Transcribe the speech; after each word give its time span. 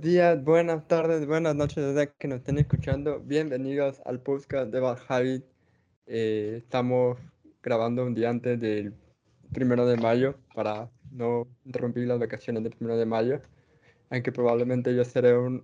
buenos 0.00 0.14
días, 0.14 0.44
buenas 0.44 0.88
tardes, 0.88 1.26
buenas 1.26 1.54
noches 1.54 1.76
desde 1.76 2.10
que 2.18 2.26
nos 2.26 2.38
estén 2.38 2.56
escuchando. 2.56 3.20
Bienvenidos 3.20 4.00
al 4.06 4.18
podcast 4.18 4.72
de 4.72 4.80
Bad 4.80 4.98
Habit. 5.06 5.44
Eh, 6.06 6.54
estamos 6.56 7.18
grabando 7.62 8.06
un 8.06 8.14
día 8.14 8.30
antes 8.30 8.58
del 8.58 8.94
primero 9.52 9.84
de 9.84 9.98
mayo 9.98 10.36
para 10.54 10.88
no 11.10 11.46
interrumpir 11.66 12.08
las 12.08 12.18
vacaciones 12.18 12.62
del 12.62 12.72
primero 12.72 12.96
de 12.96 13.04
mayo. 13.04 13.42
Aunque 14.08 14.32
probablemente 14.32 14.96
yo 14.96 15.04
seré 15.04 15.36
un, 15.36 15.62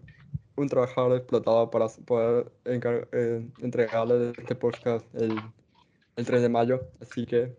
un 0.56 0.68
trabajador 0.68 1.16
explotado 1.16 1.70
para 1.70 1.86
poder 2.04 2.52
eh, 2.66 3.48
entregarle 3.60 4.32
este 4.36 4.54
podcast 4.54 5.06
el, 5.14 5.34
el 6.16 6.26
3 6.26 6.42
de 6.42 6.48
mayo. 6.50 6.80
Así 7.00 7.24
que 7.24 7.56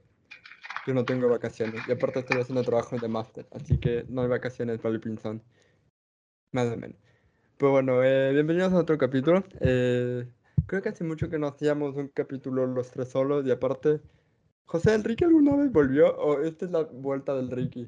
yo 0.86 0.94
no 0.94 1.04
tengo 1.06 1.28
vacaciones. 1.28 1.82
Y 1.88 1.92
aparte 1.92 2.20
estoy 2.20 2.40
haciendo 2.40 2.62
trabajo 2.62 2.98
de 3.00 3.08
máster. 3.08 3.48
Así 3.52 3.80
que 3.80 4.06
no 4.10 4.22
hay 4.22 4.28
vacaciones 4.28 4.78
para 4.78 4.94
el 4.94 5.02
Pinzón. 5.02 5.42
Más 6.52 6.68
o 6.72 6.78
menos. 6.78 6.98
Pues 7.58 7.72
bueno, 7.72 8.04
eh, 8.04 8.32
bienvenidos 8.32 8.72
a 8.72 8.78
otro 8.78 8.98
capítulo. 8.98 9.44
Eh, 9.60 10.26
creo 10.66 10.82
que 10.82 10.90
hace 10.90 11.04
mucho 11.04 11.30
que 11.30 11.38
no 11.38 11.48
hacíamos 11.48 11.96
un 11.96 12.08
capítulo 12.08 12.66
los 12.66 12.92
tres 12.92 13.10
solos 13.10 13.46
y 13.46 13.52
aparte, 13.52 14.00
José 14.66 14.96
¿el 14.96 15.04
Ricky 15.04 15.26
alguna 15.26 15.56
vez 15.56 15.72
volvió 15.72 16.16
o 16.16 16.42
esta 16.42 16.66
es 16.66 16.72
la 16.72 16.84
vuelta 16.84 17.36
del 17.36 17.52
Ricky? 17.52 17.88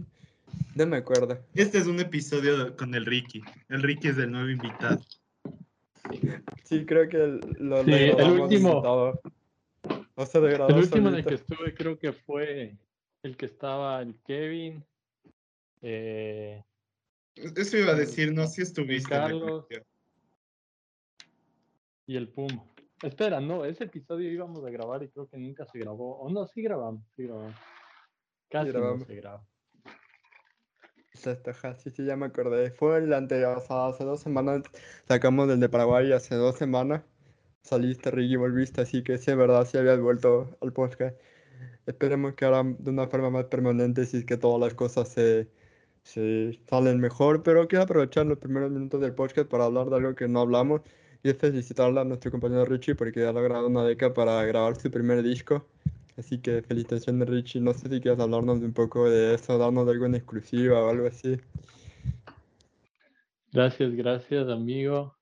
No 0.75 0.88
me 0.88 0.97
acuerdo. 0.97 1.39
Este 1.53 1.77
es 1.77 1.88
un 1.88 1.99
episodio 1.99 2.75
con 2.75 2.93
el 2.95 3.05
Ricky. 3.05 3.41
El 3.69 3.81
Ricky 3.83 4.09
es 4.09 4.17
el 4.17 4.31
nuevo 4.31 4.49
invitado. 4.49 4.99
Sí, 6.63 6.85
creo 6.85 7.07
que 7.07 7.39
lo, 7.59 7.83
sí, 7.83 7.91
el 7.94 8.41
último. 8.41 8.81
O 10.16 10.25
sea, 10.25 10.41
de 10.41 10.55
el 10.55 10.75
último 10.75 11.09
en 11.09 11.16
el 11.16 11.25
que 11.25 11.35
estuve 11.35 11.73
creo 11.73 11.97
que 11.97 12.11
fue 12.11 12.75
el 13.23 13.38
que 13.38 13.45
estaba 13.45 14.01
el 14.01 14.16
Kevin. 14.25 14.83
Eh, 15.81 16.61
eso 17.35 17.77
iba 17.77 17.91
a 17.91 17.95
decir, 17.95 18.33
no, 18.33 18.47
si 18.47 18.61
estuviste. 18.61 19.09
Carlos 19.09 19.66
y 22.05 22.16
el 22.16 22.27
Puma. 22.30 22.63
Espera, 23.03 23.39
no, 23.39 23.63
ese 23.66 23.83
episodio 23.85 24.31
íbamos 24.31 24.66
a 24.66 24.69
grabar 24.72 25.03
y 25.03 25.09
creo 25.09 25.27
que 25.27 25.38
nunca 25.38 25.66
se 25.66 25.80
grabó. 25.80 26.17
O 26.19 26.30
no, 26.30 26.47
sí 26.47 26.61
grabamos, 26.61 27.03
sí 27.16 27.23
grabamos. 27.23 27.55
Casi 28.50 28.72
no 28.72 29.05
se 29.05 29.16
grabó. 29.16 29.47
Sí, 31.13 31.91
sí, 31.91 32.05
ya 32.05 32.16
me 32.16 32.25
acordé. 32.25 32.72
Fue 32.72 32.97
el 32.97 33.13
anterior, 33.13 33.57
o 33.57 33.61
sea, 33.61 33.88
hace 33.88 34.03
dos 34.03 34.22
semanas 34.22 34.63
sacamos 35.07 35.47
del 35.47 35.59
de 35.59 35.69
Paraguay, 35.69 36.11
hace 36.11 36.35
dos 36.35 36.55
semanas 36.55 37.03
saliste, 37.61 38.09
Ricky, 38.09 38.35
volviste, 38.35 38.81
así 38.81 39.03
que 39.03 39.17
sí, 39.17 39.31
es 39.31 39.38
verdad, 39.38 39.66
sí 39.66 39.77
habías 39.77 40.00
vuelto 40.00 40.57
al 40.61 40.73
podcast. 40.73 41.16
Esperemos 41.85 42.33
que 42.33 42.45
ahora 42.45 42.63
de 42.63 42.89
una 42.89 43.07
forma 43.07 43.30
más 43.30 43.45
permanente, 43.45 44.05
si 44.05 44.17
es 44.17 44.25
que 44.25 44.38
todas 44.38 44.59
las 44.59 44.73
cosas 44.73 45.09
se, 45.09 45.47
se 46.03 46.59
salen 46.69 47.00
mejor, 47.00 47.44
pero 47.44 47.67
quiero 47.67 47.83
aprovechar 47.83 48.25
los 48.25 48.38
primeros 48.38 48.72
minutos 48.72 49.02
del 49.02 49.14
podcast 49.14 49.50
para 49.50 49.66
hablar 49.66 49.89
de 49.89 49.97
algo 49.97 50.16
que 50.16 50.28
no 50.28 50.41
hablamos 50.41 50.81
y 51.23 51.30
es 51.30 51.38
felicitarle 51.38 52.00
a 52.00 52.03
nuestro 52.03 52.31
compañero 52.31 52.66
Richie 52.66 52.95
porque 52.95 53.25
ha 53.25 53.33
logrado 53.33 53.67
una 53.67 53.83
beca 53.83 54.14
para 54.14 54.44
grabar 54.45 54.75
su 54.75 54.89
primer 54.89 55.22
disco. 55.22 55.66
Así 56.17 56.39
que 56.39 56.61
felicitaciones 56.61 57.29
Richie, 57.29 57.62
no 57.62 57.73
sé 57.73 57.90
si 57.90 58.01
quieres 58.01 58.19
hablarnos 58.19 58.59
un 58.59 58.73
poco 58.73 59.09
de 59.09 59.35
eso, 59.35 59.57
darnos 59.57 59.88
algo 59.88 60.06
en 60.06 60.16
exclusiva 60.16 60.84
o 60.84 60.90
algo 60.90 61.07
así. 61.07 61.38
Gracias, 63.52 63.94
gracias 63.96 64.47
amigo. 64.50 65.16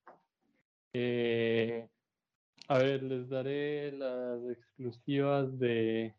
Eh, 0.93 1.87
a 2.67 2.77
ver, 2.79 3.03
les 3.03 3.29
daré 3.29 3.91
las 3.91 4.41
exclusivas 4.49 5.57
de 5.59 6.15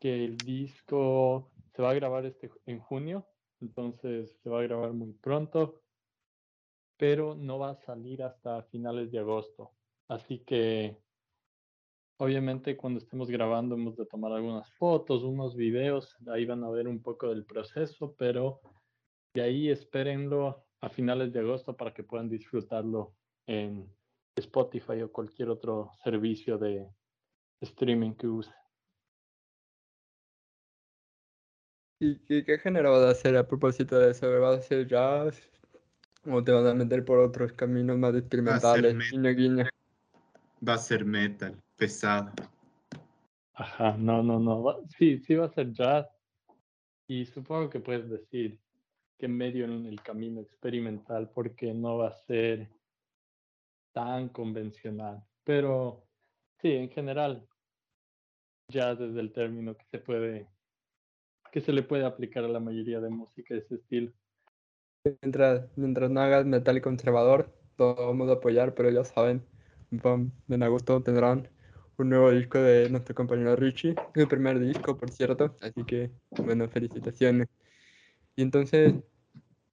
que 0.00 0.24
el 0.24 0.36
disco 0.38 1.50
se 1.74 1.82
va 1.82 1.90
a 1.90 1.94
grabar 1.94 2.24
este 2.24 2.50
en 2.66 2.80
junio, 2.80 3.26
entonces 3.60 4.38
se 4.42 4.50
va 4.50 4.60
a 4.60 4.64
grabar 4.64 4.92
muy 4.92 5.12
pronto, 5.12 5.82
pero 6.96 7.34
no 7.34 7.58
va 7.58 7.70
a 7.70 7.76
salir 7.76 8.22
hasta 8.22 8.62
finales 8.64 9.10
de 9.10 9.18
agosto. 9.18 9.72
Así 10.08 10.40
que 10.40 10.96
obviamente 12.18 12.76
cuando 12.76 12.98
estemos 12.98 13.30
grabando 13.30 13.74
hemos 13.74 13.96
de 13.96 14.06
tomar 14.06 14.32
algunas 14.32 14.70
fotos, 14.74 15.22
unos 15.22 15.56
videos, 15.56 16.16
ahí 16.28 16.46
van 16.46 16.64
a 16.64 16.70
ver 16.70 16.88
un 16.88 17.02
poco 17.02 17.28
del 17.28 17.44
proceso, 17.44 18.14
pero 18.16 18.60
de 19.34 19.42
ahí 19.42 19.68
espérenlo 19.68 20.64
a 20.80 20.88
finales 20.88 21.32
de 21.32 21.40
agosto 21.40 21.76
para 21.76 21.92
que 21.92 22.04
puedan 22.04 22.28
disfrutarlo 22.28 23.14
en 23.46 23.92
Spotify 24.36 25.02
o 25.02 25.12
cualquier 25.12 25.50
otro 25.50 25.90
servicio 26.02 26.58
de 26.58 26.88
streaming 27.60 28.14
que 28.14 28.28
use. 28.28 28.52
¿Y, 31.98 32.18
qué 32.44 32.58
género 32.58 32.92
vas 32.92 33.04
a 33.04 33.10
hacer 33.10 33.36
a 33.36 33.48
propósito 33.48 33.98
de 33.98 34.10
eso? 34.10 34.28
¿Vas 34.40 34.56
a 34.56 34.58
hacer 34.58 34.86
jazz? 34.86 35.40
¿O 36.26 36.44
te 36.44 36.52
vas 36.52 36.66
a 36.66 36.74
meter 36.74 37.04
por 37.04 37.18
otros 37.20 37.52
caminos 37.52 37.96
más 37.96 38.14
experimentales? 38.14 38.96
Va 40.66 40.74
a 40.74 40.78
ser 40.78 41.04
metal, 41.04 41.56
pesado. 41.76 42.32
Ajá, 43.54 43.96
no, 43.96 44.22
no, 44.22 44.38
no. 44.38 44.82
Sí, 44.98 45.18
sí 45.20 45.34
va 45.36 45.46
a 45.46 45.54
ser 45.54 45.72
jazz. 45.72 46.06
Y 47.08 47.24
supongo 47.24 47.70
que 47.70 47.80
puedes 47.80 48.10
decir 48.10 48.60
que 49.18 49.28
medio 49.28 49.64
en 49.64 49.86
el 49.86 50.02
camino 50.02 50.42
experimental, 50.42 51.30
porque 51.30 51.72
no 51.72 51.98
va 51.98 52.08
a 52.08 52.24
ser 52.26 52.68
tan 53.92 54.28
convencional. 54.28 55.24
Pero 55.44 56.04
sí, 56.60 56.72
en 56.72 56.90
general, 56.90 57.48
jazz 58.68 58.98
desde 58.98 59.20
el 59.20 59.32
término 59.32 59.74
que 59.74 59.86
se 59.86 59.98
puede 59.98 60.55
que 61.56 61.62
se 61.62 61.72
le 61.72 61.82
puede 61.82 62.04
aplicar 62.04 62.44
a 62.44 62.48
la 62.48 62.60
mayoría 62.60 63.00
de 63.00 63.08
música 63.08 63.54
de 63.54 63.60
ese 63.60 63.76
estilo. 63.76 64.12
Mientras, 65.22 65.66
mientras 65.74 66.10
no 66.10 66.20
hagas 66.20 66.44
metal 66.44 66.82
conservador, 66.82 67.50
todo 67.76 67.94
vamos 68.08 68.28
a 68.28 68.34
apoyar, 68.34 68.74
pero 68.74 68.90
ya 68.90 69.04
saben, 69.04 69.42
en 69.90 70.62
agosto 70.62 71.02
tendrán 71.02 71.48
un 71.96 72.10
nuevo 72.10 72.30
disco 72.30 72.58
de 72.58 72.90
nuestro 72.90 73.14
compañero 73.14 73.56
Richie, 73.56 73.94
el 74.16 74.28
primer 74.28 74.60
disco, 74.60 74.98
por 74.98 75.10
cierto, 75.10 75.56
así 75.62 75.82
que, 75.84 76.10
bueno, 76.44 76.68
felicitaciones. 76.68 77.48
Y 78.36 78.42
entonces, 78.42 78.92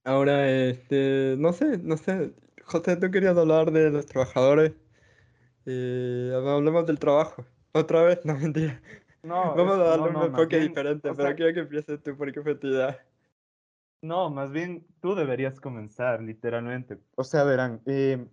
ahora, 0.06 0.50
este, 0.50 1.36
no 1.38 1.52
sé, 1.52 1.80
no 1.80 1.98
sé, 1.98 2.32
José, 2.64 2.96
tú 2.96 3.12
querías 3.12 3.38
hablar 3.38 3.74
de 3.74 3.90
los 3.90 4.06
trabajadores, 4.06 4.72
eh, 5.66 6.32
hablemos 6.34 6.86
del 6.86 6.98
trabajo, 6.98 7.46
otra 7.74 8.04
vez, 8.04 8.22
no 8.26 8.38
mentira. 8.38 8.82
No, 9.24 9.56
Vamos 9.56 9.76
a 9.76 9.84
darle 9.84 10.10
un 10.10 10.24
enfoque 10.24 10.60
diferente, 10.60 11.14
pero 11.16 11.36
quiero 11.36 11.54
que 11.54 11.60
empieces 11.62 12.04
tú 12.04 12.16
porque 12.18 12.42
fue 12.42 12.56
tu 12.56 12.68
idea. 12.68 13.00
No, 14.02 14.30
más 14.30 14.52
bien 14.52 14.86
tú 15.02 15.16
deberías 15.16 15.62
comenzar, 15.62 16.22
literalmente. 16.22 16.98
O 17.16 17.24
sea, 17.24 17.46
verán, 17.46 17.82
eh, 17.86 18.28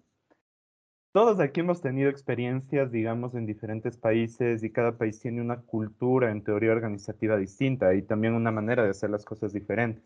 todos 1.13 1.39
aquí 1.39 1.61
hemos 1.61 1.81
tenido 1.81 2.11
experiencias, 2.11 2.91
digamos, 2.91 3.37
en 3.37 3.47
diferentes 3.47 3.97
países 3.97 4.65
y 4.65 4.71
cada 4.71 4.97
país 4.99 5.21
tiene 5.21 5.41
una 5.41 5.61
cultura 5.61 6.33
en 6.33 6.43
teoría 6.43 6.73
organizativa 6.73 7.37
distinta 7.37 7.95
y 7.95 8.03
también 8.03 8.35
una 8.35 8.51
manera 8.51 8.83
de 8.83 8.91
hacer 8.91 9.11
las 9.11 9.25
cosas 9.25 9.53
diferentes. 9.53 10.05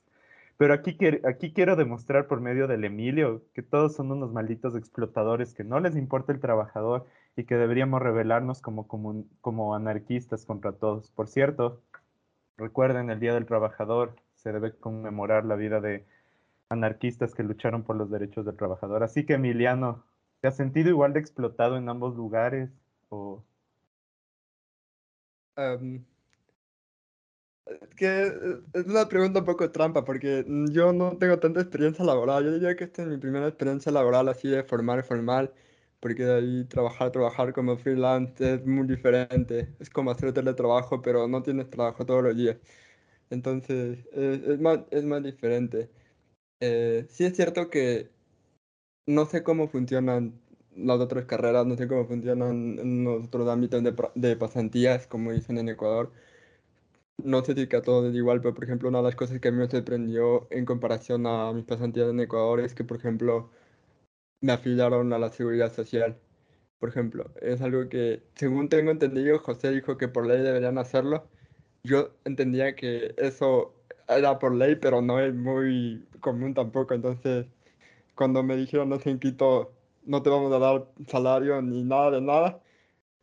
Pero 0.57 0.75
aquí, 0.75 0.97
aquí 1.25 1.53
quiero 1.53 1.77
demostrar 1.77 2.27
por 2.27 2.41
medio 2.41 2.67
del 2.67 2.85
Emilio 2.85 3.43
que 3.55 3.63
todos 3.63 3.95
son 3.95 4.13
unos 4.13 4.33
malditos 4.33 4.77
explotadores 4.77 5.55
que 5.55 5.65
no 5.65 5.81
les 5.81 5.97
importa 5.97 6.33
el 6.33 6.41
trabajador 6.41 7.07
y 7.37 7.45
que 7.45 7.57
deberíamos 7.57 8.01
rebelarnos 8.01 8.61
como, 8.61 8.87
como, 8.87 9.25
como 9.41 9.75
anarquistas 9.75 10.47
contra 10.47 10.73
todos. 10.73 11.11
Por 11.11 11.29
cierto, 11.29 11.83
recuerden 12.57 13.11
el 13.11 13.21
Día 13.21 13.35
del 13.35 13.47
Trabajador, 13.47 14.17
se 14.37 14.53
debe 14.53 14.73
conmemorar 14.77 15.45
la 15.45 15.57
vida 15.57 15.81
de 15.81 16.07
anarquistas 16.69 17.35
que 17.35 17.43
lucharon 17.43 17.83
por 17.83 17.97
los 17.97 18.11
derechos 18.11 18.45
del 18.45 18.57
trabajador. 18.57 19.03
Así 19.03 19.27
que 19.27 19.35
Emiliano, 19.35 20.05
¿te 20.41 20.49
has 20.49 20.57
sentido 20.57 20.91
igual 20.91 21.13
de 21.13 21.21
explotado 21.21 21.77
en 21.77 21.89
ambos 21.89 22.15
lugares? 22.17 22.71
O... 23.09 23.43
que 27.97 28.27
es 28.75 28.87
una 28.87 29.09
pregunta 29.09 29.41
un 29.41 29.45
poco 29.47 29.71
trampa 29.71 30.05
porque 30.05 30.45
yo 30.71 30.93
no 30.93 31.17
tengo 31.17 31.39
tanta 31.39 31.61
experiencia 31.61 32.05
laboral. 32.05 32.45
Yo 32.45 32.53
diría 32.53 32.77
que 32.77 32.85
esta 32.85 33.03
es 33.03 33.09
mi 33.09 33.19
primera 33.19 33.49
experiencia 33.49 33.91
laboral 33.91 34.29
así 34.29 34.49
de 34.49 34.63
formal, 34.65 35.03
formal 35.03 35.53
porque 36.05 36.23
de 36.25 36.35
ahí 36.35 36.65
trabajar, 36.67 37.11
trabajar 37.13 37.55
como 37.55 37.79
freelance 37.79 38.57
es 38.57 38.67
muy 38.67 38.87
diferente. 38.87 39.75
Es 39.81 39.89
como 39.89 40.11
hacer 40.11 40.35
teletrabajo, 40.35 41.01
pero 41.01 41.27
no 41.29 41.43
tienes 41.43 41.71
trabajo 41.71 42.05
todos 42.05 42.23
los 42.23 42.37
días. 42.37 42.59
Entonces, 43.31 44.07
es, 44.13 44.61
más, 44.61 44.81
es 44.91 45.05
más 45.05 45.23
diferente. 45.23 45.91
Eh, 46.61 47.07
sí 47.11 47.25
es 47.25 47.37
cierto 47.37 47.71
que 47.71 48.11
no 49.07 49.27
sé 49.27 49.43
cómo 49.43 49.69
funcionan 49.69 50.41
las 50.77 51.01
otras 51.01 51.27
carreras, 51.27 51.67
no 51.67 51.77
sé 51.77 51.89
cómo 51.89 52.07
funcionan 52.07 52.79
en 52.79 53.05
los 53.05 53.27
otros 53.27 53.49
ámbitos 53.49 53.83
de, 53.85 53.95
de 54.15 54.37
pasantías, 54.37 55.07
como 55.07 55.33
dicen 55.33 55.59
en 55.59 55.71
Ecuador. 55.71 56.13
No 57.19 57.45
sé 57.45 57.55
si 57.55 57.67
que 57.69 57.77
a 57.77 57.83
todos 57.83 58.07
es 58.11 58.15
igual, 58.15 58.41
pero 58.41 58.55
por 58.55 58.65
ejemplo, 58.65 58.89
una 58.89 58.99
de 58.99 59.05
las 59.05 59.17
cosas 59.17 59.41
que 59.41 59.49
a 59.49 59.53
mí 59.53 59.59
me 59.59 59.69
sorprendió 59.71 60.47
en 60.51 60.65
comparación 60.67 61.27
a 61.27 61.53
mis 61.53 61.65
pasantías 61.65 62.11
en 62.11 62.21
Ecuador 62.21 62.61
es 62.61 62.75
que, 62.75 62.85
por 62.85 62.99
ejemplo, 62.99 63.51
me 64.45 64.53
afiliaron 64.53 65.13
a 65.15 65.19
la 65.19 65.31
seguridad 65.31 65.73
social. 65.73 66.19
Por 66.79 66.91
ejemplo, 66.91 67.31
es 67.41 67.63
algo 67.63 67.89
que, 67.89 68.23
según 68.35 68.69
tengo 68.69 68.91
entendido, 68.91 69.39
José 69.39 69.71
dijo 69.71 69.97
que 69.97 70.09
por 70.09 70.27
ley 70.27 70.43
deberían 70.43 70.77
hacerlo. 70.77 71.27
Yo 71.85 72.11
entendía 72.27 72.77
que 72.77 73.15
eso 73.17 73.75
era 74.07 74.39
por 74.39 74.55
ley, 74.55 74.77
pero 74.77 75.01
no 75.03 75.19
es 75.21 75.35
muy 75.35 76.07
común 76.21 76.53
tampoco. 76.55 76.93
Entonces, 76.95 77.47
cuando 78.15 78.43
me 78.43 78.57
dijeron, 78.57 78.91
no 78.91 78.99
sé, 79.01 79.11
en 79.11 79.19
Quito, 79.19 79.73
no 80.05 80.23
te 80.23 80.31
vamos 80.31 80.53
a 80.53 80.59
dar 80.59 80.87
salario 81.09 81.63
ni 81.63 81.83
nada 81.83 82.11
de 82.13 82.21
nada, 82.21 82.61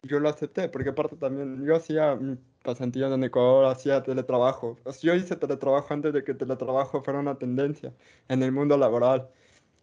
yo 0.04 0.20
lo 0.20 0.30
acepté, 0.30 0.70
porque 0.70 0.90
aparte 0.90 1.18
también 1.18 1.64
yo 1.66 1.76
hacía 1.76 2.16
mi 2.16 2.38
pasantía 2.64 3.08
en 3.08 3.24
Ecuador, 3.24 3.66
hacía 3.66 4.04
teletrabajo. 4.04 4.78
O 4.86 4.92
sea, 4.92 5.14
yo 5.14 5.16
hice 5.16 5.36
teletrabajo 5.36 5.94
antes 5.94 6.14
de 6.14 6.24
que 6.24 6.34
teletrabajo 6.34 7.04
fuera 7.04 7.20
una 7.20 7.38
tendencia 7.38 7.94
en 8.28 8.44
el 8.44 8.52
mundo 8.52 8.78
laboral, 8.78 9.30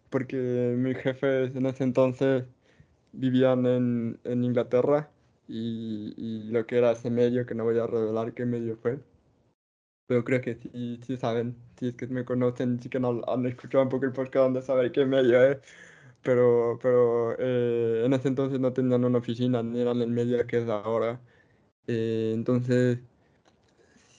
porque 0.09 0.37
mis 0.77 0.97
jefes 0.97 1.55
en 1.55 1.65
ese 1.65 1.83
entonces 1.83 2.45
vivían 3.13 3.65
en, 3.67 4.19
en 4.25 4.43
Inglaterra 4.45 5.11
y, 5.47 6.13
y 6.17 6.51
lo 6.51 6.65
que 6.67 6.77
era 6.79 6.91
ese 6.93 7.09
medio, 7.11 7.45
que 7.45 7.55
no 7.55 7.65
voy 7.65 7.79
a 7.79 7.87
revelar 7.87 8.33
qué 8.33 8.45
medio 8.45 8.77
fue. 8.77 8.99
Pero 10.07 10.23
creo 10.23 10.41
que 10.41 10.55
sí, 10.55 10.99
sí 11.05 11.17
saben, 11.17 11.55
si 11.77 11.89
es 11.89 11.95
que 11.95 12.07
me 12.07 12.25
conocen, 12.25 12.79
sí 12.81 12.89
que 12.89 12.99
no, 12.99 13.21
han 13.27 13.45
escuchado 13.45 13.83
un 13.83 13.89
poco 13.89 14.05
el 14.05 14.11
podcast 14.13 14.45
donde 14.45 14.61
saber 14.63 14.91
qué 14.91 15.05
medio 15.05 15.43
es. 15.43 15.59
Pero, 16.23 16.79
pero 16.81 17.35
eh, 17.39 18.03
en 18.05 18.13
ese 18.13 18.27
entonces 18.29 18.59
no 18.59 18.73
tenían 18.73 19.05
una 19.05 19.19
oficina, 19.19 19.63
ni 19.63 19.81
eran 19.81 20.01
el 20.01 20.09
medio 20.11 20.45
que 20.47 20.59
es 20.63 20.69
ahora. 20.69 21.21
Eh, 21.87 22.33
entonces, 22.35 22.99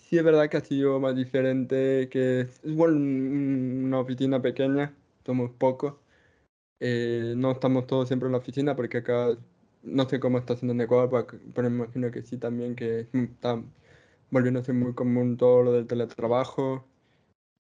sí 0.08 0.18
es 0.18 0.24
verdad 0.24 0.48
que 0.50 0.56
ha 0.56 0.60
sido 0.60 0.98
más 1.00 1.14
diferente, 1.16 2.08
que 2.10 2.40
es, 2.42 2.60
bueno, 2.64 2.96
un- 2.96 3.82
una 3.86 4.00
oficina 4.00 4.40
pequeña, 4.42 4.94
somos 5.24 5.50
pocos. 5.52 5.94
Eh, 6.80 7.34
no 7.36 7.52
estamos 7.52 7.86
todos 7.86 8.08
siempre 8.08 8.26
en 8.26 8.32
la 8.32 8.38
oficina 8.38 8.74
porque 8.76 8.98
acá 8.98 9.36
no 9.82 10.08
sé 10.08 10.20
cómo 10.20 10.38
está 10.38 10.54
haciendo 10.54 10.74
en 10.74 10.80
Ecuador, 10.82 11.26
pero 11.54 11.68
imagino 11.68 12.10
que 12.10 12.22
sí 12.22 12.36
también, 12.38 12.74
que 12.74 13.08
está 13.12 13.62
volviéndose 14.30 14.72
muy 14.72 14.94
común 14.94 15.36
todo 15.36 15.62
lo 15.62 15.72
del 15.72 15.86
teletrabajo. 15.86 16.86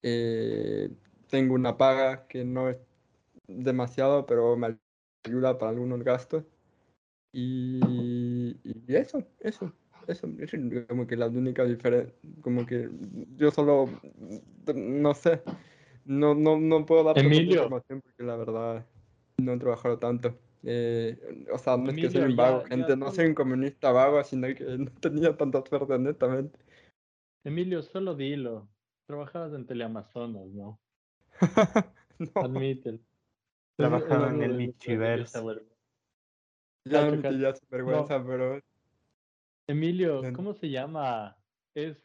Eh, 0.02 0.90
tengo 1.28 1.54
una 1.54 1.76
paga 1.76 2.26
que 2.26 2.44
no 2.44 2.70
es 2.70 2.78
demasiado, 3.46 4.26
pero 4.26 4.56
me 4.56 4.78
ayuda 5.24 5.58
para 5.58 5.70
algunos 5.70 6.02
gastos. 6.02 6.44
Y, 7.32 8.56
eso, 8.88 9.24
eso, 9.40 9.72
eso, 10.08 10.28
eso 10.38 10.56
es 10.56 10.86
como 10.88 11.06
que 11.06 11.16
la 11.16 11.28
única 11.28 11.64
diferencia, 11.64 12.12
como 12.42 12.66
que 12.66 12.90
yo 13.36 13.50
solo, 13.50 13.88
no 14.74 15.14
sé, 15.14 15.42
no, 16.10 16.34
no, 16.34 16.58
no 16.58 16.84
puedo 16.84 17.04
dar 17.04 17.14
tanta 17.14 17.28
Emilio. 17.28 17.54
información 17.54 18.00
porque 18.00 18.22
la 18.24 18.36
verdad 18.36 18.86
no 19.38 19.52
he 19.52 19.58
trabajado 19.58 19.98
tanto. 19.98 20.36
Eh, 20.64 21.46
o 21.52 21.56
sea, 21.56 21.76
no 21.76 21.90
es 21.90 21.96
que 21.96 22.10
soy 22.10 22.22
un 22.22 22.36
vago, 22.36 22.62
ya- 22.62 22.68
ya 22.68 22.68
gente, 22.76 22.96
no 22.96 23.10
soy 23.12 23.26
un 23.26 23.34
comunista 23.34 23.92
vago, 23.92 24.22
sino 24.24 24.48
que 24.54 24.64
no 24.64 24.90
tenía 25.00 25.36
tanta 25.36 25.62
suerte, 25.64 25.92
honestamente. 25.94 26.58
Emilio, 27.44 27.82
solo 27.82 28.14
dilo. 28.16 28.68
Trabajabas 29.06 29.52
en 29.54 29.66
Teleamazonas, 29.66 30.46
¿no? 30.48 30.80
No, 32.18 32.42
Admítelo. 32.42 32.98
Trabajaba 33.76 34.28
en 34.28 34.42
el 34.42 34.74
verga. 34.86 35.24
ya 36.84 37.04
me 37.06 37.22
sin 37.22 37.68
vergüenza, 37.70 38.22
pero 38.22 38.60
Emilio. 39.66 40.22
¿cómo 40.34 40.52
se 40.54 40.68
llama? 40.68 41.38
Es, 41.74 41.96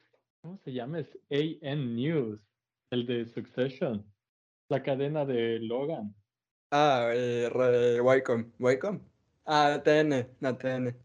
¿cómo 0.42 0.58
se 0.60 0.72
llama? 0.72 1.00
Es 1.00 1.18
AN 1.30 1.96
News, 1.96 2.40
el 2.96 3.06
de 3.06 3.26
Succession, 3.28 4.04
la 4.70 4.82
cadena 4.82 5.26
de 5.26 5.60
Logan. 5.60 6.16
Ah, 6.72 7.12
eh, 7.14 8.00
Wacom. 8.02 8.52
¿Wacom? 8.60 9.00
Ah, 9.46 9.76
ATN, 9.76 10.28
ATN. 10.42 10.96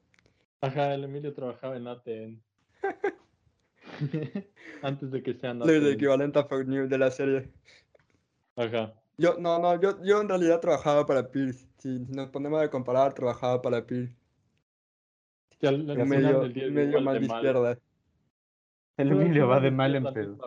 Ajá, 0.62 0.94
el 0.94 1.04
Emilio 1.04 1.34
trabajaba 1.34 1.76
en 1.76 1.86
ATN. 1.86 2.42
Antes 4.82 5.10
de 5.10 5.22
que 5.22 5.34
sean 5.34 5.58
Lo 5.58 5.66
el 5.68 5.84
ATN. 5.84 5.92
equivalente 5.92 6.38
a 6.38 6.44
Fox 6.44 6.66
News 6.66 6.88
de 6.88 6.98
la 6.98 7.10
serie. 7.10 7.50
Ajá. 8.56 8.94
Yo, 9.18 9.36
no, 9.38 9.58
no, 9.58 9.78
yo, 9.80 10.02
yo 10.02 10.20
en 10.22 10.28
realidad 10.28 10.60
trabajaba 10.60 11.04
para 11.04 11.30
Pierce. 11.30 11.68
Si 11.78 11.88
nos 12.08 12.30
ponemos 12.30 12.62
a 12.62 12.70
comparar, 12.70 13.12
trabajaba 13.14 13.60
para 13.60 13.84
Pierce. 13.86 14.16
Final 15.60 15.84
medio, 16.06 16.40
del 16.40 16.52
día 16.54 16.64
un 16.64 16.68
es 16.68 16.74
medio 16.74 17.00
más 17.02 17.14
de 17.20 17.26
mal. 17.26 17.36
izquierda. 17.36 17.78
El 18.96 19.12
Emilio 19.12 19.48
va 19.48 19.60
de 19.60 19.70
mal 19.70 19.94
en 19.94 20.04
pedo. 20.14 20.38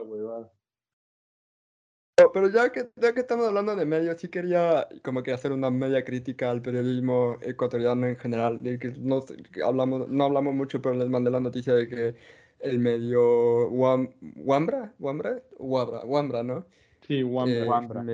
Pero, 2.16 2.32
pero 2.32 2.50
ya 2.50 2.72
que, 2.72 2.90
ya 2.96 3.14
que 3.14 3.22
estamos 3.22 3.48
hablando 3.48 3.76
de 3.76 3.86
medios, 3.86 4.20
sí 4.22 4.28
quería 4.28 4.88
como 5.04 5.24
que 5.24 5.34
hacer 5.34 5.52
una 5.52 5.72
media 5.72 6.04
crítica 6.04 6.52
al 6.52 6.62
periodismo 6.62 7.38
ecuatoriano 7.42 8.08
en 8.08 8.18
general. 8.18 8.60
De 8.62 8.78
que 8.78 8.90
no, 9.00 9.24
hablamos, 9.66 10.08
no 10.10 10.24
hablamos 10.26 10.54
mucho, 10.54 10.82
pero 10.82 10.96
les 10.96 11.10
mandé 11.10 11.32
la 11.32 11.40
noticia 11.40 11.74
de 11.74 11.88
que 11.88 12.16
el 12.60 12.80
medio 12.80 13.68
Wam- 13.72 14.14
Wambra, 14.36 14.94
Wambra, 15.00 15.42
Wabra, 15.58 16.06
Wambra, 16.06 16.44
¿no? 16.44 16.66
Sí, 17.08 17.24
Wambra. 17.24 17.60
eh, 17.60 17.68
Wambra. 17.68 18.06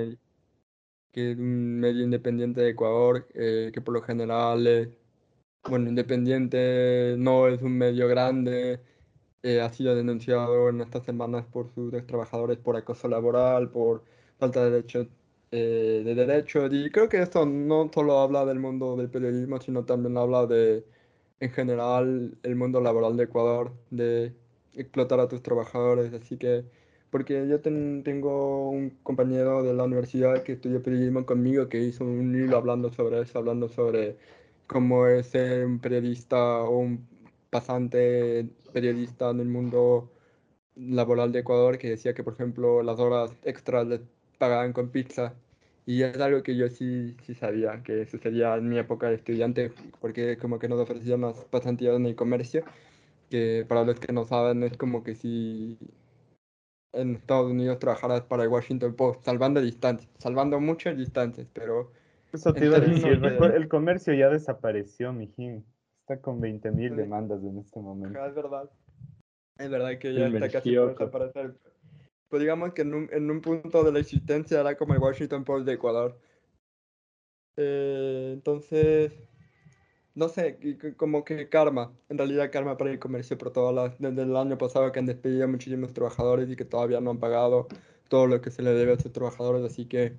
que 1.12 1.32
es 1.32 1.38
un 1.38 1.80
medio 1.80 2.02
independiente 2.04 2.60
de 2.62 2.70
Ecuador, 2.70 3.26
eh, 3.34 3.70
que 3.72 3.80
por 3.80 3.94
lo 3.94 4.02
general 4.02 4.66
es, 4.66 4.88
bueno, 5.68 5.88
independiente, 5.88 7.16
no 7.18 7.48
es 7.48 7.60
un 7.62 7.76
medio 7.76 8.08
grande, 8.08 8.80
eh, 9.42 9.60
ha 9.60 9.70
sido 9.72 9.94
denunciado 9.94 10.68
en 10.68 10.80
estas 10.80 11.04
semanas 11.04 11.46
por 11.46 11.72
sus 11.74 11.90
trabajadores 12.06 12.58
por 12.58 12.76
acoso 12.76 13.08
laboral, 13.08 13.70
por 13.70 14.04
falta 14.38 14.64
de 14.64 14.70
derechos, 14.70 15.08
eh, 15.50 16.02
de 16.04 16.14
derechos, 16.14 16.70
y 16.72 16.90
creo 16.90 17.08
que 17.08 17.20
esto 17.22 17.46
no 17.46 17.90
solo 17.92 18.18
habla 18.20 18.44
del 18.44 18.58
mundo 18.60 18.96
del 18.96 19.10
periodismo, 19.10 19.60
sino 19.60 19.84
también 19.84 20.16
habla 20.16 20.46
de, 20.46 20.84
en 21.40 21.50
general, 21.50 22.38
el 22.42 22.56
mundo 22.56 22.80
laboral 22.80 23.16
de 23.16 23.24
Ecuador, 23.24 23.72
de 23.90 24.34
explotar 24.74 25.20
a 25.20 25.28
tus 25.28 25.42
trabajadores, 25.42 26.12
así 26.12 26.36
que... 26.38 26.64
Porque 27.10 27.48
yo 27.48 27.60
ten- 27.60 28.04
tengo 28.04 28.70
un 28.70 28.90
compañero 29.02 29.62
de 29.64 29.74
la 29.74 29.82
universidad 29.84 30.44
que 30.44 30.52
estudió 30.52 30.80
periodismo 30.82 31.26
conmigo 31.26 31.68
que 31.68 31.80
hizo 31.82 32.04
un 32.04 32.34
hilo 32.36 32.56
hablando 32.56 32.90
sobre 32.92 33.20
eso, 33.20 33.38
hablando 33.38 33.68
sobre 33.68 34.16
cómo 34.68 35.06
es 35.08 35.26
ser 35.28 35.66
un 35.66 35.80
periodista 35.80 36.62
o 36.62 36.78
un 36.78 37.08
pasante 37.50 38.48
periodista 38.72 39.30
en 39.30 39.40
el 39.40 39.48
mundo 39.48 40.10
laboral 40.76 41.32
de 41.32 41.40
Ecuador, 41.40 41.78
que 41.78 41.90
decía 41.90 42.14
que, 42.14 42.24
por 42.24 42.34
ejemplo, 42.34 42.82
las 42.82 42.98
horas 43.00 43.32
extras 43.44 43.86
les 43.86 44.00
pagaban 44.38 44.72
con 44.72 44.90
pizza. 44.90 45.34
Y 45.86 46.02
es 46.02 46.18
algo 46.20 46.42
que 46.42 46.56
yo 46.56 46.68
sí, 46.70 47.16
sí 47.24 47.34
sabía 47.34 47.82
que 47.82 48.06
sucedía 48.06 48.54
en 48.56 48.68
mi 48.68 48.78
época 48.78 49.08
de 49.08 49.16
estudiante, 49.16 49.72
porque 50.00 50.36
como 50.38 50.58
que 50.58 50.68
nos 50.68 50.80
ofrecían 50.80 51.22
las 51.22 51.44
pasantías 51.46 51.96
en 51.96 52.06
el 52.06 52.16
comercio, 52.16 52.64
que 53.30 53.64
para 53.68 53.84
los 53.84 54.00
que 54.00 54.12
no 54.12 54.24
saben 54.24 54.62
es 54.64 54.76
como 54.76 55.02
que 55.04 55.14
si 55.16 55.78
en 56.92 57.16
Estados 57.16 57.50
Unidos 57.50 57.78
trabajaras 57.78 58.22
para 58.22 58.42
el 58.44 58.48
Washington 58.48 58.94
Post, 58.94 59.24
salvando 59.24 59.60
distancias, 59.60 60.10
salvando 60.18 60.60
muchas 60.60 60.96
distancias, 60.96 61.46
pero 61.52 61.92
Eso 62.32 62.52
te 62.52 62.58
En 62.60 62.64
iba 62.66 62.76
a 62.76 62.80
términos 62.80 63.02
decir. 63.02 63.20
de- 63.22 63.30
recuer- 63.38 63.54
El 63.54 63.68
comercio 63.68 64.14
ya 64.14 64.28
desapareció, 64.30 65.12
mijín. 65.12 65.64
Está 66.10 66.22
con 66.22 66.40
20.000 66.40 66.90
Sí. 66.90 66.96
demandas 66.96 67.40
en 67.44 67.58
este 67.58 67.78
momento. 67.78 68.26
es 68.26 68.34
verdad. 68.34 68.68
Es 69.58 69.70
verdad 69.70 69.96
que 69.96 70.12
ya 70.12 70.26
está 70.26 70.40
casi 70.50 70.70
Mercioco. 70.70 70.88
desaparecer. 70.88 71.54
Pues 72.28 72.40
digamos 72.40 72.74
que 72.74 72.82
en 72.82 72.94
un, 72.94 73.08
en 73.12 73.30
un 73.30 73.40
punto 73.40 73.84
de 73.84 73.92
la 73.92 74.00
existencia 74.00 74.58
era 74.58 74.76
como 74.76 74.92
el 74.94 74.98
Washington 74.98 75.44
Post 75.44 75.66
de 75.66 75.74
Ecuador. 75.74 76.18
Eh, 77.56 78.30
entonces, 78.34 79.12
no 80.16 80.28
sé, 80.28 80.58
como 80.96 81.22
que 81.24 81.48
karma, 81.48 81.92
en 82.08 82.18
realidad 82.18 82.50
karma 82.50 82.76
para 82.76 82.90
el 82.90 82.98
comercio 82.98 83.38
por 83.38 83.52
todas 83.52 83.72
las, 83.72 84.00
desde 84.00 84.22
el 84.22 84.36
año 84.36 84.58
pasado 84.58 84.90
que 84.90 84.98
han 84.98 85.06
despedido 85.06 85.44
a 85.44 85.48
muchísimos 85.48 85.92
trabajadores 85.92 86.50
y 86.50 86.56
que 86.56 86.64
todavía 86.64 87.00
no 87.00 87.10
han 87.10 87.20
pagado 87.20 87.68
todo 88.08 88.26
lo 88.26 88.40
que 88.40 88.50
se 88.50 88.62
le 88.62 88.72
debe 88.72 88.90
a 88.90 88.94
esos 88.94 89.12
trabajadores, 89.12 89.62
así 89.64 89.86
que, 89.86 90.16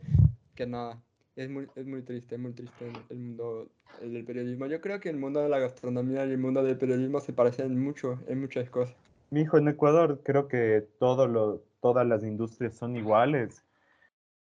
que 0.56 0.66
nada, 0.66 1.04
es 1.44 1.50
muy, 1.50 1.68
es 1.76 1.86
muy 1.86 2.02
triste, 2.02 2.38
muy 2.38 2.54
triste 2.54 2.88
el, 2.88 2.94
el 3.10 3.18
mundo 3.18 3.68
el 4.02 4.14
del 4.14 4.24
periodismo. 4.26 4.66
Yo 4.68 4.80
creo 4.82 5.00
que 5.00 5.10
el 5.10 5.18
mundo 5.18 5.42
de 5.42 5.50
la 5.50 5.60
gastronomía 5.60 6.26
y 6.26 6.32
el 6.32 6.38
mundo 6.38 6.64
del 6.64 6.78
periodismo 6.78 7.20
se 7.20 7.34
parecen 7.34 7.78
mucho 7.80 8.20
en 8.28 8.42
muchas 8.42 8.70
cosas. 8.70 8.96
Mi 9.30 9.42
hijo, 9.42 9.58
en 9.58 9.68
Ecuador 9.68 10.22
creo 10.24 10.48
que 10.48 10.86
todo 11.00 11.28
lo, 11.28 11.62
todas 11.82 12.06
las 12.08 12.24
industrias 12.24 12.74
son 12.76 12.96
iguales. 12.96 13.64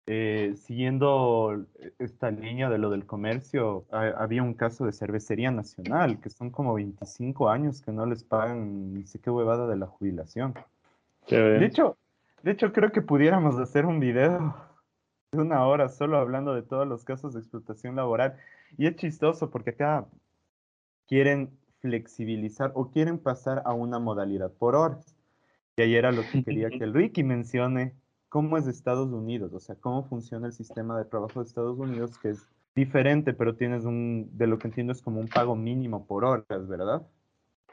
Eh, 0.07 0.55
siguiendo 0.57 1.63
esta 1.99 2.31
línea 2.31 2.69
de 2.69 2.79
lo 2.79 2.89
del 2.89 3.05
comercio, 3.05 3.85
ha- 3.91 4.09
había 4.23 4.41
un 4.41 4.55
caso 4.55 4.85
de 4.85 4.91
cervecería 4.93 5.51
nacional, 5.51 6.19
que 6.19 6.29
son 6.29 6.49
como 6.49 6.73
25 6.73 7.49
años 7.49 7.81
que 7.81 7.91
no 7.91 8.05
les 8.05 8.23
pagan 8.23 8.93
ni 8.93 9.05
sé 9.05 9.19
qué 9.19 9.29
huevada 9.29 9.67
de 9.67 9.75
la 9.77 9.85
jubilación. 9.85 10.55
Qué 11.27 11.35
De 11.37 11.65
hecho, 11.65 11.97
de 12.41 12.51
hecho, 12.51 12.73
creo 12.73 12.91
que 12.91 13.01
pudiéramos 13.01 13.57
hacer 13.59 13.85
un 13.85 13.99
video 13.99 14.31
de 14.31 14.39
una 15.39 15.65
hora 15.65 15.87
solo 15.87 16.17
hablando 16.17 16.53
de 16.53 16.61
todos 16.61 16.87
los 16.87 17.05
casos 17.05 17.33
de 17.33 17.39
explotación 17.39 17.95
laboral. 17.95 18.37
Y 18.77 18.87
es 18.87 18.95
chistoso 18.95 19.49
porque 19.49 19.71
acá 19.71 20.07
quieren 21.07 21.57
flexibilizar 21.79 22.71
o 22.75 22.91
quieren 22.91 23.17
pasar 23.17 23.61
a 23.65 23.73
una 23.73 23.99
modalidad 23.99 24.51
por 24.51 24.75
horas. 24.75 25.15
Y 25.77 25.83
ahí 25.83 25.95
era 25.95 26.11
lo 26.11 26.23
que 26.23 26.43
quería 26.43 26.69
que 26.69 26.83
el 26.83 26.93
Ricky 26.93 27.23
mencione 27.23 27.95
cómo 28.29 28.57
es 28.57 28.67
Estados 28.67 29.11
Unidos, 29.11 29.53
o 29.53 29.59
sea, 29.59 29.75
cómo 29.75 30.03
funciona 30.03 30.47
el 30.47 30.53
sistema 30.53 30.97
de 30.97 31.05
trabajo 31.05 31.41
de 31.41 31.47
Estados 31.47 31.77
Unidos, 31.77 32.17
que 32.17 32.29
es 32.29 32.47
diferente, 32.75 33.33
pero 33.33 33.55
tienes 33.55 33.83
un, 33.83 34.29
de 34.37 34.47
lo 34.47 34.57
que 34.57 34.67
entiendo 34.67 34.93
es 34.93 35.01
como 35.01 35.19
un 35.19 35.27
pago 35.27 35.55
mínimo 35.55 36.05
por 36.05 36.23
horas, 36.23 36.67
¿verdad? 36.67 37.05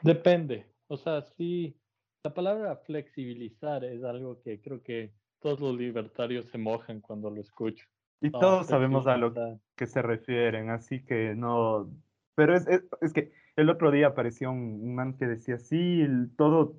Depende. 0.01 0.65
O 0.87 0.97
sea, 0.97 1.21
sí, 1.21 1.77
la 2.23 2.33
palabra 2.33 2.75
flexibilizar 2.77 3.83
es 3.85 4.03
algo 4.03 4.41
que 4.41 4.59
creo 4.59 4.81
que 4.81 5.13
todos 5.39 5.59
los 5.59 5.75
libertarios 5.75 6.45
se 6.47 6.57
mojan 6.57 7.01
cuando 7.01 7.29
lo 7.29 7.41
escucho. 7.41 7.85
Y 8.21 8.31
todos 8.31 8.67
sabemos 8.67 9.07
a 9.07 9.17
lo 9.17 9.33
que 9.75 9.87
se 9.87 10.01
refieren, 10.01 10.69
así 10.69 11.03
que 11.05 11.35
no... 11.35 11.89
Pero 12.35 12.55
es, 12.55 12.67
es, 13.01 13.13
que 13.13 13.31
el 13.55 13.69
otro 13.69 13.91
día 13.91 14.07
apareció 14.07 14.51
un, 14.51 14.93
man 14.93 15.15
que 15.17 15.25
decía, 15.25 15.57
sí, 15.57 16.05
todo, 16.37 16.75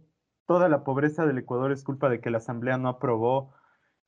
toda 0.47 0.69
la 0.69 0.85
pobreza 0.85 1.27
del 1.27 1.39
Ecuador 1.39 1.73
es 1.73 1.83
culpa 1.83 2.09
de 2.09 2.21
que 2.21 2.31
la 2.31 2.39
Asamblea 2.39 2.77
no 2.79 2.89
aprobó 2.89 3.55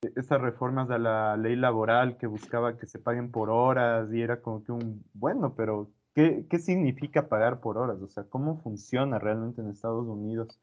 e, 0.02 0.12
esas 0.16 0.40
reformas 0.40 0.88
de 0.88 0.98
la 0.98 1.36
ley 1.36 1.56
laboral 1.56 2.16
que 2.18 2.26
buscaba 2.26 2.78
que 2.78 2.86
se 2.86 2.98
paguen 2.98 3.30
por 3.30 3.50
horas 3.50 4.12
y 4.12 4.20
era 4.20 4.40
como 4.40 4.62
que 4.62 4.72
un, 4.72 5.04
bueno, 5.14 5.54
pero 5.54 5.90
¿qué, 6.14 6.46
qué 6.48 6.58
significa 6.58 7.28
pagar 7.28 7.60
por 7.60 7.78
horas? 7.78 8.00
O 8.02 8.08
sea, 8.08 8.24
¿cómo 8.24 8.62
funciona 8.62 9.18
realmente 9.18 9.62
en 9.62 9.70
Estados 9.70 10.06
Unidos? 10.06 10.60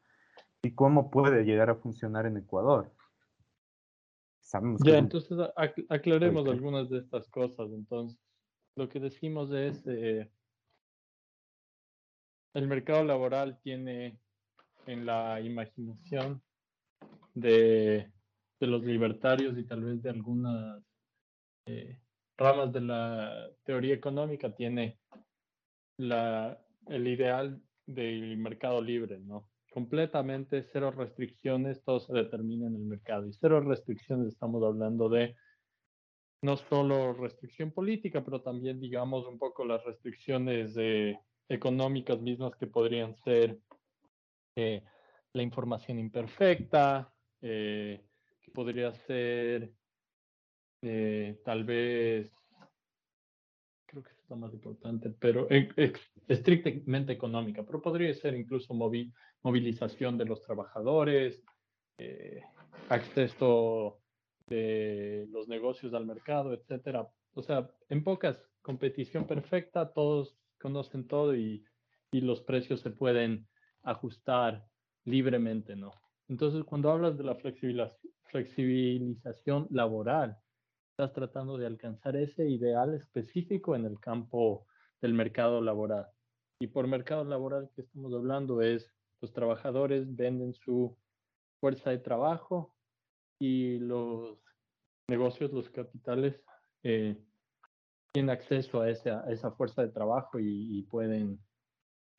¿Y 0.62 0.72
cómo 0.72 1.10
puede 1.10 1.44
llegar 1.44 1.70
a 1.70 1.76
funcionar 1.76 2.26
en 2.26 2.36
Ecuador? 2.36 2.92
Ya, 4.84 4.98
entonces 4.98 5.38
aclaremos 5.88 6.48
algunas 6.48 6.88
de 6.90 6.98
estas 6.98 7.28
cosas. 7.28 7.70
Entonces, 7.72 8.18
lo 8.76 8.88
que 8.88 9.00
decimos 9.00 9.52
es, 9.52 9.86
eh, 9.86 10.30
el 12.54 12.66
mercado 12.66 13.04
laboral 13.04 13.60
tiene 13.62 14.18
en 14.86 15.06
la 15.06 15.40
imaginación 15.40 16.42
de, 17.34 18.10
de 18.58 18.66
los 18.66 18.82
libertarios 18.82 19.56
y 19.56 19.64
tal 19.64 19.84
vez 19.84 20.02
de 20.02 20.10
algunas 20.10 20.82
eh, 21.66 22.00
ramas 22.36 22.72
de 22.72 22.80
la 22.80 23.50
teoría 23.64 23.94
económica, 23.94 24.54
tiene 24.54 24.98
la, 25.98 26.58
el 26.86 27.06
ideal 27.06 27.62
del 27.86 28.36
mercado 28.38 28.80
libre, 28.80 29.20
¿no? 29.20 29.49
Completamente 29.70 30.62
cero 30.72 30.90
restricciones, 30.90 31.82
todo 31.84 32.00
se 32.00 32.12
determina 32.12 32.66
en 32.66 32.74
el 32.74 32.82
mercado. 32.82 33.26
Y 33.26 33.32
cero 33.32 33.60
restricciones 33.60 34.28
estamos 34.28 34.62
hablando 34.62 35.08
de 35.08 35.36
no 36.42 36.56
solo 36.56 37.12
restricción 37.12 37.70
política, 37.70 38.24
pero 38.24 38.42
también, 38.42 38.80
digamos, 38.80 39.26
un 39.26 39.38
poco 39.38 39.64
las 39.64 39.84
restricciones 39.84 40.74
económicas 41.48 42.20
mismas 42.20 42.54
que 42.56 42.66
podrían 42.66 43.14
ser 43.16 43.58
eh, 44.56 44.82
la 45.32 45.42
información 45.42 45.98
imperfecta, 45.98 47.12
eh, 47.40 48.04
que 48.40 48.50
podría 48.50 48.92
ser 48.92 49.72
eh, 50.82 51.40
tal 51.44 51.64
vez 51.64 52.32
creo 53.86 54.02
que 54.02 54.10
es 54.12 54.30
lo 54.30 54.36
más 54.36 54.52
importante, 54.52 55.10
pero 55.10 55.48
estrictamente 56.28 57.12
económica, 57.12 57.64
pero 57.64 57.82
podría 57.82 58.14
ser 58.14 58.34
incluso 58.34 58.72
movilización 59.42 60.18
de 60.18 60.24
los 60.24 60.42
trabajadores, 60.42 61.42
eh, 61.98 62.42
acceso 62.88 64.00
de 64.46 65.26
los 65.30 65.48
negocios 65.48 65.94
al 65.94 66.06
mercado, 66.06 66.52
etcétera. 66.52 67.08
O 67.34 67.42
sea, 67.42 67.70
en 67.88 68.02
pocas, 68.02 68.42
competición 68.62 69.26
perfecta, 69.26 69.92
todos 69.92 70.36
conocen 70.60 71.06
todo 71.06 71.34
y, 71.34 71.64
y 72.10 72.20
los 72.20 72.42
precios 72.42 72.80
se 72.80 72.90
pueden 72.90 73.46
ajustar 73.82 74.66
libremente, 75.04 75.76
¿no? 75.76 75.92
Entonces, 76.28 76.64
cuando 76.64 76.90
hablas 76.90 77.16
de 77.16 77.24
la 77.24 77.36
flexibilización 78.24 79.66
laboral, 79.70 80.36
estás 80.90 81.12
tratando 81.12 81.56
de 81.56 81.66
alcanzar 81.66 82.16
ese 82.16 82.48
ideal 82.48 82.94
específico 82.94 83.74
en 83.74 83.86
el 83.86 83.98
campo 83.98 84.66
del 85.00 85.14
mercado 85.14 85.60
laboral. 85.60 86.06
Y 86.60 86.66
por 86.66 86.86
mercado 86.86 87.24
laboral 87.24 87.70
que 87.74 87.82
estamos 87.82 88.12
hablando 88.12 88.60
es 88.60 88.92
los 89.20 89.32
trabajadores 89.32 90.14
venden 90.16 90.54
su 90.54 90.96
fuerza 91.60 91.90
de 91.90 91.98
trabajo 91.98 92.74
y 93.38 93.78
los 93.78 94.38
negocios, 95.08 95.52
los 95.52 95.68
capitales, 95.70 96.40
eh, 96.82 97.16
tienen 98.12 98.30
acceso 98.30 98.80
a 98.80 98.90
esa, 98.90 99.30
esa, 99.30 99.52
fuerza 99.52 99.82
de 99.82 99.88
trabajo 99.88 100.38
y, 100.40 100.82
pueden 100.90 101.38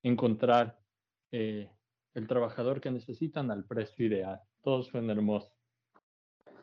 encontrar 0.03 0.79
eh, 1.31 1.69
el 2.13 2.27
trabajador 2.27 2.79
que 2.79 2.91
necesitan 2.91 3.51
al 3.51 3.65
precio 3.65 4.05
ideal. 4.05 4.41
Todo 4.61 4.83
suena 4.83 5.13
hermoso. 5.13 5.51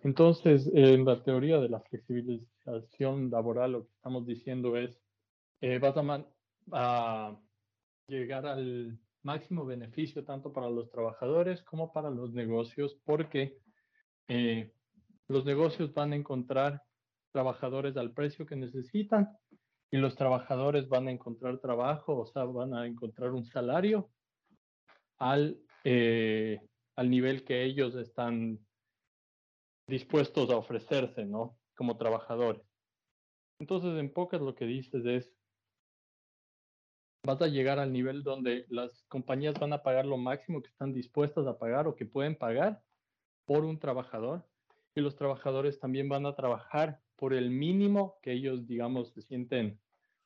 Entonces, 0.03 0.71
en 0.73 1.05
la 1.05 1.23
teoría 1.23 1.59
de 1.59 1.69
la 1.69 1.81
flexibilización 1.81 3.31
laboral, 3.31 3.73
lo 3.73 3.87
que 3.87 3.93
estamos 3.95 4.27
diciendo 4.27 4.77
es, 4.77 5.01
eh, 5.61 5.79
vas 5.79 5.95
a, 6.73 7.37
llegar 8.07 8.47
al 8.47 8.99
máximo 9.23 9.65
beneficio 9.65 10.25
tanto 10.25 10.53
para 10.53 10.71
los 10.71 10.91
trabajadores 10.91 11.63
como 11.63 11.93
para 11.93 12.11
los 12.11 12.33
negocios, 12.33 12.99
porque 13.05 13.59
eh, 14.29 14.73
los 15.29 15.45
negocios 15.45 15.93
van 15.93 16.13
a 16.13 16.17
encontrar 16.17 16.83
trabajadores 17.33 17.97
al 17.97 18.13
precio 18.13 18.47
que 18.47 18.57
necesitan 18.57 19.29
y 19.91 19.97
los 19.97 20.17
trabajadores 20.17 20.89
van 20.89 21.09
a 21.09 21.13
encontrar 21.13 21.59
trabajo, 21.59 22.19
o 22.19 22.27
sea, 22.27 22.45
van 22.45 22.75
a 22.75 22.87
encontrar 22.87 23.31
un 23.31 23.45
salario 23.45 24.11
al, 25.19 25.59
eh, 25.85 26.61
al 26.97 27.11
nivel 27.11 27.45
que 27.45 27.65
ellos 27.65 27.95
están 27.97 28.59
dispuestos 29.87 30.51
a 30.51 30.57
ofrecerse, 30.57 31.25
¿no? 31.25 31.59
Como 31.75 31.97
trabajadores. 31.97 32.63
Entonces, 33.59 33.99
en 33.99 34.13
pocas 34.13 34.41
lo 34.41 34.55
que 34.55 34.67
dices 34.67 35.05
es, 35.07 35.38
vas 37.23 37.41
a 37.43 37.49
llegar 37.49 37.79
al 37.79 37.93
nivel 37.93 38.23
donde 38.23 38.67
las 38.69 39.05
compañías 39.09 39.59
van 39.59 39.73
a 39.73 39.83
pagar 39.83 40.07
lo 40.07 40.17
máximo 40.17 40.63
que 40.63 40.69
están 40.69 40.93
dispuestas 40.93 41.47
a 41.47 41.59
pagar 41.59 41.87
o 41.87 41.97
que 41.97 42.07
pueden 42.07 42.37
pagar 42.37 42.83
por 43.45 43.65
un 43.65 43.79
trabajador 43.79 44.45
y 44.95 45.01
los 45.01 45.17
trabajadores 45.17 45.79
también 45.79 46.09
van 46.09 46.27
a 46.27 46.35
trabajar 46.35 47.01
por 47.17 47.35
el 47.35 47.51
mínimo 47.51 48.19
que 48.23 48.33
ellos, 48.33 48.67
digamos, 48.67 49.13
se 49.13 49.23
sienten 49.23 49.79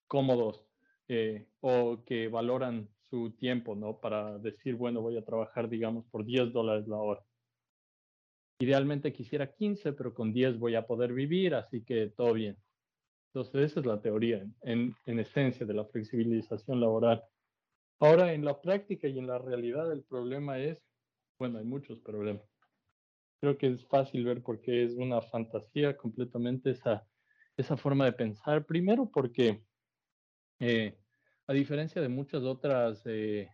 cómodos 0.06 0.66
eh, 1.08 1.46
o 1.60 2.04
que 2.04 2.28
valoran 2.28 2.88
su 3.10 3.30
tiempo, 3.32 3.74
¿no? 3.74 3.98
Para 3.98 4.38
decir, 4.38 4.74
bueno, 4.74 5.00
voy 5.00 5.16
a 5.16 5.24
trabajar, 5.24 5.68
digamos, 5.68 6.06
por 6.06 6.24
10 6.24 6.52
dólares 6.52 6.86
la 6.88 6.96
hora. 6.96 7.22
Idealmente 8.58 9.12
quisiera 9.12 9.52
15, 9.52 9.92
pero 9.92 10.14
con 10.14 10.32
10 10.32 10.58
voy 10.58 10.74
a 10.74 10.86
poder 10.86 11.12
vivir, 11.12 11.54
así 11.54 11.82
que 11.84 12.08
todo 12.08 12.32
bien. 12.32 12.56
Entonces, 13.34 13.70
esa 13.70 13.80
es 13.80 13.86
la 13.86 14.00
teoría 14.00 14.44
en, 14.62 14.94
en 15.06 15.18
esencia 15.18 15.64
de 15.64 15.72
la 15.72 15.86
flexibilización 15.86 16.80
laboral. 16.80 17.24
Ahora, 17.98 18.34
en 18.34 18.44
la 18.44 18.60
práctica 18.60 19.08
y 19.08 19.18
en 19.18 19.26
la 19.26 19.38
realidad, 19.38 19.90
el 19.90 20.02
problema 20.02 20.58
es, 20.58 20.78
bueno, 21.38 21.58
hay 21.58 21.64
muchos 21.64 21.98
problemas. 22.00 22.44
Creo 23.40 23.56
que 23.56 23.68
es 23.68 23.86
fácil 23.86 24.24
ver 24.24 24.42
por 24.42 24.60
qué 24.60 24.84
es 24.84 24.94
una 24.94 25.22
fantasía 25.22 25.96
completamente 25.96 26.70
esa, 26.70 27.06
esa 27.56 27.76
forma 27.76 28.04
de 28.04 28.12
pensar. 28.12 28.66
Primero 28.66 29.10
porque, 29.10 29.64
eh, 30.60 30.98
a 31.46 31.52
diferencia 31.52 32.02
de 32.02 32.08
muchas 32.08 32.42
otras, 32.42 33.02
eh, 33.06 33.48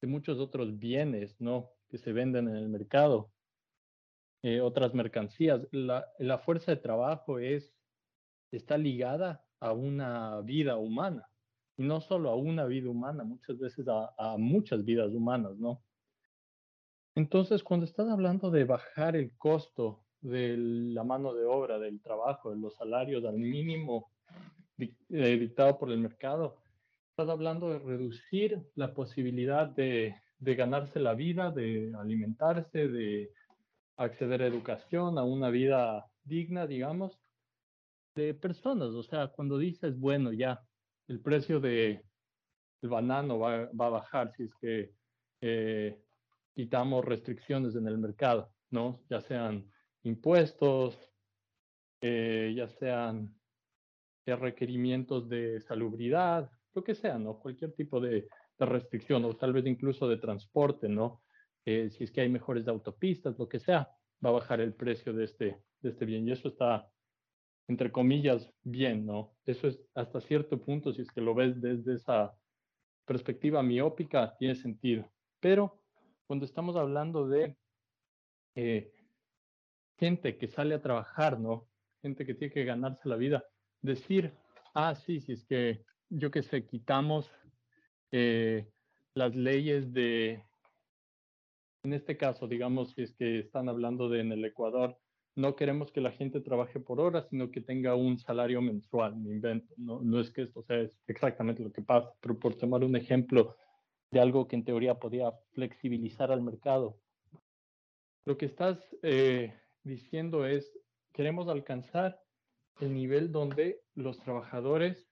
de 0.00 0.08
muchos 0.08 0.38
otros 0.38 0.78
bienes, 0.78 1.40
¿no? 1.40 1.70
Que 1.88 1.98
se 1.98 2.12
venden 2.12 2.48
en 2.48 2.56
el 2.56 2.68
mercado, 2.68 3.30
eh, 4.42 4.60
otras 4.60 4.94
mercancías. 4.94 5.66
La, 5.72 6.06
la, 6.18 6.38
fuerza 6.38 6.72
de 6.72 6.80
trabajo 6.80 7.38
es, 7.38 7.77
está 8.56 8.78
ligada 8.78 9.44
a 9.60 9.72
una 9.72 10.40
vida 10.40 10.76
humana, 10.76 11.28
y 11.76 11.82
no 11.84 12.00
solo 12.00 12.30
a 12.30 12.34
una 12.34 12.64
vida 12.66 12.90
humana, 12.90 13.24
muchas 13.24 13.58
veces 13.58 13.86
a, 13.88 14.36
muchas 14.38 14.84
vidas 14.84 15.12
humanas, 15.12 15.56
¿no? 15.58 15.82
Entonces, 17.14 17.62
cuando 17.62 17.84
estás 17.86 18.08
hablando 18.08 18.50
de 18.50 18.64
bajar 18.64 19.16
el 19.16 19.36
costo 19.36 20.04
de 20.20 20.56
la 20.56 21.04
mano 21.04 21.34
de 21.34 21.44
obra, 21.44 21.78
del 21.78 22.00
trabajo, 22.00 22.50
de 22.50 22.56
los 22.56 22.76
salarios 22.76 23.24
al 23.24 23.38
mínimo 23.38 24.10
eh, 24.78 25.36
dictado 25.38 25.78
por 25.78 25.90
el 25.90 25.98
mercado, 25.98 26.56
estás 27.10 27.28
hablando 27.28 27.70
de 27.70 27.80
reducir 27.80 28.62
la 28.76 28.94
posibilidad 28.94 29.68
de, 29.68 30.14
de 30.38 30.54
ganarse 30.54 31.00
la 31.00 31.14
vida, 31.14 31.50
de 31.50 31.92
alimentarse, 31.98 32.88
de 32.88 33.32
acceder 33.96 34.42
a 34.42 34.46
educación, 34.46 35.18
a 35.18 35.24
una 35.24 35.50
vida 35.50 36.06
digna, 36.24 36.66
digamos, 36.66 37.17
de 38.18 38.34
personas. 38.34 38.88
O 38.88 39.02
sea, 39.02 39.28
cuando 39.28 39.58
dices, 39.58 39.98
bueno, 39.98 40.32
ya, 40.32 40.60
el 41.06 41.20
precio 41.20 41.60
de 41.60 42.04
el 42.82 42.88
banano 42.88 43.38
va, 43.38 43.70
va 43.72 43.86
a 43.86 43.90
bajar 43.90 44.32
si 44.36 44.44
es 44.44 44.54
que 44.60 44.92
eh, 45.40 46.00
quitamos 46.54 47.04
restricciones 47.04 47.74
en 47.74 47.88
el 47.88 47.98
mercado, 47.98 48.52
¿no? 48.70 49.00
Ya 49.08 49.20
sean 49.20 49.70
impuestos, 50.02 50.96
eh, 52.00 52.52
ya 52.56 52.68
sean 52.68 53.34
eh, 54.26 54.36
requerimientos 54.36 55.28
de 55.28 55.60
salubridad, 55.60 56.50
lo 56.74 56.84
que 56.84 56.94
sea, 56.94 57.18
¿no? 57.18 57.38
Cualquier 57.38 57.72
tipo 57.72 58.00
de, 58.00 58.28
de 58.58 58.66
restricción, 58.66 59.24
o 59.24 59.34
tal 59.34 59.52
vez 59.52 59.66
incluso 59.66 60.08
de 60.08 60.18
transporte, 60.18 60.88
¿no? 60.88 61.22
Eh, 61.64 61.90
si 61.90 62.04
es 62.04 62.10
que 62.10 62.22
hay 62.22 62.28
mejores 62.28 62.66
autopistas, 62.68 63.38
lo 63.38 63.48
que 63.48 63.60
sea, 63.60 63.90
va 64.24 64.30
a 64.30 64.38
bajar 64.40 64.60
el 64.60 64.74
precio 64.74 65.12
de 65.12 65.24
este, 65.24 65.62
de 65.80 65.90
este 65.90 66.04
bien. 66.04 66.26
Y 66.26 66.32
eso 66.32 66.48
está, 66.48 66.88
entre 67.68 67.92
comillas, 67.92 68.50
bien, 68.62 69.06
¿no? 69.06 69.36
Eso 69.44 69.68
es 69.68 69.78
hasta 69.94 70.20
cierto 70.20 70.60
punto, 70.60 70.92
si 70.92 71.02
es 71.02 71.10
que 71.10 71.20
lo 71.20 71.34
ves 71.34 71.60
desde 71.60 71.94
esa 71.94 72.34
perspectiva 73.04 73.62
miópica, 73.62 74.36
tiene 74.38 74.54
sentido. 74.54 75.10
Pero 75.40 75.80
cuando 76.26 76.44
estamos 76.44 76.76
hablando 76.76 77.28
de 77.28 77.56
eh, 78.54 78.92
gente 79.98 80.38
que 80.38 80.48
sale 80.48 80.74
a 80.74 80.82
trabajar, 80.82 81.38
¿no? 81.38 81.68
gente 82.02 82.24
que 82.24 82.34
tiene 82.34 82.52
que 82.52 82.64
ganarse 82.64 83.08
la 83.08 83.16
vida, 83.16 83.44
decir, 83.82 84.32
ah, 84.74 84.94
sí, 84.94 85.20
sí, 85.20 85.32
es 85.32 85.44
que 85.44 85.84
yo 86.08 86.30
que 86.30 86.42
sé, 86.42 86.66
quitamos 86.66 87.30
eh, 88.12 88.70
las 89.14 89.34
leyes 89.34 89.92
de, 89.92 90.44
en 91.82 91.92
este 91.92 92.16
caso, 92.16 92.46
digamos, 92.46 92.92
si 92.92 93.02
es 93.02 93.14
que 93.14 93.40
están 93.40 93.68
hablando 93.68 94.08
de 94.08 94.20
en 94.20 94.32
el 94.32 94.44
Ecuador, 94.44 94.98
no 95.38 95.54
queremos 95.54 95.92
que 95.92 96.00
la 96.00 96.10
gente 96.10 96.40
trabaje 96.40 96.80
por 96.80 96.98
horas, 96.98 97.28
sino 97.30 97.52
que 97.52 97.60
tenga 97.60 97.94
un 97.94 98.18
salario 98.18 98.60
mensual, 98.60 99.14
me 99.14 99.30
invento. 99.30 99.72
No, 99.76 100.20
es 100.20 100.32
que 100.32 100.42
esto 100.42 100.64
sea 100.64 100.84
exactamente 101.06 101.62
lo 101.62 101.70
que 101.70 101.80
pasa, 101.80 102.12
pero 102.20 102.36
por 102.40 102.56
tomar 102.56 102.82
un 102.82 102.96
ejemplo 102.96 103.56
de 104.10 104.18
algo 104.18 104.48
que 104.48 104.56
en 104.56 104.64
teoría 104.64 104.98
podía 104.98 105.30
flexibilizar 105.52 106.32
al 106.32 106.42
mercado. 106.42 106.98
Lo 108.24 108.36
que 108.36 108.46
estás 108.46 108.80
eh, 109.02 109.54
diciendo 109.84 110.44
es, 110.44 110.76
queremos 111.12 111.46
alcanzar 111.46 112.20
el 112.80 112.92
nivel 112.92 113.30
donde 113.30 113.80
los 113.94 114.18
trabajadores 114.18 115.08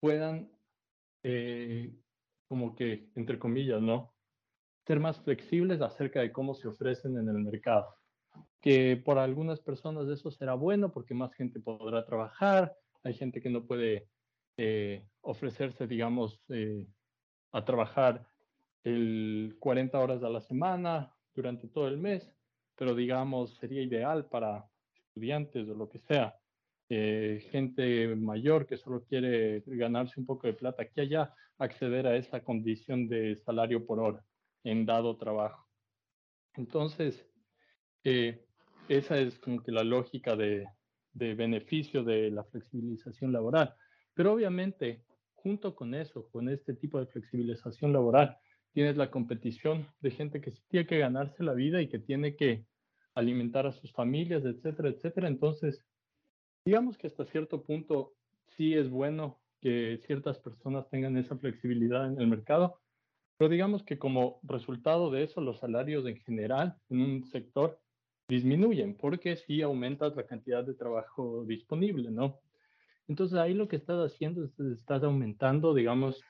puedan, 0.00 0.52
eh, 1.22 1.90
como 2.48 2.76
que, 2.76 3.08
entre 3.14 3.38
comillas, 3.38 3.80
¿no? 3.80 4.14
Ser 4.86 5.00
más 5.00 5.18
flexibles 5.22 5.80
acerca 5.80 6.20
de 6.20 6.32
cómo 6.32 6.54
se 6.54 6.68
ofrecen 6.68 7.16
en 7.16 7.30
el 7.30 7.38
mercado. 7.38 7.99
Que 8.60 8.96
por 8.96 9.18
algunas 9.18 9.60
personas 9.60 10.08
eso 10.08 10.30
será 10.30 10.54
bueno 10.54 10.92
porque 10.92 11.14
más 11.14 11.32
gente 11.34 11.60
podrá 11.60 12.04
trabajar, 12.04 12.74
hay 13.02 13.14
gente 13.14 13.40
que 13.40 13.50
no 13.50 13.64
puede 13.64 14.08
eh, 14.56 15.06
ofrecerse, 15.22 15.86
digamos, 15.86 16.40
eh, 16.50 16.86
a 17.52 17.64
trabajar 17.64 18.26
el 18.84 19.56
40 19.58 19.98
horas 19.98 20.22
a 20.22 20.28
la 20.28 20.40
semana 20.40 21.14
durante 21.34 21.68
todo 21.68 21.88
el 21.88 21.98
mes, 21.98 22.30
pero 22.76 22.94
digamos 22.94 23.56
sería 23.56 23.82
ideal 23.82 24.26
para 24.26 24.66
estudiantes 24.94 25.68
o 25.68 25.74
lo 25.74 25.88
que 25.88 25.98
sea. 25.98 26.36
Eh, 26.88 27.46
gente 27.50 28.14
mayor 28.16 28.66
que 28.66 28.76
solo 28.76 29.04
quiere 29.04 29.62
ganarse 29.66 30.18
un 30.18 30.26
poco 30.26 30.46
de 30.46 30.54
plata 30.54 30.82
aquí 30.82 31.00
allá, 31.00 31.32
acceder 31.58 32.06
a 32.06 32.16
esa 32.16 32.42
condición 32.42 33.08
de 33.08 33.36
salario 33.36 33.86
por 33.86 34.00
hora 34.00 34.24
en 34.64 34.84
dado 34.86 35.16
trabajo. 35.16 35.68
Entonces, 36.54 37.24
eh, 38.04 38.44
esa 38.88 39.18
es 39.18 39.38
como 39.38 39.62
que 39.62 39.72
la 39.72 39.84
lógica 39.84 40.36
de, 40.36 40.66
de 41.12 41.34
beneficio 41.34 42.04
de 42.04 42.30
la 42.30 42.44
flexibilización 42.44 43.32
laboral. 43.32 43.74
Pero 44.14 44.32
obviamente, 44.32 45.04
junto 45.34 45.74
con 45.74 45.94
eso, 45.94 46.28
con 46.30 46.48
este 46.48 46.74
tipo 46.74 46.98
de 46.98 47.06
flexibilización 47.06 47.92
laboral, 47.92 48.36
tienes 48.72 48.96
la 48.96 49.10
competición 49.10 49.86
de 50.00 50.10
gente 50.10 50.40
que 50.40 50.52
tiene 50.68 50.86
que 50.86 50.98
ganarse 50.98 51.42
la 51.42 51.54
vida 51.54 51.80
y 51.82 51.88
que 51.88 51.98
tiene 51.98 52.36
que 52.36 52.64
alimentar 53.14 53.66
a 53.66 53.72
sus 53.72 53.92
familias, 53.92 54.44
etcétera, 54.44 54.90
etcétera. 54.90 55.28
Entonces, 55.28 55.84
digamos 56.64 56.96
que 56.96 57.06
hasta 57.08 57.24
cierto 57.26 57.62
punto 57.64 58.14
sí 58.56 58.74
es 58.74 58.88
bueno 58.88 59.40
que 59.60 60.00
ciertas 60.06 60.38
personas 60.38 60.88
tengan 60.88 61.16
esa 61.16 61.36
flexibilidad 61.36 62.06
en 62.06 62.20
el 62.20 62.28
mercado, 62.28 62.80
pero 63.36 63.50
digamos 63.50 63.82
que 63.82 63.98
como 63.98 64.40
resultado 64.42 65.10
de 65.10 65.24
eso 65.24 65.40
los 65.40 65.58
salarios 65.58 66.06
en 66.06 66.16
general 66.18 66.76
en 66.88 67.00
un 67.00 67.24
sector 67.24 67.80
disminuyen 68.30 68.96
porque 68.96 69.34
sí 69.36 69.60
aumentas 69.60 70.14
la 70.14 70.24
cantidad 70.24 70.64
de 70.64 70.74
trabajo 70.74 71.44
disponible, 71.44 72.10
¿no? 72.12 72.40
Entonces 73.08 73.36
ahí 73.36 73.54
lo 73.54 73.66
que 73.66 73.74
estás 73.74 73.98
haciendo 73.98 74.44
es 74.44 74.58
estás 74.60 75.02
aumentando, 75.02 75.74
digamos, 75.74 76.22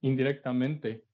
indirectamente 0.00 1.04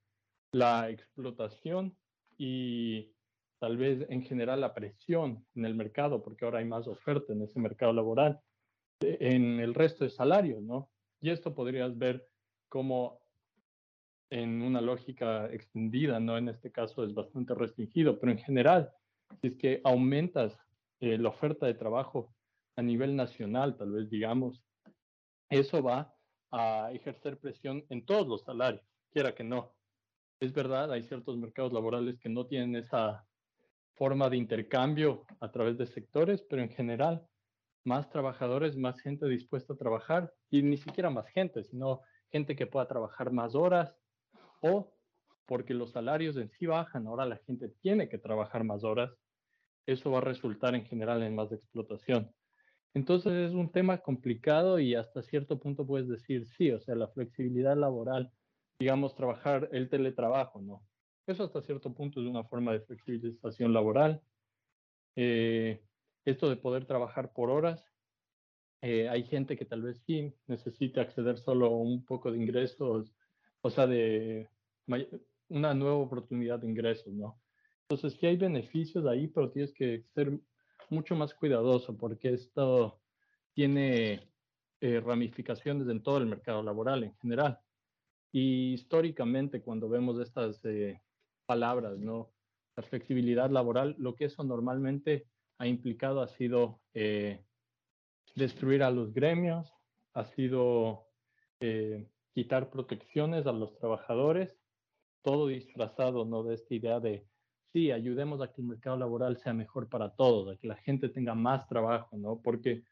la 0.51 0.91
explotación 0.91 1.97
y 2.37 3.11
tal 3.59 3.77
vez 3.77 4.05
en 4.09 4.21
general 4.21 4.61
la 4.61 4.75
presión 4.75 5.43
en 5.55 5.65
el 5.65 5.73
mercado, 5.73 6.21
porque 6.21 6.45
ahora 6.45 6.59
hay 6.59 6.65
más 6.65 6.87
oferta 6.87 7.33
en 7.33 7.41
ese 7.41 7.59
mercado 7.59 7.91
laboral 7.91 8.39
en 9.01 9.59
el 9.59 9.73
resto 9.73 10.03
de 10.03 10.11
salarios, 10.11 10.61
¿no? 10.61 10.91
Y 11.21 11.31
esto 11.31 11.55
podrías 11.55 11.97
ver 11.97 12.27
como 12.69 13.19
en 14.29 14.61
una 14.61 14.79
lógica 14.81 15.51
extendida, 15.51 16.19
¿no? 16.19 16.37
En 16.37 16.49
este 16.49 16.71
caso 16.71 17.03
es 17.03 17.15
bastante 17.15 17.55
restringido, 17.55 18.19
pero 18.19 18.31
en 18.31 18.37
general, 18.37 18.91
si 19.41 19.47
es 19.47 19.55
que 19.57 19.81
aumentas 19.83 20.57
eh, 20.99 21.17
la 21.17 21.29
oferta 21.29 21.65
de 21.65 21.73
trabajo 21.73 22.33
a 22.75 22.81
nivel 22.81 23.15
nacional, 23.15 23.77
tal 23.77 23.91
vez 23.91 24.09
digamos, 24.09 24.61
eso 25.49 25.81
va 25.81 26.13
a 26.51 26.91
ejercer 26.91 27.37
presión 27.37 27.85
en 27.89 28.05
todos 28.05 28.27
los 28.27 28.43
salarios, 28.43 28.83
quiera 29.11 29.33
que 29.33 29.43
no. 29.43 29.73
Es 30.39 30.53
verdad, 30.53 30.91
hay 30.91 31.03
ciertos 31.03 31.37
mercados 31.37 31.71
laborales 31.73 32.19
que 32.19 32.29
no 32.29 32.45
tienen 32.45 32.75
esa 32.75 33.25
forma 33.95 34.29
de 34.29 34.37
intercambio 34.37 35.25
a 35.39 35.51
través 35.51 35.77
de 35.77 35.87
sectores, 35.87 36.41
pero 36.49 36.61
en 36.61 36.69
general 36.69 37.25
más 37.85 38.09
trabajadores, 38.09 38.75
más 38.75 38.99
gente 38.99 39.27
dispuesta 39.27 39.73
a 39.73 39.77
trabajar 39.77 40.33
y 40.49 40.63
ni 40.63 40.77
siquiera 40.77 41.09
más 41.09 41.27
gente, 41.27 41.63
sino 41.63 42.01
gente 42.31 42.55
que 42.55 42.67
pueda 42.67 42.87
trabajar 42.87 43.31
más 43.31 43.55
horas 43.55 43.95
o 44.61 44.94
porque 45.45 45.73
los 45.73 45.91
salarios 45.91 46.37
en 46.37 46.49
sí 46.49 46.65
bajan, 46.65 47.07
ahora 47.07 47.25
la 47.25 47.37
gente 47.37 47.69
tiene 47.81 48.09
que 48.09 48.17
trabajar 48.17 48.63
más 48.63 48.83
horas, 48.83 49.11
eso 49.85 50.11
va 50.11 50.19
a 50.19 50.21
resultar 50.21 50.75
en 50.75 50.85
general 50.85 51.21
en 51.23 51.35
más 51.35 51.51
explotación. 51.51 52.31
Entonces 52.93 53.33
es 53.33 53.53
un 53.53 53.71
tema 53.71 53.97
complicado 53.99 54.79
y 54.79 54.95
hasta 54.95 55.21
cierto 55.21 55.59
punto 55.59 55.85
puedes 55.85 56.07
decir 56.07 56.47
sí, 56.47 56.71
o 56.71 56.79
sea, 56.79 56.95
la 56.95 57.09
flexibilidad 57.09 57.75
laboral, 57.75 58.31
digamos, 58.79 59.15
trabajar 59.15 59.69
el 59.73 59.89
teletrabajo, 59.89 60.61
¿no? 60.61 60.81
Eso 61.27 61.43
hasta 61.43 61.61
cierto 61.61 61.93
punto 61.93 62.21
es 62.21 62.27
una 62.27 62.43
forma 62.43 62.71
de 62.71 62.81
flexibilización 62.81 63.73
laboral. 63.73 64.21
Eh, 65.15 65.81
esto 66.23 66.49
de 66.49 66.55
poder 66.55 66.85
trabajar 66.85 67.33
por 67.33 67.49
horas. 67.49 67.83
Eh, 68.81 69.09
hay 69.09 69.23
gente 69.23 69.57
que 69.57 69.65
tal 69.65 69.81
vez 69.81 70.01
sí 70.05 70.33
necesita 70.47 71.01
acceder 71.01 71.37
solo 71.37 71.67
a 71.67 71.77
un 71.77 72.05
poco 72.05 72.31
de 72.31 72.37
ingresos, 72.37 73.13
o 73.61 73.69
sea, 73.69 73.87
de 73.87 74.49
una 75.49 75.73
nueva 75.73 75.97
oportunidad 75.97 76.59
de 76.59 76.67
ingresos, 76.67 77.13
¿no? 77.13 77.39
Entonces 77.81 78.17
sí 78.19 78.25
hay 78.25 78.37
beneficios 78.37 79.05
ahí, 79.05 79.27
pero 79.27 79.51
tienes 79.51 79.73
que 79.73 80.03
ser 80.13 80.31
mucho 80.89 81.15
más 81.15 81.33
cuidadoso 81.33 81.95
porque 81.97 82.33
esto 82.33 82.99
tiene 83.53 84.27
eh, 84.81 84.99
ramificaciones 84.99 85.87
en 85.87 86.01
todo 86.01 86.17
el 86.17 86.25
mercado 86.25 86.63
laboral 86.63 87.03
en 87.03 87.15
general. 87.17 87.59
Y 88.31 88.73
históricamente, 88.73 89.61
cuando 89.61 89.87
vemos 89.87 90.19
estas 90.19 90.59
eh, 90.65 91.01
palabras, 91.45 91.97
¿no? 91.97 92.33
La 92.75 92.83
flexibilidad 92.83 93.49
laboral, 93.49 93.95
lo 93.97 94.15
que 94.15 94.25
eso 94.25 94.43
normalmente 94.43 95.27
ha 95.57 95.67
implicado 95.67 96.21
ha 96.21 96.27
sido 96.27 96.81
eh, 96.93 97.45
destruir 98.35 98.83
a 98.83 98.91
los 98.91 99.13
gremios, 99.13 99.71
ha 100.13 100.25
sido 100.25 101.07
eh, 101.59 102.09
quitar 102.33 102.69
protecciones 102.69 103.47
a 103.47 103.53
los 103.53 103.73
trabajadores, 103.77 104.57
todo 105.25 105.47
disfrazado 105.47 106.23
¿no? 106.23 106.43
de 106.43 106.53
esta 106.53 106.75
idea 106.75 106.99
de, 106.99 107.25
sí, 107.73 107.91
ayudemos 107.91 108.41
a 108.41 108.53
que 108.53 108.61
el 108.61 108.67
mercado 108.67 108.95
laboral 108.95 109.37
sea 109.37 109.55
mejor 109.55 109.89
para 109.89 110.11
todos, 110.11 110.53
a 110.53 110.57
que 110.57 110.67
la 110.67 110.75
gente 110.75 111.09
tenga 111.09 111.33
más 111.33 111.67
trabajo, 111.67 112.15
¿no? 112.15 112.39
Porque 112.43 112.83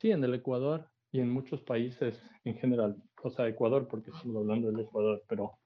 sí, 0.00 0.12
en 0.12 0.22
el 0.22 0.32
Ecuador 0.32 0.88
y 1.10 1.18
en 1.18 1.28
muchos 1.28 1.60
países 1.62 2.22
en 2.44 2.54
general, 2.54 3.02
o 3.20 3.30
sea, 3.30 3.48
Ecuador, 3.48 3.88
porque 3.88 4.12
estamos 4.12 4.36
hablando 4.36 4.70
del 4.70 4.78
Ecuador, 4.78 5.24
pero 5.28 5.58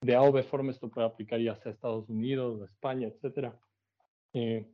de 0.00 0.14
A 0.14 0.22
o 0.22 0.32
B 0.32 0.42
forma 0.42 0.70
esto 0.70 0.88
puede 0.88 1.06
aplicar 1.06 1.38
ya 1.38 1.54
sea 1.56 1.70
Estados 1.70 2.08
Unidos, 2.08 2.62
España, 2.62 3.06
etcétera. 3.06 3.60
Eh, 4.32 4.66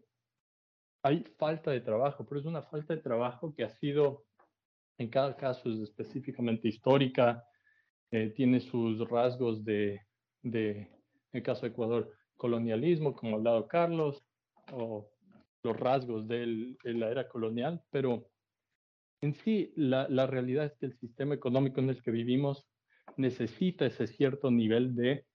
hay 1.03 1.25
falta 1.37 1.73
de 1.73 1.81
trabajo, 1.81 2.25
pero 2.25 2.41
es 2.41 2.47
una 2.47 2.63
falta 2.63 2.95
de 2.95 3.03
trabajo 3.03 3.53
que 3.53 3.65
ha 3.65 3.71
sido, 3.71 4.27
en 4.97 5.11
cada 5.11 5.37
caso 5.37 5.69
es 5.71 5.81
específicamente 5.81 6.69
histórica, 6.69 7.45
eh, 8.13 8.31
tiene 8.31 8.61
sus 8.61 9.01
rasgos 9.09 9.65
de, 9.65 10.01
de, 10.45 10.71
en 10.79 10.89
el 11.33 11.43
caso 11.43 11.63
de 11.63 11.73
Ecuador, 11.73 12.13
colonialismo, 12.37 13.15
como 13.15 13.33
ha 13.33 13.39
hablado 13.39 13.67
Carlos, 13.67 14.25
o 14.73 15.11
los 15.65 15.77
rasgos 15.77 16.29
de 16.29 16.77
la 16.85 17.11
era 17.11 17.29
colonial, 17.29 17.83
pero 17.91 18.29
en 19.21 19.35
sí 19.35 19.73
la, 19.77 20.07
la, 20.09 20.27
realidad 20.27 20.67
es 20.67 20.77
que 20.77 20.87
el 20.87 20.99
sistema 20.99 21.35
económico 21.35 21.81
en 21.81 21.89
el 21.89 22.03
que 22.03 22.11
vivimos 22.11 22.69
necesita 23.17 23.87
ese 23.87 24.07
cierto 24.07 24.51
nivel 24.51 24.95
de 24.95 25.27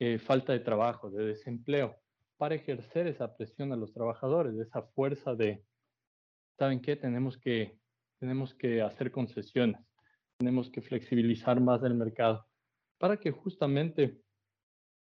eh, 0.00 0.18
falta 0.18 0.52
de 0.52 0.60
trabajo, 0.60 1.10
de 1.10 1.26
desempleo 1.26 1.96
para 2.36 2.54
ejercer 2.54 3.08
esa 3.08 3.36
presión 3.36 3.72
a 3.72 3.76
los 3.76 3.92
trabajadores, 3.92 4.54
esa 4.58 4.82
fuerza 4.82 5.34
de, 5.34 5.64
¿saben 6.56 6.80
qué? 6.80 6.96
Tenemos 6.96 7.36
que, 7.36 7.78
tenemos 8.20 8.54
que 8.54 8.80
hacer 8.80 9.10
concesiones, 9.10 9.80
tenemos 10.38 10.70
que 10.70 10.80
flexibilizar 10.80 11.60
más 11.60 11.82
el 11.82 11.94
mercado 11.94 12.46
para 12.98 13.16
que 13.16 13.30
justamente, 13.30 14.20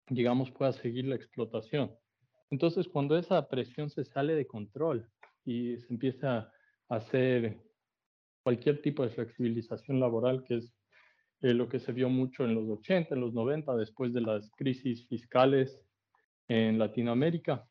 digamos, 0.09 0.51
pueda 0.51 0.73
seguir 0.73 1.05
la 1.05 1.15
explotación. 1.15 1.95
Entonces, 2.49 2.87
cuando 2.87 3.17
esa 3.17 3.47
presión 3.47 3.89
se 3.89 4.03
sale 4.03 4.35
de 4.35 4.47
control 4.47 5.09
y 5.45 5.77
se 5.77 5.93
empieza 5.93 6.51
a 6.89 6.95
hacer 6.95 7.61
cualquier 8.43 8.81
tipo 8.81 9.03
de 9.03 9.09
flexibilización 9.09 9.99
laboral, 9.99 10.43
que 10.43 10.57
es 10.57 10.73
eh, 11.41 11.53
lo 11.53 11.69
que 11.69 11.79
se 11.79 11.91
vio 11.91 12.09
mucho 12.09 12.43
en 12.43 12.55
los 12.55 12.67
80, 12.67 13.13
en 13.13 13.21
los 13.21 13.33
90, 13.33 13.75
después 13.75 14.13
de 14.13 14.21
las 14.21 14.51
crisis 14.57 15.07
fiscales 15.07 15.79
en 16.47 16.79
Latinoamérica. 16.79 17.65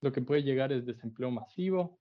Lo 0.00 0.12
que 0.12 0.22
puede 0.22 0.42
llegar 0.42 0.72
es 0.72 0.86
desempleo 0.86 1.30
masivo, 1.30 2.00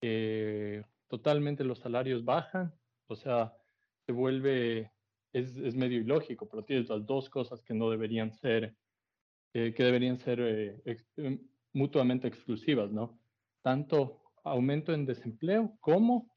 eh, 0.00 0.82
totalmente 1.08 1.64
los 1.64 1.78
salarios 1.78 2.24
bajan, 2.24 2.72
o 3.06 3.16
sea, 3.16 3.52
se 4.06 4.12
vuelve, 4.12 4.90
es, 5.32 5.56
es 5.56 5.74
medio 5.74 6.00
ilógico, 6.00 6.48
pero 6.48 6.64
tienes 6.64 6.88
las 6.88 7.06
dos 7.06 7.28
cosas 7.28 7.62
que 7.62 7.74
no 7.74 7.90
deberían 7.90 8.32
ser, 8.32 8.74
eh, 9.54 9.72
que 9.74 9.84
deberían 9.84 10.18
ser 10.18 10.40
eh, 10.40 10.96
em, 11.16 11.38
mutuamente 11.72 12.28
exclusivas, 12.28 12.90
¿no? 12.90 13.20
Tanto 13.62 14.22
aumento 14.44 14.92
en 14.92 15.06
desempleo 15.06 15.76
como 15.80 16.30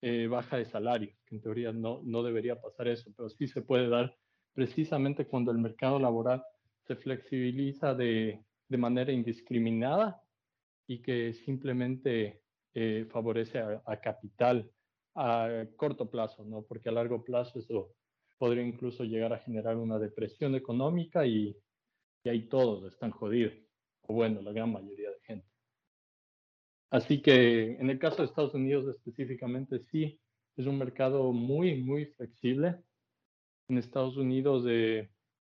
eh, 0.00 0.26
baja 0.26 0.56
de 0.56 0.64
salarios, 0.64 1.14
que 1.26 1.36
en 1.36 1.42
teoría 1.42 1.72
no, 1.72 2.00
no 2.02 2.22
debería 2.22 2.60
pasar 2.60 2.88
eso, 2.88 3.12
pero 3.16 3.28
sí 3.28 3.46
se 3.46 3.62
puede 3.62 3.88
dar 3.88 4.16
precisamente 4.52 5.26
cuando 5.26 5.52
el 5.52 5.58
mercado 5.58 5.98
laboral 5.98 6.42
se 6.86 6.96
flexibiliza 6.96 7.94
de, 7.94 8.44
de 8.68 8.76
manera 8.78 9.12
indiscriminada 9.12 10.20
y 10.86 11.00
que 11.00 11.32
simplemente 11.32 12.42
eh, 12.74 13.06
favorece 13.10 13.58
a, 13.58 14.00
capital 14.00 14.70
a 15.14 15.66
corto 15.76 16.10
plazo, 16.10 16.44
¿no? 16.44 16.62
Porque 16.62 16.88
a 16.88 16.92
largo 16.92 17.22
plazo 17.22 17.58
eso 17.58 17.94
podría 18.42 18.64
incluso 18.64 19.04
llegar 19.04 19.32
a 19.32 19.38
generar 19.38 19.76
una 19.76 20.00
depresión 20.00 20.56
económica 20.56 21.24
y, 21.24 21.56
y 22.24 22.28
ahí 22.28 22.48
todos 22.48 22.92
están 22.92 23.12
jodidos, 23.12 23.54
o 24.00 24.14
bueno, 24.14 24.42
la 24.42 24.50
gran 24.50 24.72
mayoría 24.72 25.10
de 25.10 25.20
gente. 25.20 25.46
Así 26.90 27.22
que 27.22 27.76
en 27.76 27.88
el 27.88 28.00
caso 28.00 28.16
de 28.16 28.24
Estados 28.24 28.52
Unidos 28.54 28.88
específicamente, 28.88 29.78
sí, 29.78 30.20
es 30.56 30.66
un 30.66 30.76
mercado 30.76 31.32
muy, 31.32 31.84
muy 31.84 32.06
flexible. 32.06 32.82
En 33.68 33.78
Estados 33.78 34.16
Unidos, 34.16 34.64
de 34.64 35.08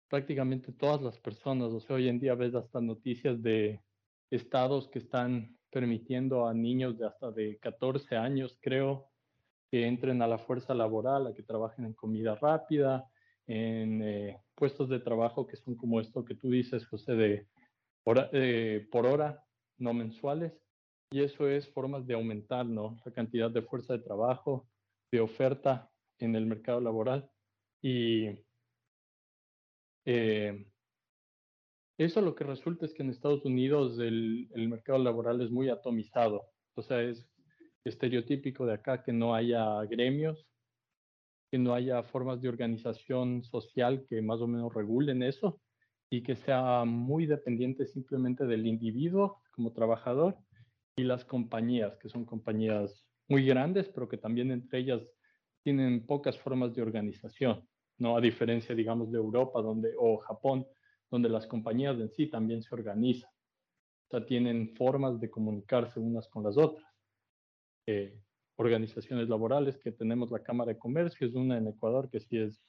prácticamente 0.09 0.70
todas 0.70 1.03
las 1.03 1.18
personas, 1.18 1.72
o 1.72 1.81
sea, 1.81 1.96
hoy 1.96 2.07
en 2.07 2.20
día 2.20 2.37
ves 2.37 2.55
hasta 2.55 2.81
noticias 2.81 3.42
de 3.42 3.81
estados 4.31 4.87
que 4.90 5.01
están 5.01 5.59
permitiendo 5.70 6.46
a 6.46 6.55
niños 6.55 6.96
de 6.99 7.07
hasta 7.09 7.33
de 7.33 7.59
14 7.59 8.14
años, 8.14 8.57
creo, 8.61 9.11
que 9.70 9.87
entren 9.87 10.22
a 10.22 10.26
la 10.26 10.38
fuerza 10.38 10.74
laboral, 10.74 11.26
a 11.26 11.35
que 11.35 11.42
trabajen 11.42 11.85
en 11.85 11.94
comida 11.94 12.35
rápida, 12.37 13.09
en 13.46 14.02
eh, 14.02 14.40
puestos 14.55 14.88
de 14.88 15.00
trabajo 15.00 15.46
que 15.46 15.57
son 15.57 15.76
como 15.76 16.00
esto 16.00 16.24
que 16.24 16.35
tú 16.35 16.50
dices, 16.50 16.87
José, 16.87 17.14
de 17.14 17.46
eh, 18.33 18.87
por 18.90 19.07
hora, 19.07 19.44
no 19.79 19.92
mensuales. 19.92 20.52
Y 21.11 21.22
eso 21.22 21.48
es 21.48 21.68
formas 21.68 22.07
de 22.07 22.14
aumentar 22.14 22.66
¿no? 22.66 22.98
la 23.05 23.12
cantidad 23.12 23.50
de 23.50 23.62
fuerza 23.62 23.94
de 23.94 24.02
trabajo, 24.02 24.68
de 25.12 25.20
oferta 25.20 25.90
en 26.18 26.35
el 26.35 26.46
mercado 26.46 26.81
laboral. 26.81 27.31
Y 27.81 28.29
eh, 30.05 30.66
eso 31.98 32.20
lo 32.20 32.35
que 32.35 32.44
resulta 32.44 32.87
es 32.87 32.94
que 32.94 33.02
en 33.02 33.11
Estados 33.11 33.44
Unidos 33.44 33.98
el, 33.98 34.48
el, 34.55 34.68
mercado 34.68 34.98
laboral 34.98 35.40
es 35.40 35.50
muy 35.50 35.68
atomizado. 35.68 36.48
O 36.74 36.83
sea, 36.83 37.02
es 37.02 37.29
estereotípico 37.88 38.66
de 38.66 38.75
acá 38.75 39.03
que 39.03 39.12
no 39.12 39.35
haya 39.35 39.83
gremios, 39.85 40.46
que 41.51 41.59
no 41.59 41.75
haya 41.75 42.03
formas 42.03 42.40
de 42.40 42.49
organización 42.49 43.42
social 43.44 44.05
que 44.09 44.20
más 44.22 44.40
o 44.40 44.46
menos 44.46 44.75
regulen 44.75 45.22
eso 45.22 45.61
y 46.11 46.22
que 46.22 46.37
sea 46.37 46.85
muy 46.85 47.27
dependiente 47.27 47.87
simplemente 47.87 48.46
del 48.46 48.66
individuo 48.66 49.42
como 49.53 49.72
trabajador 49.72 50.37
y 50.96 51.05
las 51.05 51.25
compañías, 51.25 51.96
que 51.99 52.09
son 52.09 52.25
compañías 52.25 53.07
muy 53.29 53.44
grandes, 53.44 53.88
pero 53.88 54.09
que 54.09 54.16
también 54.16 54.51
entre 54.51 54.81
ellas 54.81 55.03
tienen 55.62 56.07
pocas 56.07 56.38
formas 56.38 56.75
de 56.75 56.83
organización, 56.83 57.68
¿no? 57.99 58.16
A 58.16 58.20
diferencia, 58.20 58.75
digamos, 58.75 59.11
de 59.11 59.18
Europa 59.18 59.61
donde, 59.61 59.94
o 59.99 60.18
Japón, 60.18 60.66
donde 61.11 61.29
las 61.29 61.46
compañías 61.46 61.99
en 61.99 62.11
sí 62.11 62.29
también 62.29 62.62
se 62.62 62.75
organizan. 62.75 63.31
O 64.09 64.11
sea, 64.11 64.25
tienen 64.25 64.75
formas 64.77 65.18
de 65.18 65.29
comunicarse 65.29 65.99
unas 65.99 66.29
con 66.29 66.44
las 66.44 66.57
otras. 66.57 66.87
Eh, 67.87 68.18
organizaciones 68.57 69.29
laborales, 69.29 69.77
que 69.77 69.92
tenemos 69.92 70.31
la 70.31 70.42
Cámara 70.42 70.72
de 70.72 70.79
Comercio, 70.79 71.27
es 71.27 71.35
una 71.35 71.59
en 71.59 71.68
Ecuador 71.68 72.09
que 72.11 72.20
sí 72.20 72.38
es 72.38 72.62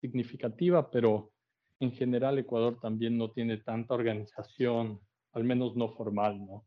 significativa, 0.00 0.90
pero 0.90 1.32
en 1.80 1.92
general 1.92 2.38
Ecuador 2.38 2.78
también 2.80 3.16
no 3.16 3.30
tiene 3.30 3.56
tanta 3.56 3.94
organización, 3.94 5.00
al 5.32 5.44
menos 5.44 5.76
no 5.76 5.88
formal, 5.88 6.44
¿no? 6.44 6.64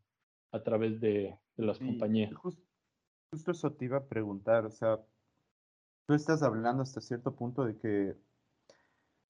a 0.54 0.62
través 0.62 1.00
de, 1.00 1.36
las 1.56 1.78
compañías. 1.78 2.32
justo 2.34 3.50
eso 3.50 3.72
te 3.72 3.84
iba 3.84 3.98
a 3.98 4.06
preguntar, 4.06 4.66
o 4.66 4.70
sea, 4.70 5.00
tú 6.06 6.14
estás 6.14 6.42
hablando 6.42 6.82
hasta 6.82 7.00
cierto 7.00 7.34
punto 7.34 7.64
de 7.64 7.76
que 7.76 8.16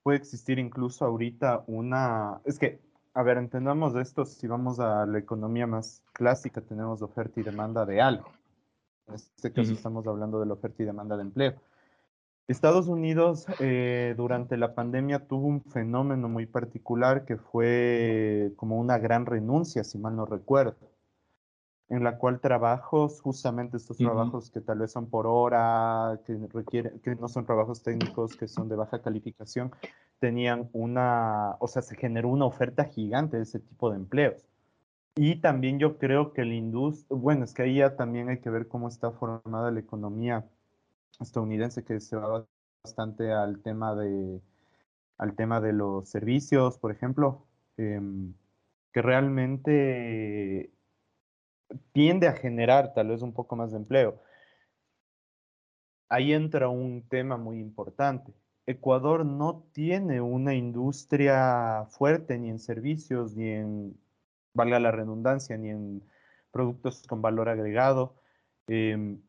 puede 0.02 0.18
existir 0.18 0.58
incluso 0.58 1.04
ahorita 1.04 1.64
una, 1.66 2.40
es 2.44 2.58
que, 2.58 2.80
a 3.14 3.22
ver, 3.22 3.38
entendamos 3.38 3.94
esto, 3.96 4.26
si 4.26 4.46
vamos 4.46 4.80
a 4.80 5.06
la 5.06 5.18
economía 5.18 5.66
más 5.66 6.02
clásica, 6.12 6.60
tenemos 6.60 7.00
oferta 7.00 7.40
y 7.40 7.42
demanda 7.42 7.86
de 7.86 8.00
algo. 8.00 8.30
En 9.08 9.14
este 9.14 9.52
caso 9.52 9.72
estamos 9.72 10.06
hablando 10.06 10.40
de 10.40 10.46
la 10.46 10.54
oferta 10.54 10.82
y 10.82 10.86
demanda 10.86 11.16
de 11.16 11.22
empleo. 11.22 11.54
Estados 12.46 12.88
Unidos 12.88 13.46
eh, 13.60 14.14
durante 14.16 14.56
la 14.56 14.74
pandemia 14.74 15.26
tuvo 15.26 15.46
un 15.46 15.62
fenómeno 15.62 16.28
muy 16.28 16.46
particular 16.46 17.24
que 17.24 17.36
fue 17.36 18.52
como 18.56 18.78
una 18.78 18.98
gran 18.98 19.24
renuncia, 19.24 19.82
si 19.84 19.98
mal 19.98 20.16
no 20.16 20.26
recuerdo 20.26 20.76
en 21.88 22.02
la 22.02 22.18
cual 22.18 22.40
trabajos, 22.40 23.20
justamente 23.20 23.76
estos 23.76 23.98
trabajos 23.98 24.50
que 24.50 24.60
tal 24.60 24.78
vez 24.78 24.92
son 24.92 25.08
por 25.08 25.26
hora, 25.26 26.20
que 26.26 26.36
requieren, 26.52 26.98
que 27.00 27.14
no 27.14 27.28
son 27.28 27.44
trabajos 27.44 27.82
técnicos, 27.82 28.36
que 28.36 28.48
son 28.48 28.68
de 28.68 28.76
baja 28.76 29.02
calificación, 29.02 29.70
tenían 30.18 30.70
una, 30.72 31.56
o 31.60 31.68
sea, 31.68 31.82
se 31.82 31.96
generó 31.96 32.30
una 32.30 32.46
oferta 32.46 32.84
gigante 32.84 33.36
de 33.36 33.42
ese 33.42 33.60
tipo 33.60 33.90
de 33.90 33.96
empleos. 33.96 34.46
Y 35.16 35.36
también 35.36 35.78
yo 35.78 35.98
creo 35.98 36.32
que 36.32 36.44
la 36.44 36.54
industria, 36.54 37.16
bueno, 37.16 37.44
es 37.44 37.54
que 37.54 37.62
ahí 37.62 37.76
ya 37.76 37.96
también 37.96 38.28
hay 38.28 38.40
que 38.40 38.50
ver 38.50 38.66
cómo 38.66 38.88
está 38.88 39.12
formada 39.12 39.70
la 39.70 39.80
economía 39.80 40.44
estadounidense, 41.20 41.84
que 41.84 42.00
se 42.00 42.16
va 42.16 42.46
bastante 42.82 43.32
al 43.32 43.62
tema 43.62 43.94
de, 43.94 44.40
al 45.18 45.36
tema 45.36 45.60
de 45.60 45.72
los 45.72 46.08
servicios, 46.08 46.78
por 46.78 46.90
ejemplo, 46.90 47.46
em, 47.76 48.34
que 48.92 49.02
realmente 49.02 50.72
tiende 51.92 52.28
a 52.28 52.32
generar 52.34 52.92
tal 52.94 53.08
vez 53.08 53.22
un 53.22 53.32
poco 53.32 53.56
más 53.56 53.70
de 53.72 53.78
empleo. 53.78 54.20
Ahí 56.08 56.32
entra 56.32 56.68
un 56.68 57.02
tema 57.08 57.36
muy 57.36 57.60
importante. 57.60 58.34
Ecuador 58.66 59.24
no 59.26 59.64
tiene 59.72 60.20
una 60.20 60.54
industria 60.54 61.86
fuerte 61.90 62.38
ni 62.38 62.50
en 62.50 62.58
servicios, 62.58 63.36
ni 63.36 63.48
en, 63.50 64.03
valga 64.54 64.78
la 64.80 64.90
redundancia, 64.90 65.56
ni 65.56 65.70
en 65.70 66.02
productos 66.50 67.02
con 67.06 67.20
valor 67.20 67.48
agregado. 67.48 68.14
Em, 68.68 69.20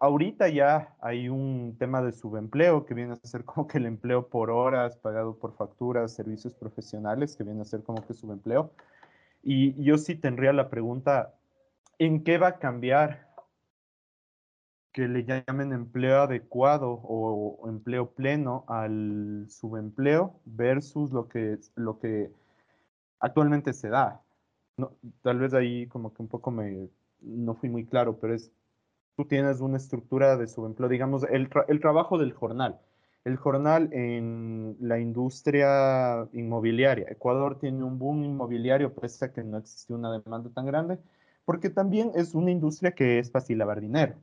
ahorita 0.00 0.48
ya 0.48 0.96
hay 1.00 1.28
un 1.28 1.76
tema 1.78 2.02
de 2.02 2.12
subempleo 2.12 2.86
que 2.86 2.94
viene 2.94 3.12
a 3.12 3.26
ser 3.26 3.44
como 3.44 3.66
que 3.66 3.78
el 3.78 3.86
empleo 3.86 4.28
por 4.28 4.50
horas 4.50 4.96
pagado 4.96 5.36
por 5.38 5.54
facturas, 5.54 6.12
servicios 6.14 6.54
profesionales, 6.54 7.36
que 7.36 7.44
viene 7.44 7.62
a 7.62 7.64
ser 7.64 7.82
como 7.82 8.06
que 8.06 8.14
subempleo. 8.14 8.70
Y 9.42 9.82
yo 9.82 9.98
sí 9.98 10.14
tendría 10.14 10.52
la 10.52 10.70
pregunta, 10.70 11.34
¿en 11.98 12.24
qué 12.24 12.38
va 12.38 12.48
a 12.48 12.58
cambiar 12.58 13.34
que 14.92 15.08
le 15.08 15.24
llamen 15.24 15.72
empleo 15.72 16.22
adecuado 16.22 17.00
o, 17.02 17.68
empleo 17.68 18.10
pleno 18.10 18.64
al 18.68 19.46
subempleo 19.48 20.40
versus 20.44 21.10
lo 21.10 21.28
que, 21.28 21.58
lo 21.74 21.98
que 21.98 22.30
actualmente 23.20 23.72
se 23.72 23.88
da? 23.88 24.22
No, 24.76 24.92
tal 25.22 25.38
vez 25.38 25.54
ahí 25.54 25.86
como 25.88 26.12
que 26.12 26.22
un 26.22 26.28
poco 26.28 26.50
me, 26.50 26.88
no 27.20 27.54
fui 27.54 27.68
muy 27.68 27.86
claro, 27.86 28.18
pero 28.18 28.34
es, 28.34 28.52
tú 29.16 29.24
tienes 29.26 29.60
una 29.60 29.76
estructura 29.76 30.36
de 30.36 30.46
subempleo, 30.48 30.88
digamos, 30.88 31.24
el, 31.24 31.48
el 31.68 31.80
trabajo 31.80 32.18
del 32.18 32.32
jornal 32.32 32.80
el 33.24 33.36
jornal 33.36 33.88
en 33.92 34.76
la 34.80 35.00
industria 35.00 36.28
inmobiliaria. 36.32 37.06
Ecuador 37.08 37.58
tiene 37.58 37.82
un 37.82 37.98
boom 37.98 38.24
inmobiliario, 38.24 38.94
pese 38.94 39.24
a 39.26 39.32
que 39.32 39.42
no 39.42 39.58
existe 39.58 39.94
una 39.94 40.12
demanda 40.12 40.50
tan 40.50 40.66
grande, 40.66 40.98
porque 41.44 41.70
también 41.70 42.12
es 42.14 42.34
una 42.34 42.50
industria 42.50 42.92
que 42.92 43.18
es 43.18 43.30
fácil 43.30 43.58
lavar 43.58 43.80
dinero. 43.80 44.16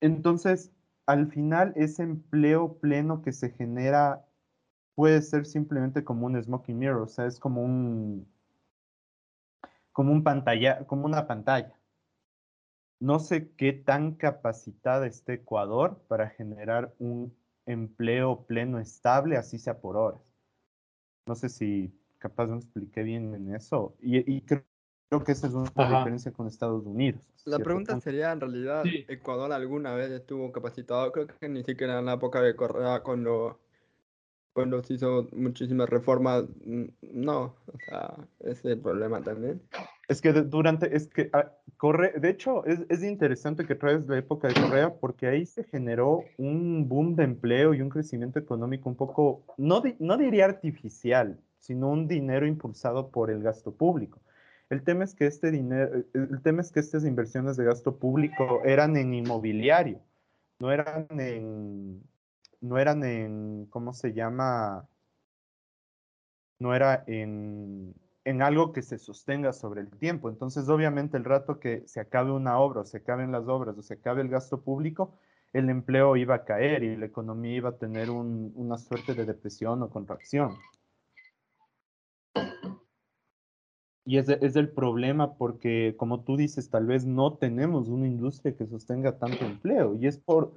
Entonces, 0.00 0.72
al 1.06 1.30
final, 1.30 1.72
ese 1.76 2.02
empleo 2.02 2.74
pleno 2.78 3.22
que 3.22 3.32
se 3.32 3.50
genera 3.50 4.25
puede 4.96 5.22
ser 5.22 5.46
simplemente 5.46 6.02
como 6.02 6.26
un 6.26 6.42
smoking 6.42 6.76
mirror, 6.76 7.02
o 7.02 7.06
sea, 7.06 7.26
es 7.26 7.38
como 7.38 7.62
un, 7.62 8.26
como 9.92 10.10
un 10.10 10.24
pantalla, 10.24 10.84
como 10.86 11.04
una 11.04 11.28
pantalla. 11.28 11.72
No 12.98 13.20
sé 13.20 13.52
qué 13.56 13.74
tan 13.74 14.14
capacitada 14.14 15.06
esté 15.06 15.34
Ecuador 15.34 16.02
para 16.08 16.30
generar 16.30 16.94
un 16.98 17.36
empleo 17.66 18.46
pleno 18.46 18.80
estable, 18.80 19.36
así 19.36 19.58
sea 19.58 19.78
por 19.80 19.98
horas. 19.98 20.20
No 21.26 21.34
sé 21.34 21.50
si 21.50 21.92
capaz 22.18 22.46
me 22.46 22.56
expliqué 22.56 23.02
bien 23.02 23.34
en 23.34 23.54
eso. 23.54 23.94
Y, 24.00 24.40
creo, 24.42 24.64
que 25.24 25.32
esa 25.32 25.46
es 25.46 25.52
una 25.52 25.70
diferencia 25.98 26.32
con 26.32 26.46
Estados 26.46 26.86
Unidos. 26.86 27.20
La 27.44 27.58
pregunta 27.58 28.00
sería, 28.00 28.32
en 28.32 28.40
realidad, 28.40 28.84
¿Ecuador 29.08 29.52
alguna 29.52 29.94
vez 29.94 30.10
estuvo 30.10 30.50
capacitado? 30.52 31.12
Creo 31.12 31.26
que 31.26 31.48
ni 31.50 31.62
siquiera 31.64 31.98
en 31.98 32.06
la 32.06 32.14
época 32.14 32.40
de 32.40 32.56
Correa, 32.56 33.02
cuando, 33.02 33.60
se 34.82 34.94
hizo 34.94 35.28
muchísimas 35.32 35.88
reformas, 35.88 36.44
no. 37.02 37.54
O 37.66 37.78
sea, 37.88 38.14
es 38.40 38.64
el 38.64 38.80
problema 38.80 39.20
también. 39.20 39.60
Es 40.08 40.20
que 40.20 40.32
durante, 40.32 40.96
es 40.96 41.08
que 41.08 41.28
ah, 41.32 41.52
corre, 41.76 42.12
de 42.18 42.30
hecho, 42.30 42.64
es, 42.64 42.80
es, 42.88 43.02
interesante 43.02 43.66
que 43.66 43.74
traes 43.74 44.06
la 44.06 44.18
época 44.18 44.48
de 44.48 44.54
Correa 44.54 44.94
porque 44.94 45.26
ahí 45.26 45.44
se 45.44 45.64
generó 45.64 46.22
un 46.38 46.88
boom 46.88 47.16
de 47.16 47.24
empleo 47.24 47.74
y 47.74 47.82
un 47.82 47.90
crecimiento 47.90 48.38
económico 48.38 48.88
un 48.88 48.96
poco, 48.96 49.44
no, 49.58 49.82
no 49.98 50.16
diría 50.16 50.46
artificial, 50.46 51.38
sino 51.58 51.90
un 51.90 52.08
dinero 52.08 52.46
impulsado 52.46 53.10
por 53.10 53.30
el 53.30 53.42
gasto 53.42 53.74
público. 53.74 54.20
El 54.70 54.82
tema 54.82 55.04
es 55.04 55.14
que 55.14 55.26
este 55.26 55.50
dinero, 55.50 56.04
el 56.14 56.40
tema 56.42 56.60
es 56.60 56.72
que 56.72 56.80
estas 56.80 57.04
inversiones 57.04 57.56
de 57.56 57.64
gasto 57.64 57.96
público 57.98 58.62
eran 58.64 58.96
en 58.96 59.14
inmobiliario, 59.14 60.00
no 60.58 60.72
eran 60.72 61.06
en, 61.10 62.02
no 62.60 62.78
eran 62.78 63.04
en, 63.04 63.66
¿cómo 63.70 63.92
se 63.92 64.12
llama? 64.12 64.88
No 66.58 66.74
era 66.74 67.04
en 67.06 67.94
en 68.26 68.42
algo 68.42 68.72
que 68.72 68.82
se 68.82 68.98
sostenga 68.98 69.52
sobre 69.52 69.80
el 69.82 69.90
tiempo. 69.90 70.28
Entonces, 70.28 70.68
obviamente, 70.68 71.16
el 71.16 71.24
rato 71.24 71.60
que 71.60 71.86
se 71.86 72.00
acabe 72.00 72.32
una 72.32 72.58
obra, 72.58 72.80
o 72.80 72.84
se 72.84 72.96
acaben 72.96 73.30
las 73.30 73.46
obras, 73.46 73.78
o 73.78 73.82
se 73.82 73.94
acabe 73.94 74.20
el 74.20 74.28
gasto 74.28 74.62
público, 74.62 75.14
el 75.52 75.70
empleo 75.70 76.16
iba 76.16 76.34
a 76.34 76.44
caer 76.44 76.82
y 76.82 76.96
la 76.96 77.06
economía 77.06 77.54
iba 77.54 77.68
a 77.68 77.78
tener 77.78 78.10
una 78.10 78.78
suerte 78.78 79.14
de 79.14 79.26
depresión 79.26 79.80
o 79.84 79.90
contracción. 79.90 80.56
Y 84.04 84.18
es, 84.18 84.28
es 84.28 84.56
el 84.56 84.70
problema 84.70 85.34
porque, 85.34 85.94
como 85.96 86.24
tú 86.24 86.36
dices, 86.36 86.68
tal 86.68 86.86
vez 86.86 87.04
no 87.04 87.34
tenemos 87.34 87.88
una 87.88 88.08
industria 88.08 88.56
que 88.56 88.66
sostenga 88.66 89.18
tanto 89.18 89.44
empleo. 89.44 89.94
Y 89.94 90.08
es 90.08 90.18
por, 90.18 90.52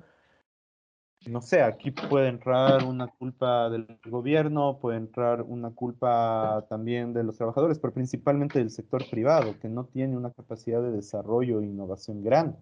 no 1.29 1.41
sé, 1.41 1.61
aquí 1.61 1.91
puede 1.91 2.27
entrar 2.27 2.83
una 2.83 3.07
culpa 3.07 3.69
del 3.69 3.85
gobierno, 4.05 4.79
puede 4.79 4.97
entrar 4.97 5.41
una 5.41 5.71
culpa 5.71 6.65
también 6.69 7.13
de 7.13 7.23
los 7.23 7.37
trabajadores, 7.37 7.79
pero 7.79 7.93
principalmente 7.93 8.59
del 8.59 8.71
sector 8.71 9.07
privado, 9.09 9.57
que 9.59 9.69
no 9.69 9.85
tiene 9.85 10.17
una 10.17 10.31
capacidad 10.31 10.81
de 10.81 10.91
desarrollo 10.91 11.61
e 11.61 11.65
innovación 11.65 12.23
grande. 12.23 12.57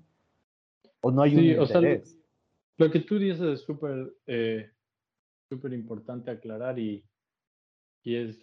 O 1.02 1.12
no 1.12 1.22
hay 1.22 1.36
un 1.36 1.44
interés. 1.44 2.20
lo 2.78 2.92
que 2.92 3.00
tú 3.00 3.18
dices 3.18 3.42
es 3.42 3.62
súper 3.62 4.14
eh, 4.26 4.70
súper 5.50 5.74
importante 5.74 6.32
aclarar 6.32 6.78
y, 6.78 7.04
y 8.04 8.16
es 8.16 8.38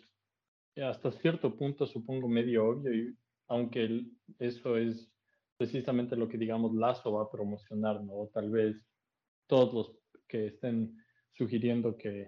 hasta 0.76 1.12
cierto 1.12 1.54
punto 1.54 1.86
supongo 1.86 2.28
medio 2.28 2.66
obvio, 2.68 2.94
y, 2.94 3.16
aunque 3.48 4.06
eso 4.38 4.76
es 4.76 5.08
precisamente 5.56 6.16
lo 6.16 6.28
que 6.28 6.38
digamos 6.38 6.74
Lazo 6.74 7.12
va 7.12 7.24
a 7.24 7.30
promocionar, 7.30 8.02
¿no? 8.02 8.12
O 8.14 8.30
tal 8.32 8.50
vez 8.50 8.76
todos 9.46 9.72
los 9.74 10.03
que 10.28 10.46
estén 10.46 10.96
sugiriendo 11.32 11.96
que 11.96 12.26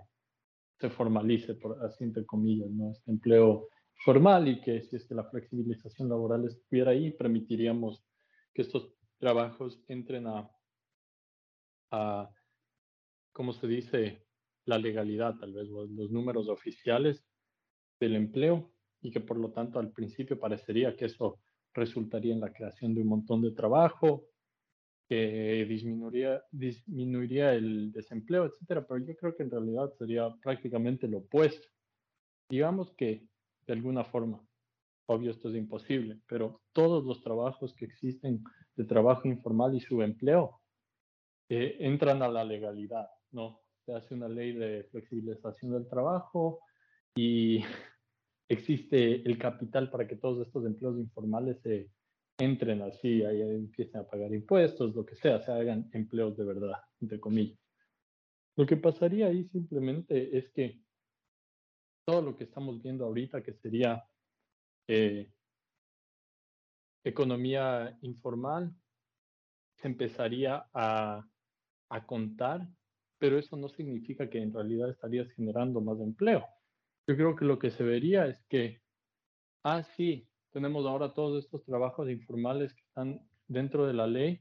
se 0.79 0.91
formalice, 0.91 1.55
por 1.55 1.83
así 1.85 2.05
entre 2.05 2.27
comillas, 2.27 2.71
¿no? 2.71 2.91
este 2.91 3.11
empleo 3.11 3.69
formal 4.05 4.49
y 4.49 4.61
que 4.61 4.83
si 4.83 4.97
es 4.97 5.07
que 5.07 5.15
la 5.15 5.25
flexibilización 5.25 6.09
laboral 6.09 6.45
estuviera 6.45 6.91
ahí, 6.91 7.11
permitiríamos 7.13 8.05
que 8.53 8.63
estos 8.63 8.93
trabajos 9.19 9.83
entren 9.89 10.27
a, 10.27 10.51
a 11.91 12.31
¿cómo 13.33 13.53
se 13.53 13.67
dice? 13.67 14.27
La 14.65 14.79
legalidad, 14.79 15.37
tal 15.39 15.53
vez, 15.53 15.69
los 15.69 16.11
números 16.11 16.49
oficiales 16.49 17.25
del 18.01 18.17
empleo 18.17 18.73
y 19.01 19.11
que 19.11 19.21
por 19.21 19.39
lo 19.39 19.53
tanto 19.53 19.79
al 19.79 19.93
principio 19.93 20.39
parecería 20.39 20.97
que 20.97 21.07
eso 21.07 21.41
resultaría 21.73 22.35
en 22.35 22.41
la 22.41 22.53
creación 22.53 22.95
de 22.95 23.03
un 23.03 23.09
montón 23.09 23.43
de 23.43 23.53
trabajo, 23.53 24.25
que 25.09 25.65
disminuiría, 25.69 26.43
disminuiría 26.51 27.55
el 27.55 27.93
desempleo, 27.93 28.47
etcétera, 28.47 28.87
pero 28.87 29.05
yo 29.05 29.17
creo 29.17 29.37
que 29.37 29.45
en 29.45 29.51
realidad 29.51 29.93
sería 29.99 30.35
prácticamente 30.43 31.07
lo 31.07 31.19
opuesto. 31.19 31.69
Digamos 32.49 32.93
que 32.95 33.27
de 33.67 33.73
alguna 33.73 34.05
forma, 34.05 34.45
obvio 35.07 35.31
esto 35.31 35.49
es 35.49 35.57
imposible, 35.57 36.21
pero 36.27 36.63
todos 36.73 37.05
los 37.05 37.23
trabajos 37.23 37.75
que 37.75 37.85
existen 37.85 38.43
de 38.77 38.85
trabajo 38.85 39.29
informal 39.29 39.75
y 39.75 39.81
subempleo 39.81 40.61
eh, 41.49 41.77
entran 41.81 42.23
a 42.23 42.29
la 42.29 42.45
legalidad, 42.45 43.09
¿no? 43.31 43.61
Se 43.85 43.95
hace 43.95 44.15
una 44.15 44.29
ley 44.29 44.53
de 44.53 44.85
flexibilización 44.91 45.73
del 45.73 45.89
trabajo 45.89 46.61
y 47.15 47.61
existe 48.49 49.27
el 49.27 49.39
capital 49.39 49.91
para 49.91 50.07
que 50.07 50.17
todos 50.17 50.45
estos 50.47 50.67
empleos 50.67 50.99
informales 50.99 51.61
se 51.63 51.89
entren 52.39 52.83
así, 52.83 53.25
ahí 53.25 53.41
empiecen 53.41 54.01
a 54.01 54.07
pagar 54.07 54.33
impuestos, 54.33 54.95
lo 54.95 55.05
que 55.05 55.17
sea, 55.17 55.41
se 55.41 55.53
hagan 55.53 55.89
empleos 55.93 56.37
de 56.37 56.45
verdad, 56.45 56.83
entre 57.01 57.21
comillas. 57.21 57.59
Lo 58.57 58.67
que 58.67 58.77
pasaría 58.77 59.27
ahí 59.27 59.45
simplemente 59.49 60.37
es 60.37 60.51
que 60.51 60.81
todo 62.07 62.23
lo 62.23 62.37
que 62.37 62.45
estamos 62.45 62.83
viendo 62.83 63.05
ahorita, 63.05 63.43
que 63.43 63.55
sería 63.55 64.05
eh, 64.89 65.31
economía 67.05 67.99
informal, 68.03 68.75
empezaría 69.83 70.69
a, 70.73 71.27
a 71.91 72.07
contar, 72.07 72.69
pero 73.19 73.39
eso 73.39 73.57
no 73.57 73.69
significa 73.69 74.29
que 74.29 74.39
en 74.43 74.53
realidad 74.53 74.91
estarías 74.91 75.31
generando 75.33 75.81
más 75.81 76.01
empleo. 76.01 76.45
Yo 77.09 77.17
creo 77.17 77.37
que 77.37 77.45
lo 77.45 77.59
que 77.59 77.71
se 77.71 77.85
vería 77.85 78.27
es 78.27 78.39
que, 78.49 78.83
ah, 79.65 79.83
sí, 79.83 80.29
tenemos 80.57 80.87
ahora 80.87 81.13
todos 81.13 81.45
estos 81.45 81.63
trabajos 81.67 82.09
informales 82.09 82.73
que 82.73 82.81
están 82.81 83.21
dentro 83.47 83.87
de 83.87 83.93
la 83.93 84.07
ley, 84.07 84.41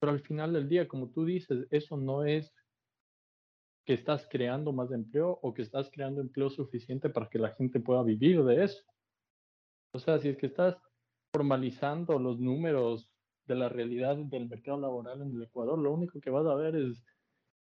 pero 0.00 0.10
al 0.10 0.20
final 0.20 0.54
del 0.54 0.70
día, 0.70 0.88
como 0.88 1.10
tú 1.10 1.26
dices, 1.26 1.66
eso 1.70 1.98
no 1.98 2.24
es 2.24 2.50
que 3.84 3.92
estás 3.92 4.26
creando 4.30 4.72
más 4.72 4.90
empleo 4.90 5.38
o 5.42 5.52
que 5.52 5.60
estás 5.60 5.90
creando 5.92 6.22
empleo 6.22 6.48
suficiente 6.48 7.10
para 7.10 7.28
que 7.28 7.38
la 7.38 7.50
gente 7.50 7.78
pueda 7.78 8.02
vivir 8.02 8.42
de 8.42 8.64
eso. 8.64 8.82
O 9.92 9.98
sea, 9.98 10.18
si 10.18 10.30
es 10.30 10.38
que 10.38 10.46
estás 10.46 10.78
formalizando 11.30 12.18
los 12.18 12.40
números 12.40 13.06
de 13.44 13.56
la 13.56 13.68
realidad 13.68 14.16
del 14.16 14.48
mercado 14.48 14.80
laboral 14.80 15.20
en 15.20 15.36
el 15.36 15.42
Ecuador, 15.42 15.78
lo 15.78 15.92
único 15.92 16.22
que 16.22 16.30
vas 16.30 16.46
a 16.46 16.54
ver 16.54 16.74
es 16.74 17.04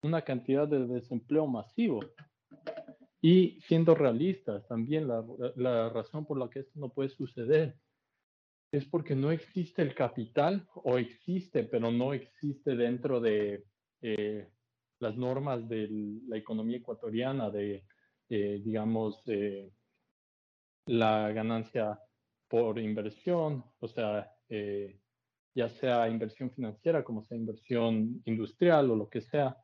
una 0.02 0.24
cantidad 0.24 0.68
de 0.68 0.88
desempleo 0.88 1.46
masivo. 1.46 2.00
Y 3.22 3.60
siendo 3.62 3.96
realistas, 3.96 4.68
también 4.68 5.08
la, 5.08 5.26
la, 5.56 5.90
razón 5.90 6.26
por 6.26 6.38
la 6.38 6.50
que 6.50 6.60
esto 6.60 6.80
no 6.80 6.90
puede 6.90 7.10
suceder 7.10 7.76
es 8.72 8.86
porque 8.86 9.16
no 9.16 9.32
existe 9.32 9.82
el 9.82 9.96
capital 9.96 10.68
o 10.76 10.98
existe, 10.98 11.64
pero 11.64 11.92
no 11.92 12.14
existe 12.14 12.76
dentro 12.76 13.20
de 13.20 13.66
eh, 14.02 14.50
las 15.00 15.16
normas 15.16 15.68
de 15.68 15.88
la 16.28 16.38
economía 16.38 16.78
ecuatoriana, 16.78 17.50
de, 17.50 17.86
eh, 18.30 18.62
digamos, 18.64 19.22
eh, 19.28 19.72
la 20.86 21.32
ganancia 21.32 22.00
por 22.48 22.80
inversión, 22.80 23.64
o 23.80 23.88
sea, 23.88 24.32
ya 25.54 25.70
sea 25.70 26.08
inversión 26.08 26.50
financiera 26.52 27.04
como 27.04 27.24
sea 27.24 27.38
inversión 27.38 28.22
industrial 28.26 28.92
o 28.92 28.96
lo 28.96 29.10
que 29.10 29.22
sea, 29.22 29.58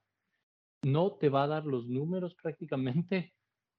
no 0.84 1.14
te 1.14 1.30
va 1.30 1.44
a 1.44 1.48
dar 1.48 1.66
los 1.66 1.88
números 1.88 2.36
prácticamente 2.36 3.34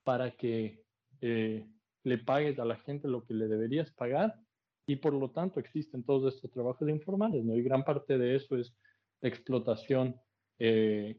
para 0.04 0.30
que 0.36 0.84
eh, 1.20 1.66
le 2.04 2.18
pagues 2.18 2.58
a 2.58 2.64
la 2.64 2.76
gente 2.76 3.08
lo 3.08 3.24
que 3.24 3.34
le 3.34 3.48
deberías 3.48 3.90
pagar 3.92 4.38
y 4.86 4.96
por 4.96 5.14
lo 5.14 5.30
tanto 5.30 5.58
existen 5.58 6.04
todos 6.04 6.34
estos 6.34 6.50
trabajos 6.50 6.88
informales, 6.88 7.42
¿no? 7.42 7.56
Y 7.56 7.62
gran 7.62 7.84
parte 7.84 8.18
de 8.18 8.36
eso 8.36 8.56
es 8.56 8.76
explotación, 9.22 10.20
eh, 10.58 11.18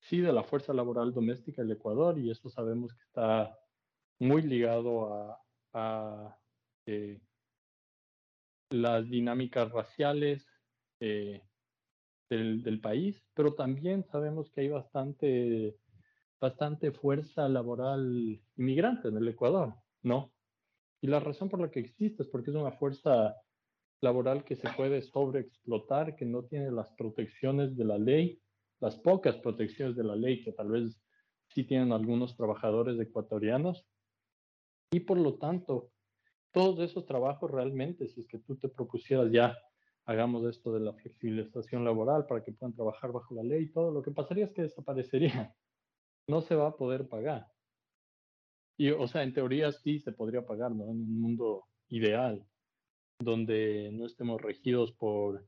sí, 0.00 0.20
de 0.20 0.32
la 0.32 0.44
fuerza 0.44 0.74
laboral 0.74 1.14
doméstica 1.14 1.62
del 1.62 1.72
Ecuador 1.72 2.18
y 2.18 2.30
eso 2.30 2.50
sabemos 2.50 2.92
que 2.92 3.02
está 3.02 3.58
muy 4.18 4.42
ligado 4.42 5.38
a, 5.72 6.38
eh, 6.86 7.18
las 8.68 9.08
dinámicas 9.08 9.70
raciales 9.72 10.46
del, 11.00 11.42
del, 12.62 12.80
país, 12.80 13.22
pero 13.34 13.54
también 13.54 14.04
sabemos 14.04 14.50
que 14.50 14.62
hay 14.62 14.68
bastante 14.68 15.76
bastante 16.42 16.90
fuerza 16.90 17.48
laboral 17.48 18.42
inmigrante 18.56 19.06
en 19.06 19.16
el 19.16 19.28
Ecuador, 19.28 19.76
¿no? 20.02 20.32
Y 21.00 21.06
la 21.06 21.20
razón 21.20 21.48
por 21.48 21.60
la 21.60 21.70
que 21.70 21.78
existe 21.78 22.24
es 22.24 22.28
porque 22.28 22.50
es 22.50 22.56
una 22.56 22.72
fuerza 22.72 23.36
laboral 24.00 24.42
que 24.42 24.56
se 24.56 24.68
puede 24.76 25.02
sobreexplotar, 25.02 26.16
que 26.16 26.24
no 26.24 26.42
tiene 26.42 26.72
las 26.72 26.90
protecciones 26.94 27.76
de 27.76 27.84
la 27.84 27.96
ley, 27.96 28.42
las 28.80 28.96
pocas 28.96 29.36
protecciones 29.36 29.94
de 29.94 30.02
la 30.02 30.16
ley 30.16 30.42
que 30.42 30.50
tal 30.50 30.70
vez 30.70 31.00
sí 31.46 31.62
tienen 31.62 31.92
algunos 31.92 32.36
trabajadores 32.36 32.98
ecuatorianos. 32.98 33.86
Y 34.90 34.98
por 34.98 35.18
lo 35.18 35.34
tanto, 35.34 35.92
todos 36.50 36.80
esos 36.80 37.06
trabajos 37.06 37.52
realmente, 37.52 38.08
si 38.08 38.20
es 38.20 38.26
que 38.26 38.40
tú 38.40 38.56
te 38.56 38.68
propusieras 38.68 39.30
ya, 39.30 39.56
hagamos 40.06 40.44
esto 40.46 40.72
de 40.72 40.80
la 40.80 40.92
flexibilización 40.92 41.84
laboral 41.84 42.26
para 42.26 42.42
que 42.42 42.50
puedan 42.50 42.74
trabajar 42.74 43.12
bajo 43.12 43.32
la 43.32 43.44
ley, 43.44 43.70
todo 43.70 43.92
lo 43.92 44.02
que 44.02 44.10
pasaría 44.10 44.46
es 44.46 44.52
que 44.52 44.62
desaparecería 44.62 45.54
no 46.28 46.42
se 46.42 46.54
va 46.54 46.68
a 46.68 46.76
poder 46.76 47.08
pagar. 47.08 47.46
Y, 48.76 48.90
o 48.90 49.06
sea, 49.06 49.22
en 49.22 49.34
teoría 49.34 49.70
sí 49.72 50.00
se 50.00 50.12
podría 50.12 50.44
pagar, 50.46 50.72
¿no? 50.72 50.84
En 50.84 50.90
un 50.90 51.20
mundo 51.20 51.66
ideal, 51.88 52.44
donde 53.20 53.90
no 53.92 54.06
estemos 54.06 54.40
regidos 54.40 54.92
por 54.92 55.46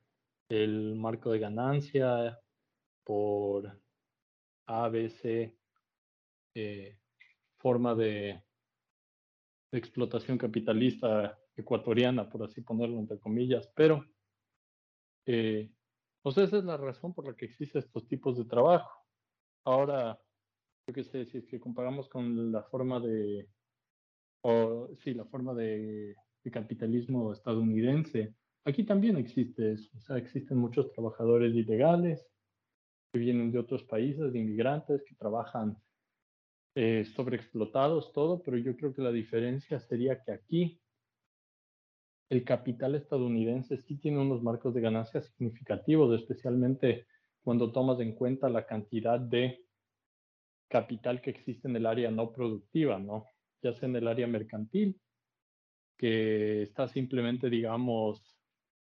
el 0.49 0.95
marco 0.97 1.31
de 1.33 1.39
ganancia, 1.39 2.39
por 3.05 3.81
ABC, 4.67 5.57
eh, 6.55 6.99
forma 7.59 7.95
de, 7.95 8.43
explotación 9.79 10.39
capitalista 10.39 11.39
ecuatoriana, 11.57 12.29
por 12.29 12.45
así 12.45 12.61
ponerlo 12.61 12.99
entre 12.99 13.19
comillas, 13.19 13.69
pero, 13.75 14.05
eh, 15.27 15.71
pues 16.23 16.39
esa 16.39 16.59
es 16.59 16.65
la 16.65 16.77
razón 16.77 17.13
por 17.13 17.27
la 17.27 17.35
que 17.35 17.47
existen 17.47 17.83
estos 17.83 18.07
tipos 18.07 18.37
de 18.37 18.45
trabajo. 18.45 19.05
Ahora, 19.65 20.19
yo 20.87 20.95
qué 20.95 21.05
sé, 21.05 21.25
si 21.27 21.39
es 21.39 21.47
que 21.47 21.61
comparamos 21.61 22.09
con 22.09 22.53
la 22.53 22.63
forma 22.65 23.01
de, 23.01 23.49
o 24.43 24.91
sí, 25.03 25.15
la 25.15 25.25
forma 25.25 25.55
de, 25.55 26.15
de 26.43 26.51
capitalismo 26.51 27.33
estadounidense, 27.33 28.35
aquí 28.65 28.85
también 28.85 29.17
existe 29.17 29.73
eso, 29.73 29.91
o 29.97 30.01
sea, 30.01 30.19
existen 30.19 30.59
muchos 30.59 30.93
trabajadores 30.93 31.55
ilegales 31.55 32.27
que 33.13 33.19
vienen 33.19 33.51
de 33.51 33.59
otros 33.59 33.85
países, 33.85 34.33
de 34.33 34.39
inmigrantes 34.39 35.03
que 35.05 35.15
trabajan 35.15 35.79
eh, 36.75 37.05
sobreexplotados, 37.05 38.13
todo, 38.13 38.43
pero 38.43 38.59
yo 38.59 38.77
creo 38.77 38.93
que 38.93 39.03
la 39.03 39.13
diferencia 39.13 39.79
sería 39.81 40.23
que 40.23 40.33
aquí 40.33 40.81
el 42.31 42.45
capital 42.45 42.95
estadounidense 42.95 43.77
sí 43.79 43.97
tiene 43.97 44.19
unos 44.19 44.43
marcos 44.43 44.75
de 44.75 44.81
ganancia 44.81 45.21
significativos, 45.21 46.21
especialmente 46.21 47.07
cuando 47.43 47.71
tomas 47.71 48.01
en 48.01 48.15
cuenta 48.15 48.49
la 48.49 48.67
cantidad 48.67 49.21
de 49.21 49.64
capital 50.69 51.21
que 51.21 51.31
existe 51.31 51.69
en 51.69 51.77
el 51.77 51.87
área 51.87 52.11
no 52.11 52.33
productiva, 52.33 52.99
¿no? 52.99 53.27
Ya 53.63 53.73
sea 53.73 53.89
en 53.89 53.97
el 53.97 54.09
área 54.09 54.27
mercantil, 54.27 55.01
que 55.97 56.63
está 56.63 56.89
simplemente, 56.89 57.49
digamos, 57.49 58.37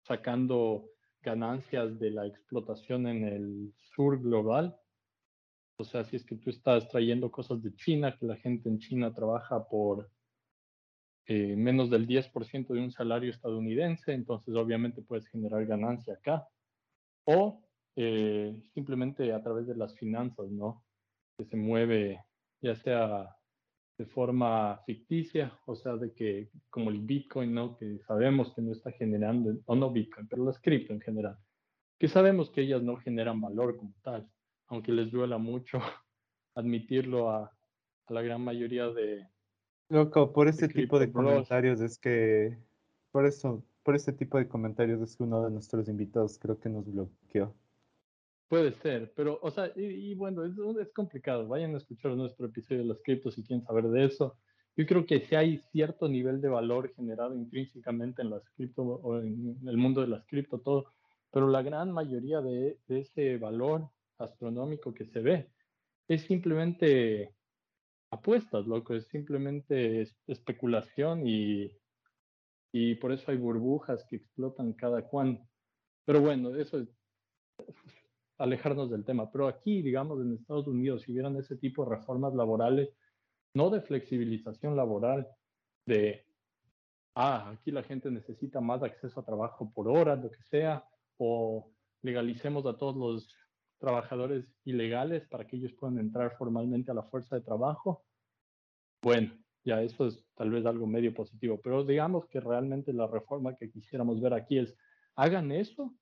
sacando 0.03 0.89
ganancias 1.21 1.99
de 1.99 2.11
la 2.11 2.27
explotación 2.27 3.07
en 3.07 3.25
el 3.25 3.73
sur 3.95 4.21
global, 4.21 4.77
o 5.77 5.83
sea, 5.83 6.03
si 6.05 6.15
es 6.15 6.25
que 6.25 6.35
tú 6.35 6.49
estás 6.49 6.87
trayendo 6.87 7.31
cosas 7.31 7.61
de 7.61 7.75
China, 7.75 8.17
que 8.17 8.25
la 8.25 8.37
gente 8.37 8.69
en 8.69 8.79
China 8.79 9.13
trabaja 9.13 9.67
por 9.67 10.09
eh, 11.27 11.55
menos 11.55 11.89
del 11.89 12.07
10% 12.07 12.67
de 12.67 12.79
un 12.79 12.91
salario 12.91 13.31
estadounidense, 13.31 14.13
entonces 14.13 14.55
obviamente 14.55 15.01
puedes 15.01 15.27
generar 15.27 15.65
ganancia 15.65 16.13
acá. 16.13 16.47
O 17.25 17.61
eh, 17.95 18.61
simplemente 18.73 19.33
a 19.33 19.41
través 19.41 19.67
de 19.67 19.75
las 19.75 19.95
finanzas, 19.97 20.49
¿no? 20.49 20.85
Que 21.37 21.45
se 21.45 21.57
mueve 21.57 22.23
ya 22.61 22.75
sea 22.75 23.35
de 23.97 24.05
forma 24.05 24.81
ficticia, 24.85 25.57
o 25.65 25.75
sea, 25.75 25.95
de 25.95 26.13
que 26.13 26.49
como 26.69 26.89
el 26.89 26.99
Bitcoin, 26.99 27.53
¿no? 27.53 27.77
Que 27.77 27.99
sabemos 28.07 28.53
que 28.53 28.61
no 28.61 28.71
está 28.71 28.91
generando, 28.91 29.57
o 29.65 29.75
no 29.75 29.91
Bitcoin, 29.91 30.27
pero 30.27 30.43
las 30.43 30.59
cripto 30.59 30.93
en 30.93 31.01
general, 31.01 31.37
que 31.97 32.07
sabemos 32.07 32.49
que 32.49 32.61
ellas 32.61 32.81
no 32.83 32.97
generan 32.97 33.39
valor 33.39 33.77
como 33.77 33.93
tal 34.01 34.29
aunque 34.67 34.91
les 34.91 35.11
duela 35.11 35.37
mucho 35.37 35.79
admitirlo 36.55 37.29
a, 37.29 37.51
la 38.09 38.21
gran 38.21 38.41
mayoría 38.41 38.87
de... 38.89 39.27
Loco, 39.89 40.31
por 40.31 40.47
ese 40.47 40.67
tipo 40.67 40.99
de 40.99 41.11
comentarios 41.11 41.81
es 41.81 41.97
que, 41.97 42.57
por 43.11 43.25
eso, 43.25 43.63
por 43.83 43.95
ese 43.95 44.13
tipo 44.13 44.37
de 44.37 44.47
comentarios 44.47 45.01
es 45.01 45.15
que 45.15 45.23
uno 45.23 45.43
de 45.43 45.51
nuestros 45.51 45.87
invitados 45.87 46.37
creo 46.39 46.59
que 46.59 46.69
nos 46.69 46.85
bloqueó. 46.85 47.55
Puede 48.47 48.73
ser, 48.73 49.11
pero, 49.15 49.39
o 49.41 49.49
sea, 49.49 49.71
y, 49.75 50.13
bueno, 50.13 50.45
es, 50.45 50.53
es, 50.79 50.93
complicado. 50.93 51.47
Vayan 51.47 51.73
a 51.73 51.77
escuchar 51.77 52.11
nuestro 52.15 52.45
episodio 52.45 52.81
de 52.81 52.87
las 52.89 53.01
criptos 53.03 53.33
si 53.33 53.43
quieren 53.43 53.65
saber 53.65 53.85
de 53.85 54.05
eso. 54.05 54.37
Yo 54.77 54.85
creo 54.85 55.05
que 55.05 55.21
si 55.21 55.35
hay 55.35 55.57
cierto 55.71 56.07
nivel 56.07 56.41
de 56.41 56.49
valor 56.49 56.93
generado 56.95 57.33
intrínsecamente 57.35 58.21
en 58.21 58.29
las 58.29 58.47
cripto 58.51 58.83
o 58.83 59.19
en 59.19 59.57
el 59.67 59.77
mundo 59.77 60.01
de 60.01 60.07
las 60.07 60.25
cripto, 60.27 60.59
todo, 60.59 60.93
pero 61.31 61.49
la 61.49 61.63
gran 61.63 61.91
mayoría 61.91 62.41
de, 62.41 62.79
de 62.87 62.99
ese 62.99 63.37
valor 63.37 63.89
astronómico 64.19 64.93
que 64.93 65.05
se 65.05 65.21
ve. 65.21 65.49
Es 66.07 66.23
simplemente 66.23 67.33
apuestas, 68.11 68.67
loco, 68.67 68.93
es 68.93 69.07
simplemente 69.07 70.07
especulación 70.27 71.27
y, 71.27 71.71
y 72.71 72.95
por 72.95 73.11
eso 73.11 73.31
hay 73.31 73.37
burbujas 73.37 74.05
que 74.09 74.17
explotan 74.17 74.73
cada 74.73 75.01
cual. 75.01 75.41
Pero 76.05 76.21
bueno, 76.21 76.55
eso 76.55 76.79
es 76.79 76.89
alejarnos 78.37 78.89
del 78.89 79.05
tema. 79.05 79.31
Pero 79.31 79.47
aquí, 79.47 79.81
digamos, 79.81 80.19
en 80.21 80.33
Estados 80.33 80.67
Unidos, 80.67 81.03
si 81.03 81.11
hubieran 81.11 81.35
ese 81.37 81.55
tipo 81.55 81.83
de 81.83 81.95
reformas 81.95 82.33
laborales, 82.33 82.89
no 83.53 83.69
de 83.69 83.81
flexibilización 83.81 84.75
laboral, 84.75 85.27
de, 85.85 86.25
ah, 87.15 87.51
aquí 87.51 87.71
la 87.71 87.83
gente 87.83 88.11
necesita 88.11 88.59
más 88.59 88.83
acceso 88.83 89.19
a 89.19 89.25
trabajo 89.25 89.71
por 89.73 89.87
hora, 89.87 90.15
lo 90.15 90.29
que 90.29 90.43
sea, 90.43 90.85
o 91.17 91.71
legalicemos 92.01 92.65
a 92.65 92.77
todos 92.77 92.95
los 92.95 93.35
trabajadores 93.79 94.53
ilegales 94.65 95.27
para 95.27 95.45
que 95.45 95.57
ellos 95.57 95.73
puedan 95.73 95.99
entrar 95.99 96.35
formalmente 96.37 96.91
a 96.91 96.95
la 96.95 97.03
fuerza 97.03 97.35
de 97.35 97.41
trabajo. 97.41 98.05
Bueno, 99.01 99.31
ya 99.63 99.81
eso 99.81 100.07
es 100.07 100.25
tal 100.35 100.51
vez 100.51 100.65
algo 100.65 100.87
medio 100.87 101.13
positivo, 101.13 101.59
pero 101.61 101.83
digamos 101.83 102.27
que 102.27 102.39
realmente 102.39 102.93
la 102.93 103.07
reforma 103.07 103.55
que 103.55 103.71
quisiéramos 103.71 104.21
ver 104.21 104.33
aquí 104.33 104.59
es, 104.59 104.75
hagan 105.15 105.51
eso, 105.51 105.93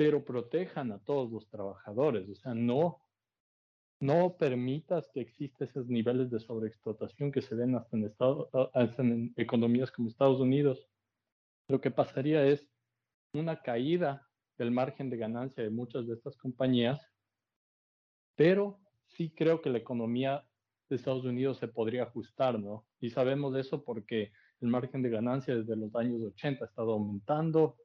pero 0.00 0.24
protejan 0.24 0.92
a 0.92 0.98
todos 0.98 1.30
los 1.30 1.46
trabajadores, 1.50 2.26
o 2.30 2.34
sea, 2.34 2.54
no, 2.54 3.02
no 4.00 4.34
permitas 4.38 5.10
que 5.12 5.20
existan 5.20 5.68
esos 5.68 5.88
niveles 5.88 6.30
de 6.30 6.40
sobreexplotación 6.40 7.30
que 7.30 7.42
se 7.42 7.54
ven 7.54 7.74
hasta 7.74 7.98
en, 7.98 8.10
hasta 8.72 9.02
en 9.02 9.34
economías 9.36 9.90
como 9.90 10.08
Estados 10.08 10.40
Unidos. 10.40 10.88
Lo 11.68 11.82
que 11.82 11.90
pasaría 11.90 12.46
es 12.46 12.66
una 13.34 13.60
caída 13.60 14.26
del 14.56 14.70
margen 14.70 15.10
de 15.10 15.18
ganancia 15.18 15.62
de 15.62 15.68
muchas 15.68 16.06
de 16.06 16.14
estas 16.14 16.34
compañías, 16.38 17.06
pero 18.36 18.80
sí 19.04 19.34
creo 19.36 19.60
que 19.60 19.68
la 19.68 19.76
economía 19.76 20.46
de 20.88 20.96
Estados 20.96 21.26
Unidos 21.26 21.58
se 21.58 21.68
podría 21.68 22.04
ajustar, 22.04 22.58
¿no? 22.58 22.86
Y 23.02 23.10
sabemos 23.10 23.54
eso 23.54 23.84
porque 23.84 24.32
el 24.62 24.68
margen 24.68 25.02
de 25.02 25.10
ganancia 25.10 25.54
desde 25.54 25.76
los 25.76 25.94
años 25.94 26.22
80 26.22 26.64
ha 26.64 26.68
estado 26.68 26.92
aumentando, 26.92 27.76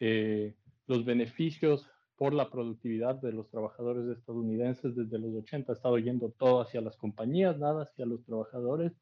eh, 0.00 0.56
los 0.92 1.06
beneficios 1.06 1.88
por 2.16 2.34
la 2.34 2.50
productividad 2.50 3.14
de 3.14 3.32
los 3.32 3.48
trabajadores 3.48 4.06
estadounidenses 4.14 4.94
desde 4.94 5.18
los 5.18 5.34
80 5.34 5.72
ha 5.72 5.74
estado 5.74 5.98
yendo 5.98 6.30
todo 6.38 6.60
hacia 6.60 6.82
las 6.82 6.96
compañías, 6.96 7.58
nada 7.58 7.84
hacia 7.84 8.04
los 8.04 8.22
trabajadores. 8.24 8.92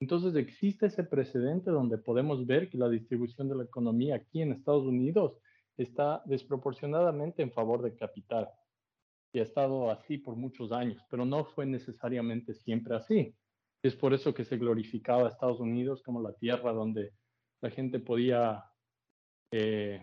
Entonces 0.00 0.34
existe 0.36 0.86
ese 0.86 1.02
precedente 1.02 1.70
donde 1.70 1.96
podemos 1.96 2.46
ver 2.46 2.68
que 2.68 2.76
la 2.76 2.90
distribución 2.90 3.48
de 3.48 3.56
la 3.56 3.64
economía 3.64 4.16
aquí 4.16 4.42
en 4.42 4.52
Estados 4.52 4.84
Unidos 4.84 5.38
está 5.78 6.22
desproporcionadamente 6.26 7.42
en 7.42 7.52
favor 7.52 7.82
del 7.82 7.96
capital. 7.96 8.50
Y 9.32 9.38
ha 9.38 9.44
estado 9.44 9.90
así 9.90 10.18
por 10.18 10.36
muchos 10.36 10.72
años, 10.72 11.02
pero 11.10 11.24
no 11.24 11.46
fue 11.46 11.64
necesariamente 11.64 12.52
siempre 12.52 12.96
así. 12.96 13.34
Es 13.82 13.96
por 13.96 14.12
eso 14.12 14.34
que 14.34 14.44
se 14.44 14.58
glorificaba 14.58 15.24
a 15.24 15.30
Estados 15.30 15.60
Unidos 15.60 16.02
como 16.02 16.20
la 16.20 16.34
tierra 16.34 16.72
donde 16.72 17.14
la 17.62 17.70
gente 17.70 17.98
podía 17.98 18.62
eh, 19.50 20.02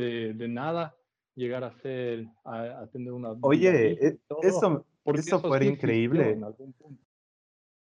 de, 0.00 0.48
nada 0.48 0.96
llegar 1.34 1.64
a 1.64 1.72
ser, 1.80 2.26
a, 2.44 2.86
tener 2.92 3.12
una... 3.12 3.30
Oye, 3.42 3.92
eh, 3.92 4.18
eso, 4.42 4.84
eso 5.04 5.40
fue 5.40 5.64
increíble. 5.66 6.32
En 6.32 6.44
algún 6.44 6.72
punto. 6.72 7.02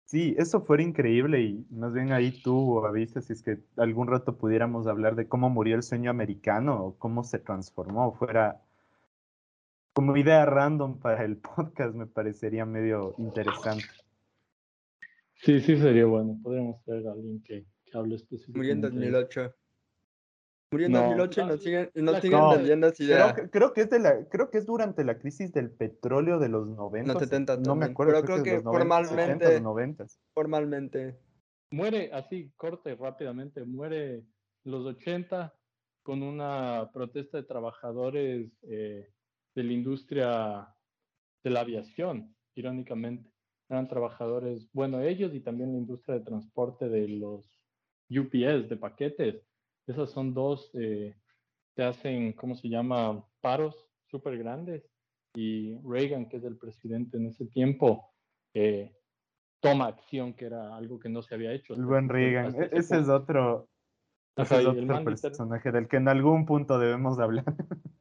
Sí, 0.08 0.34
eso 0.38 0.62
fue 0.62 0.82
increíble 0.82 1.42
y 1.42 1.66
más 1.68 1.92
bien 1.92 2.12
ahí 2.12 2.30
tú 2.42 2.82
avisas 2.86 3.26
si 3.26 3.34
es 3.34 3.42
que 3.42 3.58
algún 3.76 4.06
rato 4.06 4.38
pudiéramos 4.38 4.86
hablar 4.86 5.16
de 5.16 5.28
cómo 5.28 5.50
murió 5.50 5.76
el 5.76 5.82
sueño 5.82 6.10
americano 6.10 6.82
o 6.82 6.98
cómo 6.98 7.24
se 7.24 7.38
transformó. 7.38 8.14
Fuera 8.14 8.62
como 9.92 10.16
idea 10.16 10.46
random 10.46 10.98
para 10.98 11.24
el 11.26 11.36
podcast, 11.56 11.94
me 11.94 12.06
parecería 12.06 12.64
medio 12.64 13.16
interesante. 13.18 13.84
Sí, 15.34 15.60
sí, 15.60 15.76
sería 15.76 16.06
bueno. 16.06 16.38
Podríamos 16.42 16.82
tener 16.84 17.06
a 17.06 17.12
alguien 17.12 17.42
que, 17.42 17.66
que 17.84 17.98
hable 17.98 18.16
específicamente. 18.16 18.88
Murió 18.88 19.08
en 19.08 19.12
2008. 19.12 19.54
Murió 20.70 20.86
en 20.86 20.92
2008 20.92 21.40
y 21.40 21.46
nos 21.46 21.62
siguen, 21.62 21.90
y 21.94 22.02
nos 22.02 22.20
siguen 22.20 22.40
vendiendo 22.50 22.92
idea. 22.98 23.34
Creo, 23.34 23.50
creo, 23.50 23.72
que 23.72 23.80
es 23.82 23.90
de 23.90 24.00
la, 24.00 24.28
creo 24.28 24.50
que 24.50 24.58
es 24.58 24.66
durante 24.66 25.02
la 25.02 25.18
crisis 25.18 25.50
del 25.52 25.70
petróleo 25.70 26.38
de 26.38 26.50
los 26.50 26.68
90. 26.68 27.14
No, 27.14 27.18
70 27.18 27.56
no 27.58 27.74
me 27.74 27.86
acuerdo. 27.86 28.12
Pero 28.12 28.24
creo, 28.24 28.42
que, 28.42 28.60
formalmente, 28.60 29.60
90. 29.60 30.06
formalmente. 30.34 31.18
Muere 31.70 32.10
así, 32.12 32.52
corte 32.56 32.94
rápidamente, 32.94 33.64
muere 33.64 34.24
los 34.64 34.84
80 34.84 35.54
con 36.02 36.22
una 36.22 36.90
protesta 36.92 37.38
de 37.38 37.44
trabajadores 37.44 38.50
eh, 38.62 39.08
de 39.54 39.62
la 39.62 39.72
industria 39.72 40.68
de 41.44 41.50
la 41.50 41.60
aviación, 41.60 42.34
irónicamente. 42.54 43.30
Eran 43.70 43.88
trabajadores, 43.88 44.68
bueno, 44.72 45.00
ellos 45.00 45.34
y 45.34 45.40
también 45.40 45.72
la 45.72 45.78
industria 45.78 46.18
de 46.18 46.24
transporte 46.24 46.88
de 46.88 47.08
los 47.08 47.58
UPS, 48.10 48.68
de 48.68 48.76
paquetes 48.78 49.42
esas 49.92 50.10
son 50.10 50.34
dos, 50.34 50.70
eh, 50.74 51.16
se 51.74 51.82
hacen, 51.82 52.32
¿cómo 52.32 52.54
se 52.54 52.68
llama? 52.68 53.24
Paros 53.40 53.88
súper 54.06 54.38
grandes. 54.38 54.84
Y 55.34 55.78
Reagan, 55.82 56.28
que 56.28 56.38
es 56.38 56.44
el 56.44 56.56
presidente 56.56 57.16
en 57.16 57.26
ese 57.26 57.46
tiempo, 57.46 58.10
eh, 58.54 58.92
toma 59.60 59.86
acción, 59.86 60.34
que 60.34 60.46
era 60.46 60.76
algo 60.76 60.98
que 60.98 61.08
no 61.08 61.22
se 61.22 61.34
había 61.34 61.52
hecho. 61.52 61.74
El 61.74 61.86
buen 61.86 62.08
Reagan, 62.08 62.54
e-, 62.54 62.70
ese, 62.72 62.98
es 62.98 63.08
otro, 63.08 63.68
ese 64.36 64.60
es 64.60 64.66
otro 64.66 65.04
personaje 65.04 65.70
del 65.70 65.88
que 65.88 65.96
en 65.96 66.08
algún 66.08 66.46
punto 66.46 66.78
debemos 66.78 67.18
hablar. 67.18 67.44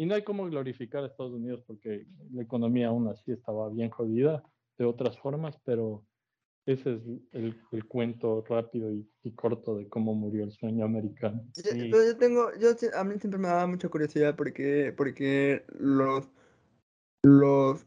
Y 0.00 0.06
no 0.06 0.14
hay 0.14 0.22
cómo 0.22 0.44
glorificar 0.46 1.02
a 1.02 1.08
Estados 1.08 1.32
Unidos 1.32 1.64
porque 1.66 2.06
la 2.30 2.42
economía 2.42 2.86
aún 2.86 3.08
así 3.08 3.32
estaba 3.32 3.68
bien 3.68 3.90
jodida 3.90 4.44
de 4.78 4.84
otras 4.84 5.18
formas, 5.18 5.60
pero 5.64 6.04
Ese 6.68 6.96
es 6.96 7.00
el, 7.32 7.58
el 7.72 7.84
cuento 7.86 8.44
rápido 8.46 8.92
y, 8.92 9.08
y, 9.22 9.30
corto 9.32 9.78
de 9.78 9.88
cómo 9.88 10.14
murió 10.14 10.44
el 10.44 10.52
sueño 10.52 10.84
americano. 10.84 11.42
Yo, 11.56 12.04
yo 12.04 12.16
tengo, 12.18 12.50
yo, 12.60 12.68
a 12.94 13.04
mí 13.04 13.14
siempre 13.18 13.40
me 13.40 13.48
daba 13.48 13.66
mucha 13.66 13.88
curiosidad 13.88 14.36
porque, 14.36 14.92
porque 14.94 15.64
los, 15.78 16.28
los 17.22 17.80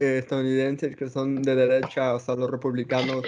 eh, 0.00 0.18
estadounidenses 0.18 0.96
que 0.96 1.08
son 1.08 1.40
de 1.40 1.54
derecha, 1.54 2.16
o 2.16 2.18
sea, 2.18 2.34
los 2.34 2.50
republicanos, 2.50 3.22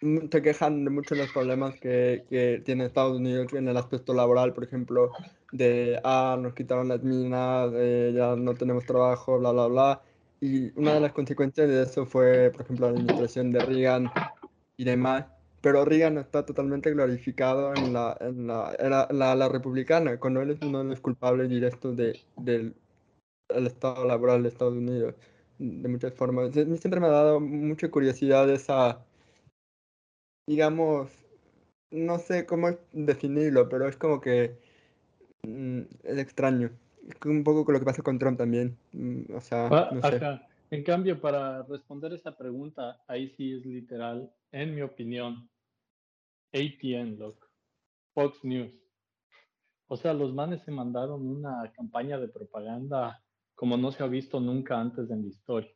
mm, 0.00 0.26
se 0.28 0.42
quejan 0.42 0.84
de 0.84 0.90
muchos 0.90 1.16
de 1.16 1.22
los 1.22 1.32
problemas 1.32 1.78
que, 1.78 2.24
que 2.28 2.60
tiene 2.64 2.84
Estados 2.84 3.18
Unidos 3.18 3.52
en 3.52 3.68
el 3.68 3.76
aspecto 3.76 4.12
laboral, 4.12 4.54
por 4.54 4.64
ejemplo, 4.64 5.12
de, 5.52 6.00
ah, 6.02 6.36
nos 6.36 6.52
quitaron 6.54 6.88
las 6.88 7.04
minas, 7.04 7.70
eh, 7.76 8.12
ya 8.12 8.34
no 8.34 8.54
tenemos 8.54 8.84
trabajo, 8.86 9.38
bla, 9.38 9.52
bla, 9.52 9.68
bla. 9.68 10.02
Y 10.40 10.70
una 10.78 10.94
de 10.94 11.00
las 11.00 11.12
consecuencias 11.12 11.68
de 11.68 11.82
eso 11.82 12.06
fue, 12.06 12.50
por 12.50 12.62
ejemplo, 12.62 12.86
la 12.86 12.96
administración 12.96 13.50
de 13.50 13.60
Reagan 13.60 14.10
y 14.76 14.84
demás. 14.84 15.26
Pero 15.60 15.84
Reagan 15.84 16.18
está 16.18 16.46
totalmente 16.46 16.90
glorificado 16.92 17.74
en 17.74 17.92
la, 17.92 18.16
en 18.20 18.46
la, 18.46 18.76
era 18.78 19.08
la, 19.10 19.48
republicana, 19.48 20.18
cuando 20.20 20.40
él 20.40 20.50
es 20.50 20.62
uno 20.62 20.78
de 20.78 20.84
los 20.84 21.00
culpables 21.00 21.48
directos 21.48 21.96
de, 21.96 22.20
del 22.36 22.74
el 23.48 23.66
estado 23.66 24.04
laboral 24.04 24.42
de 24.42 24.50
Estados 24.50 24.74
Unidos, 24.74 25.14
de 25.58 25.88
muchas 25.88 26.14
formas. 26.14 26.56
A 26.56 26.64
mí 26.64 26.78
siempre 26.78 27.00
me 27.00 27.06
ha 27.08 27.10
dado 27.10 27.40
mucha 27.40 27.90
curiosidad 27.90 28.48
esa, 28.50 29.04
digamos, 30.46 31.10
no 31.90 32.18
sé 32.18 32.46
cómo 32.46 32.76
definirlo, 32.92 33.68
pero 33.68 33.88
es 33.88 33.96
como 33.96 34.20
que 34.20 34.58
mm, 35.42 35.80
es 36.04 36.18
extraño 36.18 36.70
un 37.24 37.44
poco 37.44 37.64
con 37.64 37.74
lo 37.74 37.80
que 37.80 37.86
pasa 37.86 38.02
con 38.02 38.18
Trump 38.18 38.38
también. 38.38 38.76
Mm, 38.92 39.34
o 39.34 39.40
sea, 39.40 39.68
ah, 39.68 39.90
no 39.92 40.02
sé. 40.02 40.20
En 40.70 40.84
cambio, 40.84 41.18
para 41.20 41.62
responder 41.62 42.12
esa 42.12 42.36
pregunta, 42.36 43.02
ahí 43.08 43.30
sí 43.30 43.54
es 43.54 43.64
literal, 43.64 44.30
en 44.52 44.74
mi 44.74 44.82
opinión, 44.82 45.48
ATN, 46.52 47.18
loco. 47.18 47.46
Fox 48.12 48.44
News. 48.44 48.72
O 49.86 49.96
sea, 49.96 50.12
los 50.12 50.34
manes 50.34 50.62
se 50.62 50.70
mandaron 50.70 51.26
una 51.26 51.72
campaña 51.72 52.18
de 52.18 52.28
propaganda 52.28 53.22
como 53.54 53.76
no 53.76 53.90
se 53.90 54.02
ha 54.04 54.06
visto 54.06 54.38
nunca 54.40 54.78
antes 54.78 55.10
en 55.10 55.22
la 55.22 55.28
historia. 55.28 55.72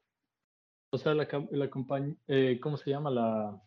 O 0.90 0.98
sea, 0.98 1.14
la, 1.14 1.26
la 1.50 1.70
campaña, 1.70 2.14
eh, 2.28 2.60
¿cómo 2.62 2.76
se 2.76 2.90
llama? 2.90 3.10
La, 3.10 3.60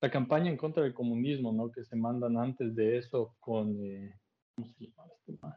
la 0.00 0.10
campaña 0.10 0.50
en 0.50 0.56
contra 0.56 0.82
del 0.82 0.94
comunismo, 0.94 1.52
¿no? 1.52 1.70
Que 1.70 1.84
se 1.84 1.96
mandan 1.96 2.38
antes 2.38 2.74
de 2.74 2.96
eso 2.96 3.36
con, 3.38 3.76
eh, 3.84 4.18
¿cómo 4.54 4.66
se 4.66 4.86
llama 4.86 5.12
este 5.18 5.38
man? 5.40 5.54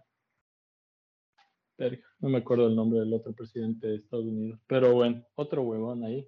No 2.19 2.29
me 2.29 2.39
acuerdo 2.39 2.67
el 2.67 2.75
nombre 2.75 2.99
del 2.99 3.13
otro 3.13 3.33
presidente 3.33 3.87
de 3.87 3.95
Estados 3.95 4.25
Unidos, 4.25 4.59
pero 4.67 4.93
bueno, 4.93 5.25
otro 5.35 5.63
huevón 5.63 6.03
ahí, 6.03 6.27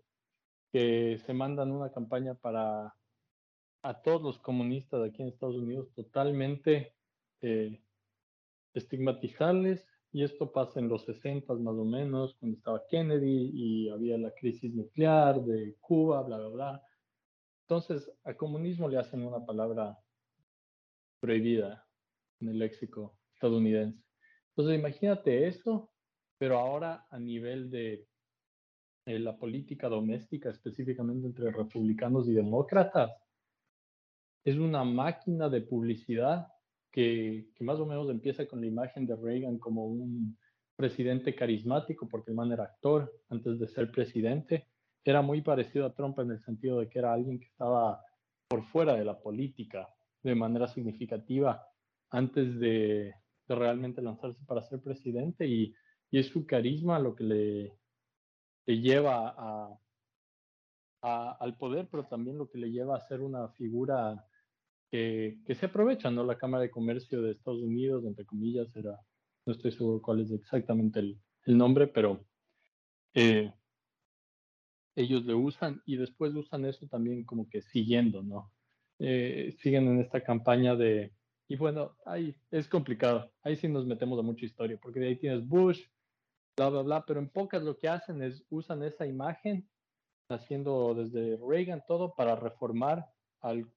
que 0.72 1.20
se 1.26 1.34
mandan 1.34 1.72
una 1.72 1.92
campaña 1.92 2.36
para 2.36 2.94
a 3.82 4.02
todos 4.02 4.22
los 4.22 4.40
comunistas 4.40 5.02
de 5.02 5.10
aquí 5.10 5.22
en 5.22 5.28
Estados 5.28 5.58
Unidos 5.58 5.94
totalmente 5.94 6.96
eh, 7.42 7.80
estigmatizarles, 8.74 9.88
y 10.12 10.24
esto 10.24 10.52
pasa 10.52 10.80
en 10.80 10.88
los 10.88 11.04
60 11.04 11.54
más 11.56 11.76
o 11.76 11.84
menos, 11.84 12.36
cuando 12.36 12.58
estaba 12.58 12.88
Kennedy 12.88 13.52
y 13.54 13.90
había 13.90 14.18
la 14.18 14.32
crisis 14.34 14.74
nuclear 14.74 15.44
de 15.44 15.76
Cuba, 15.82 16.24
bla, 16.24 16.38
bla, 16.38 16.48
bla. 16.48 16.84
Entonces, 17.68 18.10
al 18.24 18.38
comunismo 18.38 18.88
le 18.88 18.98
hacen 18.98 19.24
una 19.24 19.46
palabra 19.46 20.00
prohibida 21.20 21.86
en 22.40 22.48
el 22.48 22.60
léxico 22.60 23.18
estadounidense. 23.34 24.05
Entonces, 24.56 24.80
imagínate 24.80 25.48
eso, 25.48 25.92
pero 26.38 26.58
ahora 26.58 27.06
a 27.10 27.20
nivel 27.20 27.70
de 27.70 28.08
la 29.06 29.38
política 29.38 29.90
doméstica, 29.90 30.50
específicamente 30.50 31.28
entre 31.28 31.52
republicanos 31.52 32.28
y 32.30 32.34
demócratas, 32.34 33.12
es 34.46 34.56
una 34.58 34.86
máquina 34.86 35.50
de 35.50 35.62
publicidad 35.62 36.48
que, 36.90 37.50
que, 37.54 37.64
más 37.66 37.80
o 37.80 37.86
menos 37.86 38.10
empieza 38.10 38.48
con 38.48 38.62
la 38.62 38.68
imagen 38.68 39.06
de 39.06 39.18
Reagan 39.18 39.60
como 39.60 39.88
un 39.88 40.38
presidente 40.78 41.36
carismático, 41.36 42.08
porque 42.08 42.32
el 42.32 42.38
man 42.38 42.52
era 42.54 42.64
actor 42.64 43.12
antes 43.30 43.60
de 43.60 43.68
ser 43.68 43.92
presidente. 43.92 44.70
Era 45.04 45.22
muy 45.22 45.42
parecido 45.42 45.86
a 45.86 45.94
Trump 45.94 46.18
en 46.20 46.32
el 46.32 46.40
sentido 46.40 46.80
de 46.80 46.88
que 46.88 47.00
era 47.00 47.14
alguien 47.14 47.40
que 47.40 47.48
estaba 47.48 48.02
por 48.48 48.64
fuera 48.64 48.94
de 48.94 49.04
la 49.04 49.20
política 49.20 49.90
de 50.24 50.36
manera 50.36 50.68
significativa 50.68 51.68
antes 52.10 52.58
de, 52.60 53.14
de 53.48 53.56
realmente 53.56 54.02
lanzarse 54.02 54.44
para 54.46 54.64
ser 54.64 54.82
presidente 54.82 55.48
y, 55.48 55.74
y 56.12 56.20
es 56.20 56.28
su 56.28 56.46
carisma 56.46 57.00
lo 57.00 57.16
que 57.16 57.24
le, 57.24 57.74
le 58.66 58.82
lleva 58.82 59.36
a, 59.38 59.80
al 61.40 61.56
poder, 61.58 61.88
pero 61.92 62.06
también 62.06 62.38
lo 62.38 62.50
que 62.50 62.58
le 62.58 62.72
lleva 62.72 62.98
a 62.98 63.08
ser 63.08 63.22
una 63.22 63.50
figura 63.50 64.26
que, 64.90 65.38
que, 65.46 65.54
se 65.54 65.68
aprovecha, 65.68 66.10
¿no? 66.10 66.24
La 66.24 66.38
Cámara 66.38 66.64
de 66.64 66.72
Comercio 66.72 67.22
de 67.22 67.32
Estados 67.32 67.62
Unidos, 67.62 68.06
entre 68.06 68.26
comillas, 68.26 68.76
era, 68.76 69.00
no 69.46 69.54
estoy 69.54 69.72
seguro 69.72 70.02
cuál 70.02 70.22
es 70.22 70.32
exactamente 70.32 71.00
el, 71.00 71.20
el 71.46 71.58
nombre, 71.58 71.88
pero 71.88 72.26
eh, 73.14 73.54
ellos 74.96 75.26
le 75.26 75.34
usan 75.34 75.82
y 75.86 75.98
después 75.98 76.34
usan 76.34 76.66
eso 76.66 76.88
también 76.88 77.24
como 77.24 77.50
que 77.50 77.62
siguiendo, 77.62 78.24
¿no? 78.24 78.52
Eh, 79.00 79.56
siguen 79.60 79.88
en 79.88 80.00
esta 80.00 80.22
campaña 80.24 80.76
de, 80.76 81.14
y 81.48 81.56
bueno, 81.56 81.96
ahí 82.06 82.36
es 82.52 82.68
complicado. 82.68 83.32
Ahí 83.44 83.56
sí 83.56 83.68
nos 83.68 83.86
metemos 83.86 84.18
a 84.20 84.24
mucha 84.24 84.46
historia, 84.46 84.80
porque 84.82 85.00
de 85.00 85.08
ahí 85.08 85.16
tienes 85.16 85.48
Bush, 85.48 85.82
bla, 86.58 86.70
bla, 86.70 86.82
bla, 86.82 87.06
pero 87.06 87.20
en 87.20 87.30
pocas 87.30 87.64
lo 87.64 87.78
que 87.78 87.88
hacen 87.88 88.22
es 88.22 88.44
usan 88.50 88.84
esa 88.84 89.06
imagen, 89.06 89.68
haciendo 90.30 90.96
desde 90.96 91.38
Reagan 91.38 91.84
todo 91.88 92.16
para 92.16 92.36
reformar 92.36 93.06
al, 93.42 93.70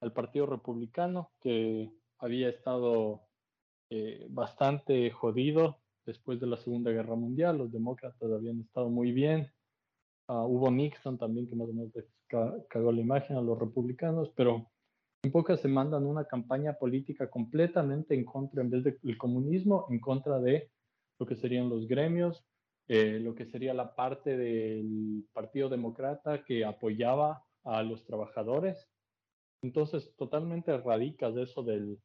al 0.00 0.12
Partido 0.12 0.46
Republicano, 0.46 1.30
que 1.42 1.90
había 2.18 2.48
estado 2.48 3.22
eh, 3.90 4.26
bastante 4.30 5.10
jodido 5.10 5.78
después 6.06 6.40
de 6.40 6.46
la 6.46 6.56
Segunda 6.56 6.90
Guerra 6.90 7.16
Mundial. 7.16 7.58
Los 7.58 7.72
demócratas 7.72 8.30
habían 8.30 8.60
estado 8.60 8.88
muy 8.88 9.12
bien. 9.12 9.52
Uh, 10.28 10.44
hubo 10.44 10.70
Nixon 10.70 11.18
también, 11.18 11.48
que 11.48 11.56
más 11.56 11.68
o 11.68 11.72
menos 11.72 11.92
cagó 12.68 12.92
la 12.92 13.00
imagen 13.00 13.36
a 13.36 13.42
los 13.42 13.58
republicanos, 13.58 14.30
pero 14.36 14.70
en 15.22 15.32
pocas 15.32 15.60
se 15.60 15.68
mandan 15.68 16.06
una 16.06 16.24
campaña 16.24 16.74
política 16.74 17.28
completamente 17.28 18.14
en 18.14 18.24
contra, 18.24 18.62
en 18.62 18.70
vez 18.70 18.84
del 18.84 19.18
comunismo, 19.18 19.86
en 19.90 20.00
contra 20.00 20.40
de 20.40 20.70
lo 21.18 21.26
que 21.26 21.36
serían 21.36 21.68
los 21.68 21.86
gremios, 21.86 22.44
eh, 22.88 23.20
lo 23.20 23.34
que 23.34 23.46
sería 23.46 23.74
la 23.74 23.94
parte 23.94 24.36
del 24.36 25.24
Partido 25.32 25.68
Demócrata 25.68 26.42
que 26.44 26.64
apoyaba 26.64 27.44
a 27.64 27.82
los 27.82 28.04
trabajadores. 28.06 28.88
Entonces, 29.62 30.14
totalmente 30.16 30.76
radicas 30.78 31.36
eso 31.36 31.62
del, 31.62 31.98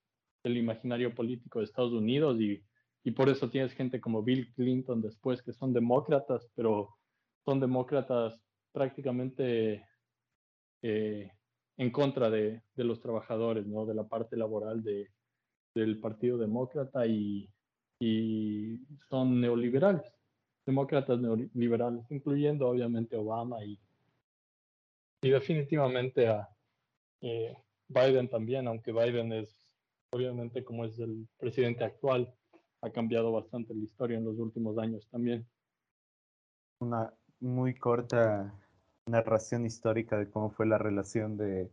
del 0.43 0.57
imaginario 0.57 1.15
político 1.15 1.59
de 1.59 1.65
Estados 1.65 1.93
Unidos 1.93 2.39
y, 2.39 2.61
y 3.05 3.11
por 3.11 3.29
eso 3.29 3.49
tienes 3.49 3.71
gente 3.73 4.01
como 4.01 4.23
Bill 4.23 4.53
Clinton 4.55 5.01
después 5.01 5.41
que 5.41 5.53
son 5.53 5.71
demócratas, 5.71 6.45
pero 6.53 6.97
son 7.45 7.61
demócratas 7.61 8.37
prácticamente 8.73 9.87
eh, 10.81 11.31
en 11.77 11.91
contra 11.91 12.29
de, 12.29 12.61
de, 12.75 12.83
los 12.83 13.01
trabajadores, 13.01 13.65
¿no? 13.65 13.85
de 13.85 13.93
la 13.93 14.07
parte 14.07 14.37
laboral 14.37 14.83
de, 14.83 15.11
del 15.73 15.99
Partido 15.99 16.37
Demócrata 16.37 17.05
y, 17.05 17.49
y 17.99 18.79
son 19.09 19.41
neoliberales, 19.41 20.11
demócratas 20.65 21.19
neoliberales, 21.19 22.09
incluyendo 22.09 22.67
obviamente 22.67 23.17
Obama 23.17 23.63
y, 23.63 23.79
y 25.21 25.29
definitivamente 25.29 26.27
a 26.27 26.49
eh, 27.21 27.55
Biden 27.87 28.29
también, 28.29 28.67
aunque 28.67 28.91
Biden 28.91 29.33
es 29.33 29.65
obviamente 30.11 30.63
como 30.63 30.85
es 30.85 30.97
el 30.99 31.27
presidente 31.37 31.83
actual, 31.83 32.33
ha 32.81 32.89
cambiado 32.89 33.31
bastante 33.31 33.73
la 33.73 33.83
historia 33.83 34.17
en 34.17 34.25
los 34.25 34.37
últimos 34.37 34.77
años 34.77 35.07
también. 35.09 35.45
Una 36.79 37.13
muy 37.39 37.75
corta 37.75 38.53
narración 39.07 39.65
histórica 39.65 40.17
de 40.17 40.29
cómo 40.29 40.49
fue 40.49 40.65
la 40.65 40.77
relación 40.77 41.37
de, 41.37 41.69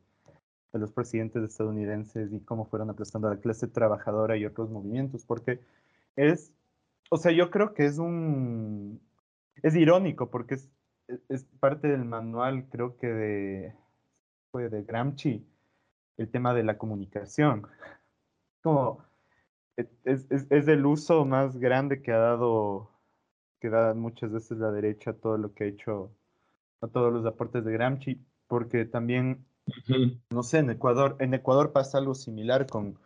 los 0.72 0.92
presidentes 0.92 1.42
estadounidenses 1.42 2.32
y 2.32 2.40
cómo 2.40 2.64
fueron 2.66 2.90
aplastando 2.90 3.28
a 3.28 3.34
la 3.34 3.40
clase 3.40 3.68
trabajadora 3.68 4.36
y 4.36 4.46
otros 4.46 4.70
movimientos, 4.70 5.24
porque 5.24 5.60
es, 6.16 6.52
o 7.10 7.18
sea, 7.18 7.32
yo 7.32 7.50
creo 7.50 7.74
que 7.74 7.84
es 7.84 7.98
un, 7.98 9.00
es 9.62 9.74
irónico, 9.74 10.30
porque 10.30 10.54
es, 10.54 10.70
es 11.28 11.44
parte 11.60 11.88
del 11.88 12.04
manual, 12.04 12.68
creo 12.70 12.96
que 12.96 13.06
de, 13.06 13.74
fue 14.50 14.70
de 14.70 14.82
Gramsci, 14.82 15.46
el 16.16 16.30
tema 16.30 16.54
de 16.54 16.64
la 16.64 16.78
comunicación. 16.78 17.66
Como, 18.62 19.04
es, 19.76 19.88
es, 20.04 20.46
es 20.50 20.68
el 20.68 20.86
uso 20.86 21.24
más 21.26 21.58
grande 21.58 22.02
que 22.02 22.12
ha 22.12 22.18
dado, 22.18 22.90
que 23.60 23.68
da 23.68 23.94
muchas 23.94 24.32
veces 24.32 24.58
la 24.58 24.70
derecha, 24.70 25.12
todo 25.12 25.36
lo 25.36 25.52
que 25.54 25.64
ha 25.64 25.66
hecho 25.66 26.10
a 26.82 26.88
todos 26.88 27.12
los 27.12 27.24
aportes 27.24 27.64
de 27.64 27.72
Gramsci, 27.72 28.20
porque 28.46 28.84
también, 28.84 29.46
no 30.30 30.42
sé, 30.42 30.58
en 30.58 30.70
Ecuador, 30.70 31.16
en 31.20 31.32
Ecuador 31.34 31.72
pasa 31.72 31.98
algo 31.98 32.14
similar 32.14 32.66
con, 32.66 32.98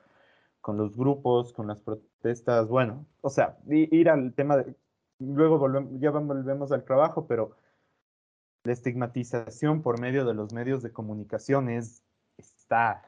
con 0.60 0.76
los 0.76 0.96
grupos, 0.96 1.52
con 1.52 1.68
las 1.68 1.80
protestas, 1.80 2.68
bueno, 2.68 3.06
o 3.20 3.30
sea, 3.30 3.58
ir 3.68 4.08
al 4.08 4.34
tema 4.34 4.56
de, 4.56 4.74
luego 5.18 5.58
volvemos, 5.58 6.00
ya 6.00 6.10
volvemos 6.10 6.72
al 6.72 6.84
trabajo, 6.84 7.26
pero 7.26 7.56
la 8.64 8.72
estigmatización 8.72 9.82
por 9.82 10.00
medio 10.00 10.24
de 10.24 10.34
los 10.34 10.52
medios 10.52 10.82
de 10.82 10.92
comunicación 10.92 11.68
es, 11.68 12.02
está, 12.36 13.02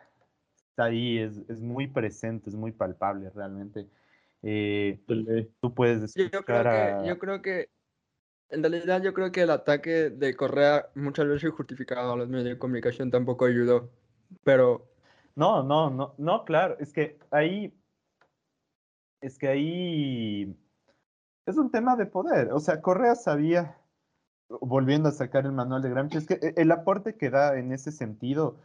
está 0.54 0.84
ahí, 0.84 1.18
es, 1.18 1.38
es 1.48 1.60
muy 1.60 1.88
presente, 1.88 2.50
es 2.50 2.56
muy 2.56 2.72
palpable 2.72 3.30
realmente. 3.30 3.88
Eh, 4.42 5.00
tú 5.60 5.74
puedes 5.74 6.00
decir 6.00 6.30
yo 6.30 6.44
creo, 6.44 6.62
que, 6.62 7.08
yo 7.08 7.18
creo 7.18 7.42
que, 7.42 7.68
en 8.50 8.62
realidad 8.62 9.02
yo 9.02 9.14
creo 9.14 9.32
que 9.32 9.42
el 9.42 9.50
ataque 9.50 10.10
de 10.10 10.34
Correa 10.36 10.88
muchas 10.94 11.26
veces 11.26 11.50
justificado 11.50 12.12
a 12.12 12.16
los 12.16 12.28
medios 12.28 12.48
de 12.48 12.58
comunicación 12.58 13.10
tampoco 13.10 13.44
ayudó, 13.46 13.90
pero... 14.44 14.86
No, 15.36 15.62
no, 15.62 15.88
no, 15.90 16.14
no, 16.18 16.44
claro, 16.44 16.76
es 16.80 16.92
que 16.92 17.16
ahí, 17.30 17.72
es 19.20 19.38
que 19.38 19.46
ahí 19.46 20.56
es 21.46 21.56
un 21.56 21.70
tema 21.70 21.94
de 21.94 22.06
poder, 22.06 22.52
o 22.52 22.58
sea, 22.58 22.82
Correa 22.82 23.14
sabía, 23.14 23.78
volviendo 24.48 25.08
a 25.08 25.12
sacar 25.12 25.46
el 25.46 25.52
manual 25.52 25.82
de 25.82 25.90
Gramsci, 25.90 26.18
es 26.18 26.26
que 26.26 26.34
e, 26.34 26.54
el 26.56 26.72
aporte 26.72 27.16
que 27.16 27.30
da 27.30 27.56
en 27.56 27.72
ese 27.72 27.92
sentido 27.92 28.56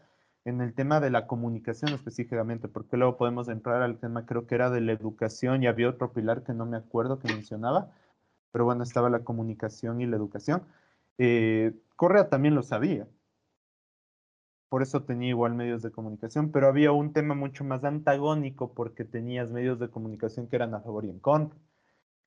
en 0.45 0.61
el 0.61 0.73
tema 0.73 0.99
de 0.99 1.11
la 1.11 1.27
comunicación 1.27 1.93
específicamente, 1.93 2.67
porque 2.67 2.97
luego 2.97 3.17
podemos 3.17 3.49
entrar 3.49 3.81
al 3.81 3.99
tema, 3.99 4.25
creo 4.25 4.47
que 4.47 4.55
era 4.55 4.69
de 4.69 4.81
la 4.81 4.93
educación 4.93 5.63
y 5.63 5.67
había 5.67 5.89
otro 5.89 6.11
pilar 6.11 6.43
que 6.43 6.53
no 6.53 6.65
me 6.65 6.77
acuerdo 6.77 7.19
que 7.19 7.27
mencionaba, 7.27 7.91
pero 8.53 8.63
bueno, 8.63 8.83
estaba 8.83 9.09
la 9.09 9.25
comunicación 9.25 9.99
y 9.99 10.05
la 10.05 10.15
educación. 10.15 10.63
Eh, 11.17 11.73
Correa 11.97 12.29
también 12.29 12.55
lo 12.55 12.63
sabía, 12.63 13.07
por 14.73 14.81
eso 14.81 15.03
tenía 15.03 15.29
igual 15.29 15.53
medios 15.53 15.83
de 15.83 15.91
comunicación, 15.91 16.51
pero 16.51 16.67
había 16.67 16.91
un 16.91 17.13
tema 17.13 17.35
mucho 17.35 17.63
más 17.63 17.83
antagónico 17.83 18.73
porque 18.73 19.05
tenías 19.05 19.51
medios 19.51 19.77
de 19.79 19.89
comunicación 19.89 20.47
que 20.47 20.55
eran 20.55 20.73
a 20.73 20.81
favor 20.81 21.05
y 21.05 21.11
en 21.11 21.19
contra. 21.19 21.59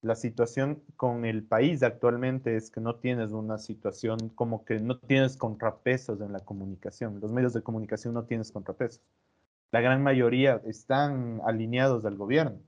La 0.00 0.14
situación 0.14 0.80
con 0.96 1.24
el 1.24 1.42
país 1.42 1.82
actualmente 1.82 2.56
es 2.56 2.70
que 2.70 2.80
no 2.80 2.94
tienes 3.00 3.32
una 3.32 3.58
situación 3.58 4.28
como 4.36 4.64
que 4.64 4.78
no 4.78 4.96
tienes 5.00 5.36
contrapesos 5.36 6.20
en 6.20 6.32
la 6.32 6.38
comunicación. 6.38 7.18
Los 7.18 7.32
medios 7.32 7.52
de 7.52 7.62
comunicación 7.62 8.14
no 8.14 8.26
tienes 8.26 8.52
contrapesos. 8.52 9.02
La 9.72 9.80
gran 9.80 10.04
mayoría 10.04 10.62
están 10.66 11.40
alineados 11.44 12.04
al 12.04 12.14
gobierno. 12.16 12.60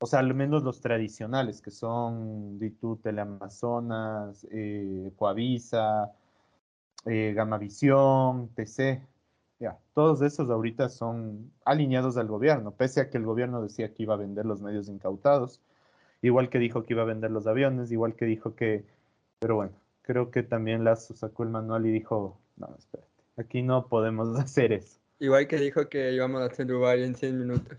O 0.00 0.06
sea, 0.06 0.20
al 0.20 0.32
menos 0.34 0.62
los 0.62 0.80
tradicionales, 0.80 1.60
que 1.60 1.70
son 1.70 2.58
Ditu, 2.58 2.96
Teleamazonas, 2.96 4.46
eh, 4.50 5.12
Coavisa, 5.16 6.12
eh, 7.04 7.32
Gamavisión, 7.34 8.48
TC. 8.54 9.02
Ya, 9.60 9.76
todos 9.94 10.22
esos 10.22 10.50
ahorita 10.50 10.88
son 10.88 11.50
alineados 11.64 12.16
al 12.16 12.28
gobierno, 12.28 12.70
pese 12.72 13.00
a 13.00 13.10
que 13.10 13.18
el 13.18 13.24
gobierno 13.24 13.60
decía 13.60 13.92
que 13.92 14.04
iba 14.04 14.14
a 14.14 14.18
vender 14.18 14.46
los 14.46 14.62
medios 14.62 14.88
incautados 14.88 15.60
igual 16.22 16.50
que 16.50 16.58
dijo 16.58 16.84
que 16.84 16.94
iba 16.94 17.02
a 17.02 17.06
vender 17.06 17.30
los 17.30 17.46
aviones, 17.46 17.92
igual 17.92 18.14
que 18.14 18.24
dijo 18.24 18.54
que, 18.54 18.84
pero 19.38 19.56
bueno, 19.56 19.72
creo 20.02 20.30
que 20.30 20.42
también 20.42 20.84
Lazo 20.84 21.14
sacó 21.14 21.42
el 21.42 21.50
manual 21.50 21.86
y 21.86 21.92
dijo, 21.92 22.38
no, 22.56 22.74
espérate, 22.78 23.08
aquí 23.36 23.62
no 23.62 23.86
podemos 23.88 24.28
hacer 24.38 24.72
eso. 24.72 24.98
Igual 25.20 25.48
que 25.48 25.56
dijo 25.56 25.88
que 25.88 26.12
íbamos 26.12 26.42
a 26.42 26.46
hacer 26.46 26.66
Dubai 26.66 27.02
en 27.02 27.14
100 27.14 27.38
minutos. 27.38 27.78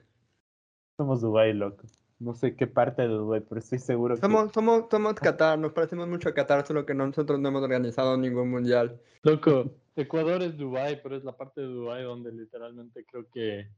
Somos 0.98 1.22
Dubai, 1.22 1.54
loco. 1.54 1.84
No 2.20 2.34
sé 2.34 2.56
qué 2.56 2.68
parte 2.68 3.04
de 3.04 3.08
Dubai, 3.08 3.42
pero 3.42 3.60
estoy 3.60 3.80
seguro 3.80 4.18
somos, 4.18 4.48
que... 4.48 4.54
Somos, 4.54 4.86
somos 4.92 5.14
Qatar, 5.16 5.58
nos 5.58 5.72
parecemos 5.72 6.08
mucho 6.08 6.28
a 6.28 6.34
Qatar, 6.34 6.68
solo 6.68 6.86
que 6.86 6.94
nosotros 6.94 7.40
no 7.40 7.48
hemos 7.48 7.64
organizado 7.64 8.18
ningún 8.18 8.52
mundial. 8.52 9.00
Loco, 9.24 9.72
Ecuador 9.96 10.44
es 10.44 10.58
Dubai, 10.58 11.02
pero 11.02 11.16
es 11.16 11.24
la 11.24 11.38
parte 11.38 11.62
de 11.62 11.68
Dubai 11.68 12.04
donde 12.04 12.34
literalmente 12.34 13.06
creo 13.06 13.26
que 13.32 13.70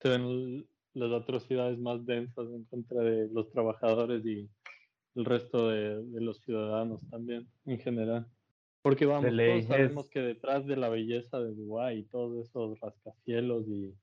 se 0.00 0.08
ven 0.08 0.66
las 0.94 1.12
atrocidades 1.12 1.78
más 1.78 2.06
densas 2.06 2.46
en 2.48 2.64
contra 2.64 3.02
de 3.02 3.28
los 3.32 3.50
trabajadores 3.50 4.24
y 4.24 4.48
el 5.16 5.24
resto 5.24 5.68
de, 5.68 6.02
los 6.20 6.40
ciudadanos 6.40 7.00
también, 7.10 7.48
en 7.66 7.78
general. 7.78 8.26
Porque 8.82 9.06
vamos, 9.06 9.30
todos 9.30 9.64
sabemos 9.64 10.08
que 10.10 10.20
detrás 10.20 10.66
de 10.66 10.76
la 10.76 10.88
belleza 10.88 11.40
de 11.40 11.54
Dubái 11.54 12.00
y 12.00 12.04
todos 12.04 12.46
esos 12.46 12.78
rascacielos 12.80 13.66
y 13.66 13.94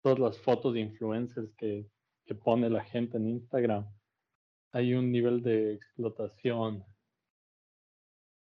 todas 0.00 0.18
las 0.18 0.38
fotos 0.38 0.74
de 0.74 0.80
influencers 0.80 1.52
que, 1.56 1.86
pone 2.34 2.70
la 2.70 2.82
gente 2.84 3.16
en 3.16 3.28
Instagram, 3.28 3.86
hay 4.72 4.94
un 4.94 5.12
nivel 5.12 5.42
de 5.42 5.74
explotación 5.74 6.84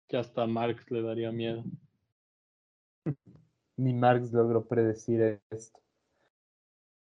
que 0.07 0.17
hasta 0.17 0.45
Marx 0.45 0.89
le 0.91 1.01
daría 1.01 1.31
miedo. 1.31 1.63
Ni 3.77 3.93
Marx 3.93 4.31
logró 4.31 4.65
predecir 4.67 5.41
esto. 5.49 5.79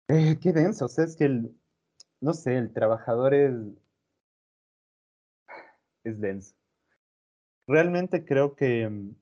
Eh, 0.07 0.37
qué 0.41 0.51
denso, 0.51 0.85
o 0.85 0.89
sea, 0.89 1.05
es 1.05 1.15
que 1.15 1.25
el, 1.25 1.55
no 2.19 2.33
sé, 2.33 2.57
el 2.57 2.73
trabajador 2.73 3.33
es, 3.33 3.53
es 6.03 6.19
denso. 6.19 6.55
Realmente 7.67 8.25
creo 8.25 8.55
que 8.55 8.89
mm, 8.89 9.15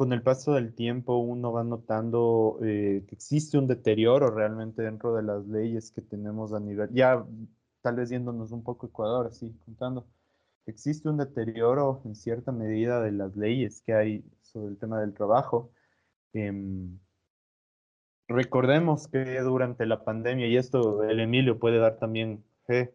con 0.00 0.14
el 0.14 0.22
paso 0.22 0.54
del 0.54 0.74
tiempo 0.74 1.18
uno 1.18 1.52
va 1.52 1.62
notando 1.62 2.58
eh, 2.62 3.04
que 3.06 3.14
existe 3.14 3.58
un 3.58 3.66
deterioro 3.66 4.30
realmente 4.30 4.80
dentro 4.80 5.14
de 5.14 5.22
las 5.22 5.46
leyes 5.46 5.90
que 5.90 6.00
tenemos 6.00 6.54
a 6.54 6.58
nivel, 6.58 6.88
ya 6.94 7.22
tal 7.82 7.96
vez 7.96 8.08
yéndonos 8.08 8.50
un 8.50 8.64
poco 8.64 8.86
Ecuador, 8.86 9.26
así 9.26 9.54
contando, 9.66 10.06
existe 10.64 11.06
un 11.10 11.18
deterioro 11.18 12.00
en 12.06 12.14
cierta 12.14 12.50
medida 12.50 13.02
de 13.02 13.12
las 13.12 13.36
leyes 13.36 13.82
que 13.82 13.92
hay 13.92 14.24
sobre 14.40 14.68
el 14.68 14.78
tema 14.78 14.98
del 15.02 15.12
trabajo. 15.12 15.70
Em, 16.32 16.98
Recordemos 18.26 19.06
que 19.06 19.38
durante 19.40 19.84
la 19.84 20.02
pandemia, 20.02 20.46
y 20.46 20.56
esto 20.56 21.04
el 21.04 21.20
Emilio 21.20 21.58
puede 21.58 21.78
dar 21.78 21.98
también 21.98 22.42
fe, 22.64 22.94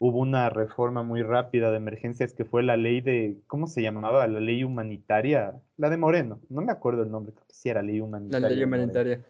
hubo 0.00 0.18
una 0.18 0.48
reforma 0.48 1.02
muy 1.02 1.22
rápida 1.22 1.70
de 1.70 1.76
emergencias 1.76 2.32
que 2.32 2.46
fue 2.46 2.62
la 2.62 2.78
ley 2.78 3.02
de, 3.02 3.36
¿cómo 3.46 3.66
se 3.66 3.82
llamaba? 3.82 4.26
La 4.26 4.40
ley 4.40 4.64
humanitaria, 4.64 5.60
la 5.76 5.90
de 5.90 5.98
Moreno, 5.98 6.40
no 6.48 6.62
me 6.62 6.72
acuerdo 6.72 7.02
el 7.02 7.10
nombre, 7.10 7.34
creo 7.34 7.46
que 7.46 7.54
sí 7.54 7.68
era 7.68 7.82
ley 7.82 8.00
humanitaria. 8.00 8.48
La 8.48 8.54
ley 8.54 8.64
humanitaria. 8.64 9.26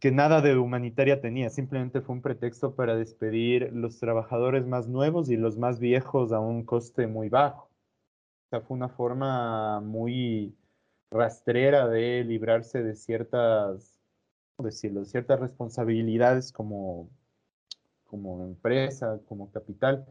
Que 0.00 0.10
nada 0.10 0.40
de 0.40 0.56
humanitaria 0.56 1.20
tenía, 1.20 1.48
simplemente 1.48 2.00
fue 2.00 2.16
un 2.16 2.22
pretexto 2.22 2.74
para 2.74 2.96
despedir 2.96 3.72
los 3.72 4.00
trabajadores 4.00 4.66
más 4.66 4.88
nuevos 4.88 5.30
y 5.30 5.36
los 5.36 5.56
más 5.56 5.78
viejos 5.78 6.32
a 6.32 6.40
un 6.40 6.64
coste 6.64 7.06
muy 7.06 7.28
bajo. 7.28 7.70
O 8.46 8.48
sea, 8.50 8.62
fue 8.62 8.76
una 8.76 8.88
forma 8.88 9.80
muy 9.80 10.56
rastrera 11.08 11.86
de 11.86 12.24
librarse 12.24 12.82
de 12.82 12.96
ciertas, 12.96 14.00
decirlo, 14.58 15.04
ciertas 15.04 15.38
responsabilidades 15.38 16.50
como, 16.50 17.08
como 18.08 18.44
empresa, 18.44 19.20
como 19.26 19.52
capital, 19.52 20.04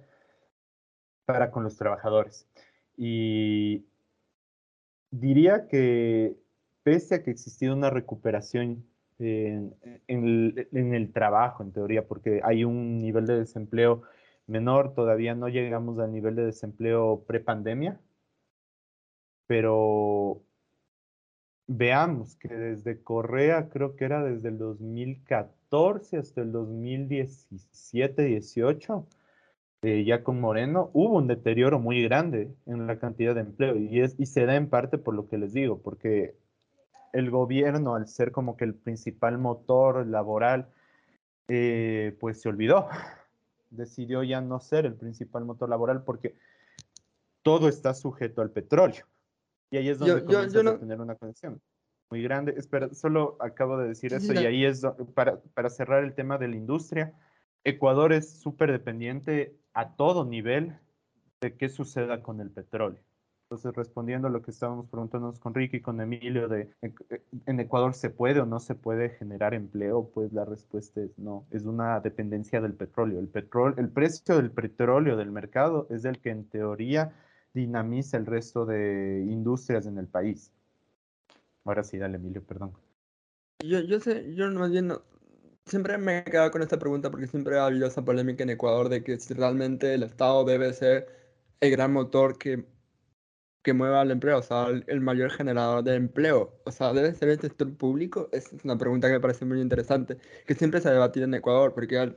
para 1.25 1.51
con 1.51 1.63
los 1.63 1.75
trabajadores. 1.75 2.47
Y 2.95 3.85
diría 5.11 5.67
que 5.67 6.37
pese 6.83 7.15
a 7.15 7.23
que 7.23 7.31
existido 7.31 7.75
una 7.75 7.89
recuperación 7.89 8.85
en, 9.19 9.75
en, 10.07 10.93
el, 10.93 11.11
trabajo, 11.11 11.63
en 11.63 11.73
teoría, 11.73 12.07
porque 12.07 12.39
hay 12.43 12.63
un 12.63 12.99
nivel 12.99 13.25
de 13.25 13.39
desempleo 13.39 14.03
menor, 14.45 14.93
todavía 14.93 15.35
no 15.35 15.49
llegamos 15.49 15.99
al 15.99 16.13
nivel 16.13 16.35
de 16.35 16.45
desempleo 16.45 17.25
prepandemia, 17.27 17.99
pero 19.47 20.43
veamos 21.67 22.35
que 22.37 22.49
desde 22.49 23.03
Correa, 23.03 23.69
creo 23.69 23.95
que 23.95 24.05
era 24.05 24.23
desde 24.23 24.49
el 24.49 24.57
2014 24.57 26.17
hasta 26.17 26.41
el 26.41 26.51
2017-18, 26.53 29.05
eh, 29.83 30.03
ya 30.05 30.23
con 30.23 30.41
Moreno, 30.41 30.89
hubo 30.93 31.17
un 31.17 31.27
deterioro 31.27 31.79
muy 31.79 32.01
grande 32.03 32.51
en 32.65 32.87
la 32.87 32.97
cantidad 32.97 33.35
de 33.35 33.41
empleo 33.41 33.75
y, 33.75 34.01
es, 34.01 34.15
y 34.17 34.25
se 34.25 34.45
da 34.45 34.55
en 34.55 34.69
parte 34.69 34.97
por 34.97 35.13
lo 35.13 35.27
que 35.27 35.37
les 35.37 35.53
digo, 35.53 35.81
porque 35.81 36.35
el 37.13 37.29
gobierno, 37.29 37.95
al 37.95 38.07
ser 38.07 38.31
como 38.31 38.57
que 38.57 38.65
el 38.65 38.73
principal 38.73 39.37
motor 39.37 40.07
laboral, 40.07 40.67
eh, 41.47 42.17
pues 42.19 42.41
se 42.41 42.49
olvidó, 42.49 42.87
decidió 43.69 44.23
ya 44.23 44.41
no 44.41 44.59
ser 44.59 44.85
el 44.85 44.95
principal 44.95 45.45
motor 45.45 45.69
laboral 45.69 46.03
porque 46.03 46.35
todo 47.43 47.69
está 47.69 47.93
sujeto 47.93 48.41
al 48.41 48.51
petróleo. 48.51 49.05
Y 49.69 49.77
ahí 49.77 49.89
es 49.89 49.99
donde 49.99 50.23
comienzas 50.23 50.65
a 50.65 50.79
tener 50.79 51.01
una 51.01 51.15
conexión 51.15 51.61
muy 52.09 52.21
grande. 52.23 52.53
Espera, 52.57 52.93
solo 52.93 53.37
acabo 53.39 53.77
de 53.77 53.89
decir 53.89 54.13
eso 54.13 54.33
y 54.33 54.45
ahí 54.45 54.65
es 54.65 54.83
para, 55.13 55.41
para 55.53 55.69
cerrar 55.69 56.03
el 56.03 56.13
tema 56.13 56.37
de 56.37 56.47
la 56.47 56.55
industria. 56.55 57.13
Ecuador 57.63 58.13
es 58.13 58.39
súper 58.39 58.71
dependiente 58.71 59.57
a 59.73 59.95
todo 59.95 60.25
nivel 60.25 60.77
de 61.41 61.55
qué 61.55 61.69
suceda 61.69 62.23
con 62.23 62.39
el 62.39 62.49
petróleo. 62.49 63.01
Entonces, 63.49 63.73
respondiendo 63.75 64.27
a 64.27 64.31
lo 64.31 64.41
que 64.41 64.51
estábamos 64.51 64.89
preguntándonos 64.89 65.39
con 65.39 65.53
Ricky 65.53 65.77
y 65.77 65.81
con 65.81 66.01
Emilio 66.01 66.49
de 66.49 66.69
en 67.45 67.59
Ecuador 67.61 67.93
se 67.93 68.09
puede 68.09 68.41
o 68.41 68.45
no 68.45 68.59
se 68.59 68.75
puede 68.75 69.11
generar 69.11 69.53
empleo, 69.53 70.11
pues 70.13 70.33
la 70.33 70.43
respuesta 70.43 70.99
es 70.99 71.17
no, 71.17 71.47
es 71.51 71.63
una 71.63 72.01
dependencia 72.01 72.59
del 72.59 72.73
petróleo. 72.73 73.19
El, 73.19 73.29
petróleo, 73.29 73.77
el 73.77 73.89
precio 73.89 74.35
del 74.35 74.51
petróleo 74.51 75.15
del 75.15 75.31
mercado 75.31 75.87
es 75.89 76.03
el 76.03 76.19
que 76.19 76.31
en 76.31 76.49
teoría 76.49 77.13
dinamiza 77.57 78.17
el 78.17 78.25
resto 78.25 78.65
de 78.65 79.25
industrias 79.27 79.85
en 79.85 79.97
el 79.97 80.07
país. 80.07 80.51
Ahora 81.65 81.83
sí, 81.83 81.97
dale, 81.97 82.15
Emilio, 82.15 82.43
perdón. 82.43 82.73
Yo, 83.63 83.79
yo 83.81 83.99
sé, 83.99 84.33
yo 84.35 84.49
más 84.51 84.71
bien 84.71 84.93
siempre 85.65 85.97
me 85.97 86.19
he 86.19 86.23
quedado 86.23 86.51
con 86.51 86.61
esta 86.61 86.79
pregunta 86.79 87.11
porque 87.11 87.27
siempre 87.27 87.57
ha 87.57 87.65
habido 87.65 87.87
esa 87.87 88.05
polémica 88.05 88.43
en 88.43 88.51
Ecuador 88.51 88.87
de 88.87 89.03
que 89.03 89.19
si 89.19 89.33
realmente 89.33 89.93
el 89.93 90.03
Estado 90.03 90.45
debe 90.45 90.71
ser 90.73 91.07
el 91.59 91.71
gran 91.71 91.91
motor 91.91 92.37
que 92.37 92.65
que 93.67 93.73
mueva 93.73 94.01
el 94.01 94.11
empleo, 94.11 94.37
o 94.37 94.41
sea, 94.41 94.67
el, 94.69 95.01
mayor 95.01 95.29
generador 95.29 95.83
de 95.83 95.95
empleo. 95.95 96.53
O 96.63 96.71
sea, 96.71 96.93
¿debe 96.93 97.13
ser 97.13 97.27
el 97.27 97.41
sector 97.41 97.75
público? 97.75 98.29
Es 98.31 98.53
una 98.63 98.77
pregunta 98.77 99.09
que 99.09 99.15
me 99.15 99.19
parece 99.19 99.43
muy 99.43 99.59
interesante, 99.59 100.17
que 100.45 100.55
siempre 100.55 100.79
se 100.79 100.87
ha 100.87 100.93
debatido 100.93 101.25
en 101.25 101.33
Ecuador, 101.33 101.73
porque 101.73 102.13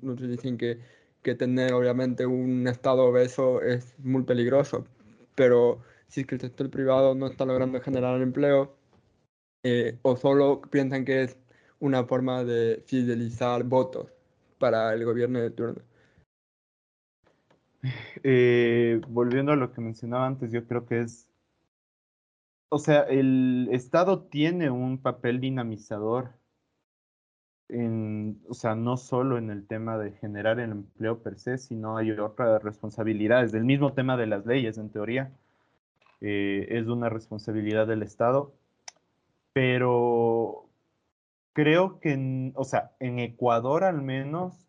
muchos 0.00 0.28
dicen 0.28 0.56
que, 0.56 0.78
que 1.24 1.34
tener 1.34 1.72
obviamente 1.72 2.26
un 2.26 2.68
estado 2.68 3.06
obeso 3.06 3.62
es 3.62 3.98
muy 3.98 4.22
peligroso, 4.24 4.86
pero 5.34 5.80
si 6.06 6.20
es 6.20 6.26
que 6.28 6.36
el 6.36 6.42
sector 6.42 6.70
privado 6.70 7.16
no 7.16 7.26
está 7.26 7.44
logrando 7.46 7.80
generar 7.80 8.20
empleo, 8.22 8.76
eh, 9.64 9.98
o 10.02 10.16
solo 10.16 10.60
piensan 10.70 11.04
que 11.04 11.22
es 11.24 11.38
una 11.80 12.04
forma 12.04 12.44
de 12.44 12.82
fidelizar 12.86 13.64
votos 13.64 14.12
para 14.58 14.92
el 14.94 15.04
gobierno 15.04 15.40
de 15.40 15.50
turno. 15.50 15.82
Eh, 18.22 19.00
volviendo 19.08 19.52
a 19.52 19.56
lo 19.56 19.70
que 19.72 19.80
mencionaba 19.82 20.26
antes, 20.26 20.50
yo 20.50 20.66
creo 20.66 20.86
que 20.86 21.00
es, 21.00 21.28
o 22.70 22.78
sea, 22.78 23.02
el 23.02 23.68
Estado 23.72 24.22
tiene 24.22 24.70
un 24.70 24.98
papel 24.98 25.40
dinamizador, 25.40 26.32
en, 27.68 28.40
o 28.48 28.54
sea, 28.54 28.74
no 28.74 28.96
solo 28.96 29.38
en 29.38 29.50
el 29.50 29.66
tema 29.66 29.98
de 29.98 30.12
generar 30.12 30.60
el 30.60 30.70
empleo 30.70 31.22
per 31.22 31.38
se, 31.38 31.58
sino 31.58 31.96
hay 31.96 32.10
otras 32.12 32.62
responsabilidades, 32.62 33.52
del 33.52 33.64
mismo 33.64 33.94
tema 33.94 34.16
de 34.16 34.26
las 34.26 34.46
leyes, 34.46 34.78
en 34.78 34.90
teoría, 34.90 35.32
eh, 36.20 36.66
es 36.70 36.86
una 36.86 37.08
responsabilidad 37.08 37.86
del 37.86 38.02
Estado, 38.02 38.54
pero 39.52 40.66
creo 41.52 42.00
que, 42.00 42.52
o 42.54 42.64
sea, 42.64 42.92
en 43.00 43.18
Ecuador 43.18 43.84
al 43.84 44.02
menos, 44.02 44.66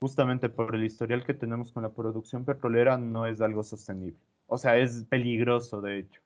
justamente 0.00 0.48
por 0.48 0.74
el 0.74 0.84
historial 0.84 1.24
que 1.24 1.34
tenemos 1.34 1.72
con 1.72 1.82
la 1.82 1.90
producción 1.90 2.44
petrolera, 2.44 2.98
no 2.98 3.26
es 3.26 3.40
algo 3.40 3.62
sostenible. 3.62 4.18
O 4.46 4.58
sea, 4.58 4.76
es 4.76 5.04
peligroso, 5.04 5.80
de 5.80 6.00
hecho. 6.00 6.20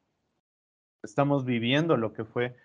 Estamos 1.02 1.44
viviendo 1.44 1.96
lo 1.96 2.12
que 2.12 2.24
fue 2.24 2.56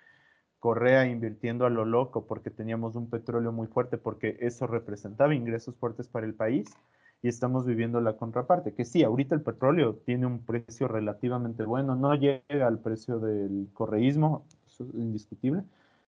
Correa 0.64 1.06
invirtiendo 1.08 1.66
a 1.66 1.70
lo 1.70 1.84
loco 1.84 2.26
porque 2.26 2.50
teníamos 2.50 2.96
un 2.96 3.10
petróleo 3.10 3.52
muy 3.52 3.68
fuerte, 3.68 3.98
porque 3.98 4.38
eso 4.40 4.66
representaba 4.66 5.36
ingresos 5.36 5.76
fuertes 5.76 6.08
para 6.08 6.26
el 6.26 6.36
país, 6.36 6.74
y 7.22 7.28
estamos 7.28 7.66
viviendo 7.66 8.00
la 8.00 8.16
contraparte, 8.16 8.74
que 8.74 8.86
sí, 8.86 9.04
ahorita 9.04 9.36
el 9.36 9.42
petróleo 9.42 9.96
tiene 10.06 10.26
un 10.26 10.40
precio 10.40 10.88
relativamente 10.88 11.66
bueno, 11.66 11.98
no 11.98 12.16
llega 12.16 12.66
al 12.66 12.80
precio 12.80 13.20
del 13.20 13.68
correísmo, 13.74 14.46
eso 14.66 14.86
es 14.86 14.94
indiscutible, 14.94 15.66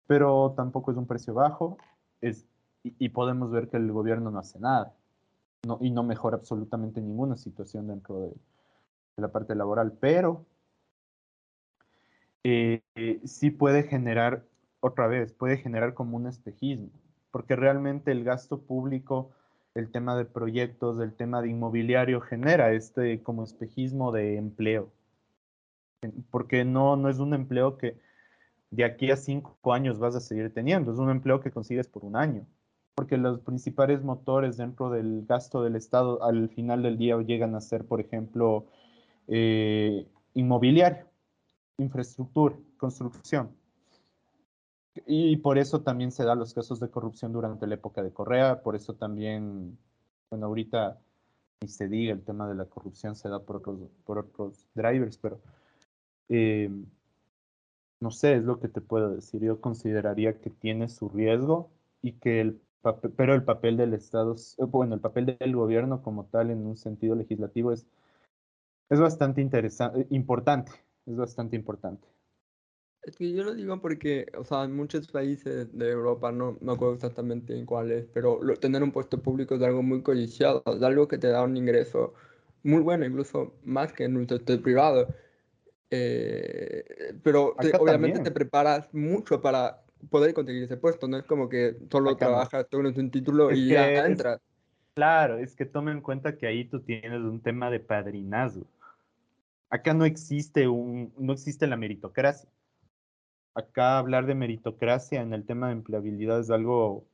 pero 0.05 0.53
tampoco 0.57 0.91
es 0.91 0.97
un 0.97 1.07
precio 1.07 1.33
bajo, 1.33 1.77
es 2.19 2.45
y, 2.83 3.07
podemos 3.07 3.51
ver 3.51 3.69
que 3.69 3.77
el 3.77 3.89
gobierno 3.89 4.31
no 4.31 4.39
hace 4.39 4.59
nada 4.59 4.93
no, 5.65 5.77
y 5.79 5.91
no 5.91 6.03
mejora 6.03 6.35
absolutamente 6.35 6.99
ninguna 6.99 7.37
situación 7.37 7.87
dentro 7.87 8.19
de, 8.19 8.33
la 9.15 9.29
parte 9.29 9.55
laboral, 9.55 9.93
pero 9.93 10.43
eh, 12.43 12.81
sí 13.25 13.51
puede 13.51 13.83
generar, 13.83 14.45
otra 14.79 15.07
vez, 15.07 15.33
puede 15.33 15.57
generar 15.57 15.93
como 15.93 16.17
un 16.17 16.27
espejismo, 16.27 16.89
porque 17.31 17.55
realmente 17.55 18.11
el 18.11 18.23
gasto 18.23 18.61
público, 18.61 19.31
el 19.75 19.91
tema 19.91 20.15
de 20.17 20.25
proyectos, 20.25 20.99
el 20.99 21.13
tema 21.13 21.41
de 21.41 21.49
inmobiliario 21.49 22.21
genera 22.21 22.73
este 22.73 23.21
como 23.23 23.43
espejismo 23.43 24.11
de 24.11 24.37
empleo, 24.37 24.91
porque 26.31 26.65
no, 26.65 26.95
no 26.95 27.09
es 27.09 27.19
un 27.19 27.33
empleo 27.33 27.77
que 27.77 27.97
de 28.71 28.85
aquí 28.85 29.11
a 29.11 29.17
cinco 29.17 29.73
años 29.73 29.99
vas 29.99 30.15
a 30.15 30.21
seguir 30.21 30.53
teniendo, 30.53 30.91
es 30.93 30.99
un 30.99 31.09
empleo 31.09 31.41
que 31.41 31.51
consigues 31.51 31.87
por 31.87 32.05
un 32.05 32.15
año 32.15 32.45
porque 32.95 33.17
los 33.17 33.39
principales 33.39 34.03
motores 34.03 34.57
dentro 34.57 34.89
del 34.89 35.25
gasto 35.25 35.63
del 35.63 35.75
Estado 35.75 36.23
al 36.23 36.49
final 36.49 36.83
del 36.83 36.97
día 36.97 37.17
llegan 37.21 37.55
a 37.55 37.61
ser, 37.61 37.85
por 37.85 37.99
ejemplo, 37.99 38.65
eh, 39.27 40.07
inmobiliario, 40.33 41.05
infraestructura, 41.77 42.55
construcción. 42.77 43.55
Y 45.05 45.37
por 45.37 45.57
eso 45.57 45.81
también 45.81 46.11
se 46.11 46.25
dan 46.25 46.39
los 46.39 46.53
casos 46.53 46.79
de 46.79 46.89
corrupción 46.89 47.31
durante 47.31 47.65
la 47.65 47.75
época 47.75 48.03
de 48.03 48.11
Correa, 48.11 48.61
por 48.61 48.75
eso 48.75 48.93
también, 48.93 49.77
bueno, 50.29 50.47
ahorita 50.47 50.99
ni 51.61 51.69
se 51.69 51.87
diga 51.87 52.13
el 52.13 52.23
tema 52.23 52.47
de 52.49 52.55
la 52.55 52.65
corrupción 52.65 53.15
se 53.15 53.29
da 53.29 53.39
por 53.39 53.57
otros, 53.57 53.79
por 54.03 54.17
otros 54.17 54.67
drivers, 54.73 55.17
pero 55.17 55.39
eh, 56.27 56.69
no 57.99 58.11
sé, 58.11 58.35
es 58.35 58.43
lo 58.43 58.59
que 58.59 58.67
te 58.67 58.81
puedo 58.81 59.11
decir. 59.15 59.41
Yo 59.41 59.61
consideraría 59.61 60.39
que 60.39 60.49
tiene 60.49 60.89
su 60.89 61.07
riesgo 61.07 61.69
y 62.01 62.13
que 62.13 62.41
el 62.41 62.61
pero 63.15 63.33
el 63.35 63.43
papel 63.43 63.77
del 63.77 63.93
Estado, 63.93 64.35
eh, 64.57 64.65
bueno, 64.65 64.95
el 64.95 65.01
papel 65.01 65.37
del 65.37 65.55
gobierno 65.55 66.01
como 66.01 66.25
tal 66.25 66.49
en 66.49 66.65
un 66.65 66.77
sentido 66.77 67.15
legislativo 67.15 67.71
es, 67.71 67.85
es 68.89 68.99
bastante 68.99 69.41
interesante, 69.41 70.07
importante, 70.09 70.71
es 71.11 71.17
bastante 71.17 71.55
importante. 71.55 72.07
Es 73.03 73.15
que 73.15 73.33
yo 73.33 73.43
lo 73.43 73.55
digo 73.55 73.81
porque, 73.81 74.27
o 74.37 74.43
sea, 74.43 74.63
en 74.63 74.75
muchos 74.75 75.07
países 75.07 75.75
de 75.75 75.89
Europa, 75.89 76.31
no 76.31 76.57
me 76.61 76.73
acuerdo 76.73 76.93
exactamente 76.93 77.57
en 77.57 77.65
cuáles, 77.65 78.05
pero 78.13 78.39
tener 78.59 78.83
un 78.83 78.91
puesto 78.91 79.19
público 79.19 79.55
es 79.55 79.61
algo 79.63 79.81
muy 79.81 80.03
codiciado, 80.03 80.63
es 80.67 80.83
algo 80.83 81.07
que 81.07 81.17
te 81.17 81.27
da 81.27 81.41
un 81.43 81.57
ingreso 81.57 82.13
muy 82.63 82.81
bueno, 82.81 83.05
incluso 83.05 83.55
más 83.63 83.91
que 83.91 84.03
en 84.03 84.17
un 84.17 84.29
sector 84.29 84.61
privado. 84.61 85.07
Eh, 85.89 87.15
pero 87.23 87.55
obviamente 87.79 88.19
te 88.19 88.31
preparas 88.31 88.93
mucho 88.93 89.41
para 89.41 89.81
poder 90.09 90.33
conseguir 90.33 90.63
ese 90.63 90.77
puesto, 90.77 91.07
no 91.07 91.17
es 91.17 91.23
como 91.23 91.49
que 91.49 91.75
solo 91.91 92.15
trabajas, 92.15 92.67
tienes 92.69 92.97
un 92.97 93.09
título 93.11 93.51
y 93.51 93.69
ya 93.69 94.05
entras. 94.05 94.39
Claro, 94.93 95.37
es 95.37 95.55
que 95.55 95.65
toma 95.65 95.91
en 95.91 96.01
cuenta 96.01 96.37
que 96.37 96.47
ahí 96.47 96.65
tú 96.65 96.81
tienes 96.81 97.21
un 97.21 97.41
tema 97.41 97.71
de 97.71 97.79
padrinazgo. 97.79 98.65
Acá 99.71 99.95
no 99.95 100.05
existe 100.05 100.67
un, 100.67 101.11
no 101.17 101.33
existe 101.33 101.65
la 101.65 101.77
meritocracia. 101.77 102.49
Acá 103.55 103.97
hablar 103.97 104.27
de 104.27 104.35
meritocracia 104.35 105.21
en 105.21 105.33
el 105.33 105.45
tema 105.45 105.67
de 105.67 105.73
empleabilidad 105.73 106.39
es 106.39 106.51
algo, 106.51 107.05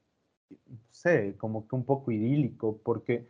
no 0.49 0.77
sé, 0.91 1.35
como 1.37 1.67
que 1.67 1.75
un 1.75 1.85
poco 1.85 2.11
idílico, 2.11 2.79
porque 2.83 3.25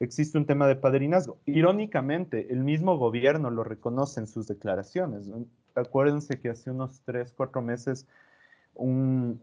existe 0.00 0.38
un 0.38 0.46
tema 0.46 0.66
de 0.66 0.76
padrinazgo. 0.76 1.38
Irónicamente, 1.44 2.50
el 2.50 2.64
mismo 2.64 2.96
gobierno 2.96 3.50
lo 3.50 3.64
reconoce 3.64 4.20
en 4.20 4.26
sus 4.26 4.46
declaraciones. 4.46 5.28
Acuérdense 5.74 6.40
que 6.40 6.48
hace 6.48 6.70
unos 6.70 7.02
tres, 7.04 7.34
cuatro 7.36 7.60
meses 7.60 8.06
un, 8.74 9.40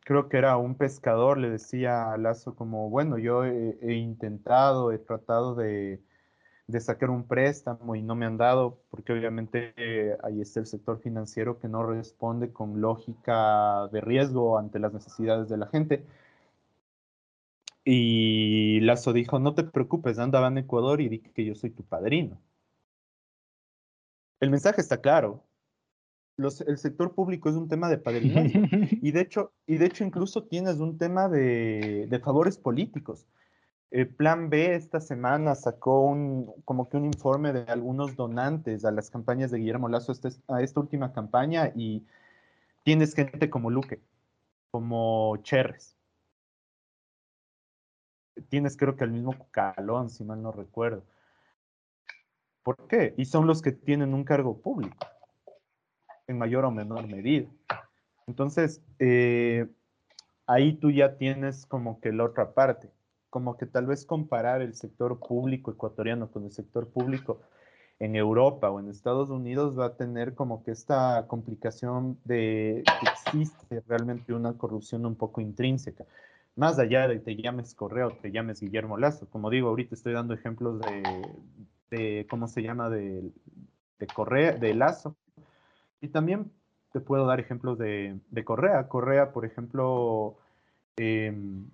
creo 0.00 0.28
que 0.28 0.36
era 0.36 0.56
un 0.56 0.74
pescador, 0.76 1.38
le 1.38 1.50
decía 1.50 2.12
a 2.12 2.18
Lazo 2.18 2.54
como, 2.54 2.90
bueno, 2.90 3.18
yo 3.18 3.44
he, 3.44 3.94
intentado, 3.94 4.92
he 4.92 4.98
tratado 4.98 5.54
de, 5.54 6.00
sacar 6.80 7.10
un 7.10 7.24
préstamo 7.26 7.96
y 7.96 8.02
no 8.02 8.14
me 8.14 8.26
han 8.26 8.36
dado, 8.36 8.78
porque 8.90 9.12
obviamente 9.12 9.72
eh, 9.76 10.16
ahí 10.22 10.40
está 10.40 10.60
el 10.60 10.66
sector 10.66 11.00
financiero 11.00 11.58
que 11.58 11.68
no 11.68 11.84
responde 11.84 12.52
con 12.52 12.80
lógica 12.80 13.88
de 13.88 14.00
riesgo 14.00 14.58
ante 14.58 14.78
las 14.78 14.92
necesidades 14.92 15.48
de 15.48 15.56
la 15.56 15.66
gente. 15.66 16.04
Y 17.84 18.80
Lazo 18.80 19.12
dijo, 19.12 19.38
no 19.38 19.54
te 19.54 19.64
preocupes, 19.64 20.18
andaba 20.18 20.48
en 20.48 20.58
Ecuador 20.58 21.00
y 21.00 21.08
dije 21.08 21.30
que 21.32 21.44
yo 21.44 21.54
soy 21.54 21.70
tu 21.70 21.82
padrino. 21.84 22.38
El 24.40 24.50
mensaje 24.50 24.80
está 24.80 25.00
claro, 25.00 25.44
el 26.38 26.78
sector 26.78 27.14
público 27.14 27.48
es 27.48 27.56
un 27.56 27.68
tema 27.68 27.88
de 27.88 27.98
padrinazgo. 27.98 28.60
y, 29.02 29.12
de 29.12 29.20
hecho, 29.20 29.52
y 29.66 29.76
de 29.76 29.86
hecho 29.86 30.04
incluso 30.04 30.44
tienes 30.44 30.78
un 30.78 30.98
tema 30.98 31.28
de, 31.28 32.20
favores 32.22 32.56
políticos. 32.58 33.26
El 33.92 34.08
Plan 34.08 34.48
B 34.48 34.74
esta 34.74 35.00
semana 35.00 35.54
sacó 35.54 36.00
un, 36.06 36.50
como 36.64 36.88
que 36.88 36.96
un 36.96 37.04
informe 37.04 37.52
de 37.52 37.70
algunos 37.70 38.16
donantes 38.16 38.86
a 38.86 38.90
las 38.90 39.10
campañas 39.10 39.50
de 39.50 39.58
Guillermo 39.58 39.90
Lazo 39.90 40.12
este, 40.12 40.30
a 40.48 40.62
esta 40.62 40.80
última 40.80 41.12
campaña 41.12 41.70
y 41.76 42.02
tienes 42.84 43.14
gente 43.14 43.50
como 43.50 43.70
Luque, 43.70 44.00
como 44.70 45.36
Cherres. 45.42 45.94
Tienes 48.48 48.78
creo 48.78 48.96
que 48.96 49.04
al 49.04 49.10
mismo 49.10 49.46
Calón, 49.50 50.08
si 50.08 50.24
mal 50.24 50.42
no 50.42 50.52
recuerdo. 50.52 51.04
¿Por 52.62 52.88
qué? 52.88 53.12
Y 53.18 53.26
son 53.26 53.46
los 53.46 53.60
que 53.60 53.72
tienen 53.72 54.14
un 54.14 54.24
cargo 54.24 54.56
público 54.56 55.06
en 56.26 56.38
mayor 56.38 56.64
o 56.64 56.70
menor 56.70 57.06
medida. 57.08 57.46
Entonces, 58.26 58.80
eh, 58.98 59.68
ahí 60.46 60.72
tú 60.72 60.90
ya 60.90 61.18
tienes 61.18 61.66
como 61.66 62.00
que 62.00 62.10
la 62.10 62.24
otra 62.24 62.54
parte, 62.54 62.90
como 63.32 63.56
que 63.56 63.64
tal 63.64 63.86
vez 63.86 64.04
comparar 64.04 64.60
el 64.60 64.74
sector 64.74 65.18
público 65.18 65.70
ecuatoriano 65.70 66.30
con 66.30 66.44
el 66.44 66.52
sector 66.52 66.88
público 66.88 67.40
en 67.98 68.14
Europa 68.14 68.70
o 68.70 68.78
en 68.78 68.90
Estados 68.90 69.30
Unidos 69.30 69.78
va 69.78 69.86
a 69.86 69.96
tener 69.96 70.34
como 70.34 70.62
que 70.62 70.72
esta 70.72 71.26
complicación 71.28 72.18
de 72.24 72.84
que 73.00 73.06
existe 73.06 73.82
realmente 73.88 74.34
una 74.34 74.58
corrupción 74.58 75.06
un 75.06 75.16
poco 75.16 75.40
intrínseca. 75.40 76.04
Más 76.56 76.78
allá 76.78 77.08
de 77.08 77.20
te 77.20 77.34
llames 77.34 77.74
Correo, 77.74 78.10
te 78.20 78.32
llames 78.32 78.60
Guillermo 78.60 78.98
Lazo. 78.98 79.26
Como 79.30 79.48
digo, 79.48 79.68
ahorita 79.68 79.94
estoy 79.94 80.12
dando 80.12 80.34
ejemplos 80.34 80.78
de, 80.80 81.34
de 81.90 82.26
¿cómo 82.28 82.48
se 82.48 82.62
llama? 82.62 82.90
De, 82.90 83.32
de 83.98 84.06
Correa, 84.08 84.52
de 84.52 84.74
Lazo, 84.74 85.16
y 86.02 86.08
también 86.08 86.52
te 86.92 87.00
puedo 87.00 87.24
dar 87.26 87.40
ejemplos 87.40 87.78
de, 87.78 88.20
Correa. 88.44 88.88
Correa, 88.88 89.32
por 89.32 89.46
ejemplo, 89.46 90.36
em, 90.96 91.70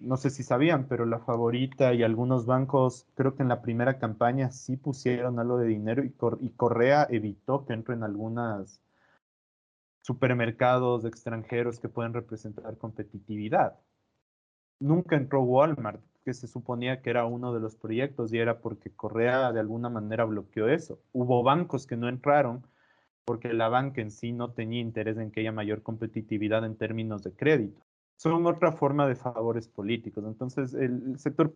no 0.00 0.16
sé 0.16 0.30
si 0.30 0.42
sabían, 0.42 0.86
pero 0.88 1.04
la 1.04 1.18
favorita 1.20 1.92
y 1.94 2.02
algunos 2.02 2.46
bancos, 2.46 3.06
creo 3.14 3.36
que 3.36 3.42
en 3.42 3.48
la 3.48 3.62
primera 3.62 3.98
campaña 3.98 4.50
sí 4.50 4.76
pusieron 4.76 5.38
algo 5.38 5.58
de 5.58 5.68
dinero 5.68 6.02
y, 6.04 6.50
Correa 6.50 7.06
evitó 7.10 7.66
que 7.66 7.74
entren 7.74 8.02
algunos 8.02 8.80
supermercados 10.02 11.04
extranjeros 11.04 11.78
que 11.78 11.88
pueden 11.88 12.14
representar 12.14 12.78
competitividad. 12.78 13.78
Nunca 14.80 15.16
entró 15.16 15.42
Walmart, 15.42 16.02
que 16.24 16.32
se 16.32 16.48
suponía 16.48 17.02
que 17.02 17.10
era 17.10 17.26
uno 17.26 17.52
de 17.52 17.60
los 17.60 17.76
proyectos 17.76 18.32
y 18.32 18.38
era 18.38 18.60
porque 18.60 18.90
Correa 18.90 19.52
de 19.52 19.60
alguna 19.60 19.90
manera 19.90 20.24
bloqueó 20.24 20.68
eso. 20.68 20.98
Hubo 21.12 21.42
bancos 21.42 21.86
que 21.86 21.96
no 21.96 22.08
entraron 22.08 22.66
porque 23.26 23.52
la 23.52 23.68
banca 23.68 24.00
en 24.00 24.10
sí 24.10 24.32
no 24.32 24.52
tenía 24.52 24.80
interés 24.80 25.18
en 25.18 25.30
que 25.30 25.40
haya 25.40 25.52
mayor 25.52 25.82
competitividad 25.82 26.64
en 26.64 26.76
términos 26.76 27.22
de 27.22 27.32
crédito. 27.32 27.82
Son 28.20 28.46
otra 28.46 28.72
forma 28.72 29.08
de 29.08 29.14
favores 29.14 29.66
políticos. 29.66 30.22
Entonces, 30.26 30.74
el, 30.74 31.18
sector, 31.18 31.54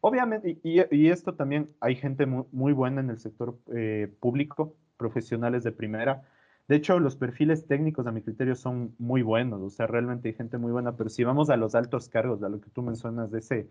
obviamente, 0.00 0.56
y, 0.62 1.08
esto 1.08 1.34
también 1.34 1.74
hay 1.80 1.96
gente 1.96 2.24
muy, 2.24 2.72
buena 2.72 3.00
en 3.00 3.10
el 3.10 3.18
sector 3.18 3.58
eh, 3.74 4.08
público, 4.20 4.76
profesionales 4.96 5.64
de 5.64 5.72
primera. 5.72 6.22
De 6.68 6.76
hecho, 6.76 7.00
los 7.00 7.16
perfiles 7.16 7.66
técnicos, 7.66 8.06
a 8.06 8.12
mi 8.12 8.22
criterio, 8.22 8.54
son 8.54 8.94
muy 9.00 9.22
buenos. 9.22 9.60
O 9.60 9.70
sea, 9.70 9.88
realmente 9.88 10.28
hay 10.28 10.34
gente 10.34 10.56
muy 10.56 10.70
buena. 10.70 10.96
Pero 10.96 11.10
si 11.10 11.24
vamos 11.24 11.50
a 11.50 11.56
los 11.56 11.74
altos 11.74 12.08
cargos, 12.08 12.44
a 12.44 12.48
lo 12.48 12.60
que 12.60 12.70
tú 12.70 12.80
mencionas 12.82 13.32
de 13.32 13.40
ese, 13.40 13.68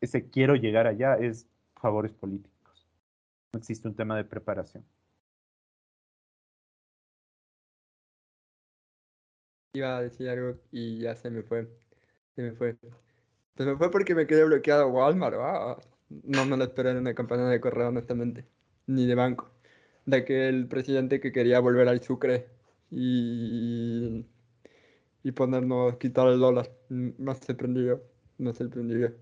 ese 0.00 0.30
quiero 0.30 0.54
llegar 0.54 0.86
allá, 0.86 1.16
es 1.16 1.48
favores 1.74 2.12
políticos. 2.12 2.86
No 3.52 3.58
existe 3.58 3.88
un 3.88 3.96
tema 3.96 4.16
de 4.16 4.22
preparación. 4.22 4.84
Iba 9.76 9.98
a 9.98 10.02
decir 10.02 10.26
algo 10.30 10.58
y 10.72 11.00
ya 11.00 11.14
se 11.16 11.30
me 11.30 11.42
fue. 11.42 11.68
Se 12.34 12.40
me 12.40 12.52
fue. 12.52 12.78
Se 13.56 13.64
me 13.66 13.76
fue 13.76 13.90
porque 13.90 14.14
me 14.14 14.26
quedé 14.26 14.42
bloqueado 14.44 14.88
Walmart. 14.88 15.36
Ah, 15.38 15.76
no 16.08 16.46
me 16.46 16.56
lo 16.56 16.64
esperé 16.64 16.92
en 16.92 16.98
una 16.98 17.14
campaña 17.14 17.46
de 17.50 17.60
correo, 17.60 17.88
honestamente. 17.88 18.46
Ni 18.86 19.04
de 19.06 19.14
banco. 19.14 19.50
De 20.06 20.16
aquel 20.18 20.66
presidente 20.66 21.20
que 21.20 21.30
quería 21.30 21.60
volver 21.60 21.88
al 21.88 22.02
Sucre 22.02 22.48
y, 22.90 24.24
y 25.22 25.32
ponernos, 25.32 25.98
quitar 25.98 26.28
el 26.28 26.40
dólar. 26.40 26.70
Me 26.88 27.34
sorprendió. 27.34 28.02
Me 28.38 28.54
sorprendió. 28.54 29.14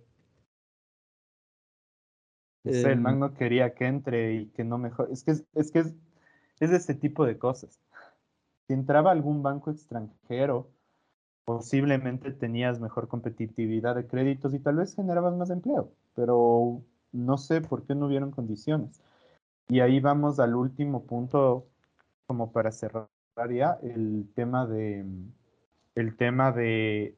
el 2.63 2.87
em, 2.87 3.03
man 3.03 3.19
no 3.19 3.35
quería 3.35 3.75
que 3.75 3.87
entre 3.87 4.35
y 4.35 4.47
que 4.51 4.63
no 4.63 4.79
mejor. 4.79 5.09
Es 5.11 5.25
que 5.25 5.33
es, 5.33 5.73
que 5.73 5.81
es, 5.81 5.95
es 6.61 6.71
ese 6.71 6.95
tipo 6.95 7.27
de 7.27 7.39
cosas 7.39 7.84
si 8.67 8.73
entraba 8.75 9.11
algún 9.11 9.43
banco 9.43 9.71
extranjero, 9.71 10.71
posiblemente 11.45 12.31
tenías 12.33 12.81
mejor 12.81 13.09
competitividad 13.09 13.95
de 13.95 14.07
créditos 14.07 14.55
y 14.55 14.59
tal 14.59 14.77
vez 14.77 14.95
generabas 14.95 15.35
más 15.37 15.51
empleo, 15.51 15.93
pero 16.15 16.83
no 17.13 17.39
sé 17.39 17.61
por 17.61 17.87
qué 17.87 17.95
no 17.95 18.07
hubieron 18.07 18.31
condiciones. 18.31 19.03
Y 19.69 19.81
ahí 19.81 20.01
vamos 20.01 20.41
al 20.41 20.55
último 20.55 21.05
punto, 21.07 21.67
como 22.27 22.53
para 22.53 22.73
cerrar 22.73 23.09
ya, 23.51 23.79
el 23.83 24.31
tema 24.35 24.67
de 24.67 25.05
el 25.95 26.17
tema 26.17 26.53
de 26.53 27.17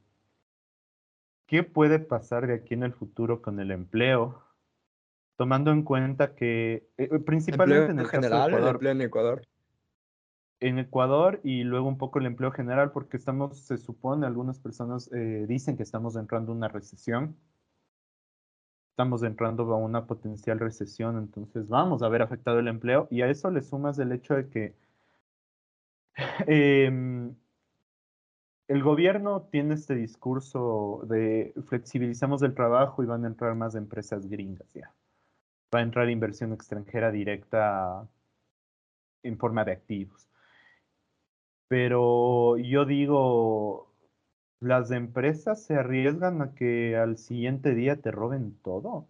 qué 1.47 1.63
puede 1.63 1.99
pasar 1.99 2.47
de 2.47 2.55
aquí 2.55 2.75
en 2.75 2.83
el 2.83 2.93
futuro 2.93 3.43
con 3.43 3.61
el 3.61 3.71
empleo, 3.71 4.43
tomando 5.37 5.71
en 5.71 5.83
cuenta 5.83 6.35
que 6.35 6.89
eh, 6.97 7.19
principalmente 7.21 7.93
en 7.93 8.01
el 8.01 8.07
general, 8.07 8.55
el 8.55 8.67
empleo 8.67 8.93
en 8.93 9.01
Ecuador 9.03 9.43
en 10.61 10.79
Ecuador 10.79 11.41
y 11.45 11.65
luego 11.65 11.89
un 11.89 11.99
poco 11.99 12.19
el 12.19 12.27
empleo 12.27 12.51
general, 12.51 12.93
porque 12.93 13.17
estamos, 13.17 13.59
se 13.59 13.79
supone, 13.79 14.27
algunas 14.27 14.59
personas 14.59 15.11
eh, 15.13 15.47
dicen 15.49 15.77
que 15.77 15.83
estamos 15.83 16.17
entrando 16.17 16.53
a 16.53 16.55
una 16.55 16.69
recesión. 16.69 17.37
Estamos 18.91 19.23
entrando 19.23 19.63
a 19.75 19.77
una 19.77 20.07
potencial 20.07 20.59
recesión, 20.59 21.19
entonces 21.19 21.69
vamos 21.69 22.03
a 22.03 22.09
ver 22.09 22.23
afectado 22.23 22.59
el 22.59 22.69
empleo 22.69 23.09
y 23.11 23.21
a 23.21 23.29
eso 23.29 23.51
le 23.51 23.63
sumas 23.63 23.99
el 23.99 24.11
hecho 24.13 24.35
de 24.35 24.49
que 24.49 24.75
em, 26.47 27.35
el 28.69 28.83
gobierno 28.83 29.43
tiene 29.51 29.75
este 29.75 29.95
discurso 29.95 31.03
de 31.07 31.53
flexibilizamos 31.69 32.43
el 32.43 32.55
trabajo 32.55 33.03
y 33.03 33.07
van 33.07 33.25
a 33.25 33.29
entrar 33.29 33.55
más 33.55 33.75
empresas 33.75 34.27
gringas 34.27 34.73
ya. 34.73 34.93
Va 35.75 35.81
a 35.81 35.83
entrar 35.83 36.09
inversión 36.09 36.53
extranjera 36.53 37.11
directa 37.11 38.09
en 39.23 39.37
forma 39.39 39.65
de 39.65 39.73
activos. 39.73 40.27
Pero 41.69 42.57
yo 42.59 42.85
digo, 42.85 43.93
las 44.61 44.91
empresas 44.91 45.63
se 45.63 45.75
arriesgan 45.75 46.43
a 46.43 46.55
que 46.55 46.97
al 46.97 47.19
siguiente 47.19 47.75
día 47.75 47.97
te 47.97 48.11
roben 48.11 48.57
todo. 48.63 49.07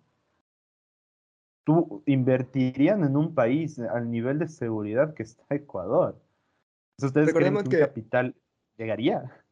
¿Tú 1.64 2.02
invertirían 2.06 3.04
en 3.04 3.16
un 3.16 3.34
país 3.34 3.78
al 3.78 4.10
nivel 4.10 4.38
de 4.38 4.48
seguridad 4.48 5.14
que 5.14 5.24
está 5.24 5.54
Ecuador? 5.54 6.20
¿Ustedes 7.02 7.34
creen 7.34 7.54
que, 7.54 7.76
un 7.76 7.82
capital 7.82 8.34
llegaría? 8.76 9.44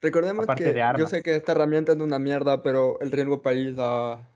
Recordemos 0.00 0.46
que 0.56 0.74
yo 0.98 1.06
sé 1.06 1.22
que 1.22 1.36
esta 1.36 1.52
herramienta 1.52 1.92
es 1.92 1.98
una 1.98 2.18
mierda, 2.18 2.62
pero 2.62 2.98
el 3.00 3.12
riesgo 3.12 3.40
país 3.40 3.76
ha, 3.78 4.28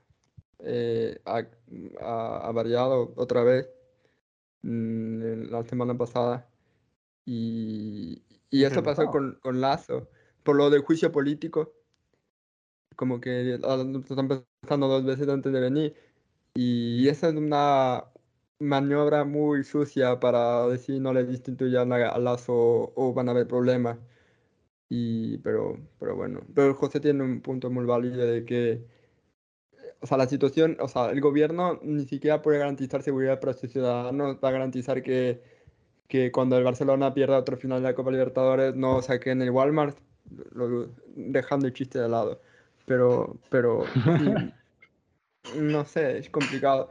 eh, 0.59 1.19
ha, 1.25 2.51
variado 2.53 3.11
otra 3.17 3.43
vez 3.43 3.69
mm, 4.61 5.51
la 5.51 5.63
semana 5.65 5.97
pasada. 5.97 6.47
Y, 7.27 8.23
y 8.49 8.63
eso 8.63 8.81
pasó 8.81 9.07
con, 9.07 9.37
con, 9.41 9.59
Lazo, 9.59 10.07
por 10.43 10.55
lo 10.55 10.69
del 10.69 10.81
juicio 10.81 11.11
político, 11.11 11.73
como 12.95 13.19
que 13.19 13.55
están 13.55 14.47
pensando 14.61 14.87
dos 14.87 15.03
veces 15.03 15.27
antes 15.27 15.51
de 15.51 15.59
venir. 15.59 15.95
Y 16.55 17.09
esa 17.09 17.27
es 17.27 17.35
una 17.35 18.05
maniobra 18.59 19.25
muy 19.25 19.65
sucia 19.65 20.19
para 20.21 20.67
decir 20.67 21.01
no 21.01 21.13
le 21.13 21.25
destituyan 21.25 21.91
a 21.91 22.17
Lazo 22.17 22.93
o 22.95 23.13
van 23.13 23.27
a 23.27 23.31
haber 23.31 23.45
problemas. 23.45 23.99
Y, 24.89 25.39
pero, 25.39 25.77
pero 25.99 26.15
bueno, 26.15 26.41
pero 26.55 26.73
José 26.75 27.01
tiene 27.01 27.23
un 27.23 27.41
punto 27.41 27.69
muy 27.69 27.85
válido 27.85 28.25
de 28.25 28.45
que, 28.45 28.85
o 29.99 30.07
sea, 30.07 30.17
la 30.17 30.27
situación, 30.27 30.77
o 30.79 30.87
sea, 30.87 31.11
el 31.11 31.19
gobierno 31.19 31.79
ni 31.83 32.05
siquiera 32.05 32.41
puede 32.41 32.59
garantizar 32.59 33.03
seguridad 33.03 33.41
para 33.41 33.53
sus 33.53 33.69
ciudadanos, 33.69 34.37
va 34.41 34.47
a 34.49 34.51
garantizar 34.53 35.03
que 35.03 35.56
que 36.07 36.31
cuando 36.31 36.57
el 36.57 36.63
Barcelona 36.63 37.13
pierda 37.13 37.37
otro 37.37 37.57
final 37.57 37.81
de 37.81 37.89
la 37.89 37.95
Copa 37.95 38.11
Libertadores 38.11 38.75
no 38.75 39.01
saquen 39.01 39.41
el 39.41 39.51
Walmart, 39.51 39.97
dejando 41.15 41.67
el 41.67 41.73
chiste 41.73 41.99
de 41.99 42.09
lado. 42.09 42.41
Pero, 42.85 43.37
pero 43.49 43.83
no 45.57 45.85
sé, 45.85 46.17
es 46.19 46.29
complicado. 46.29 46.89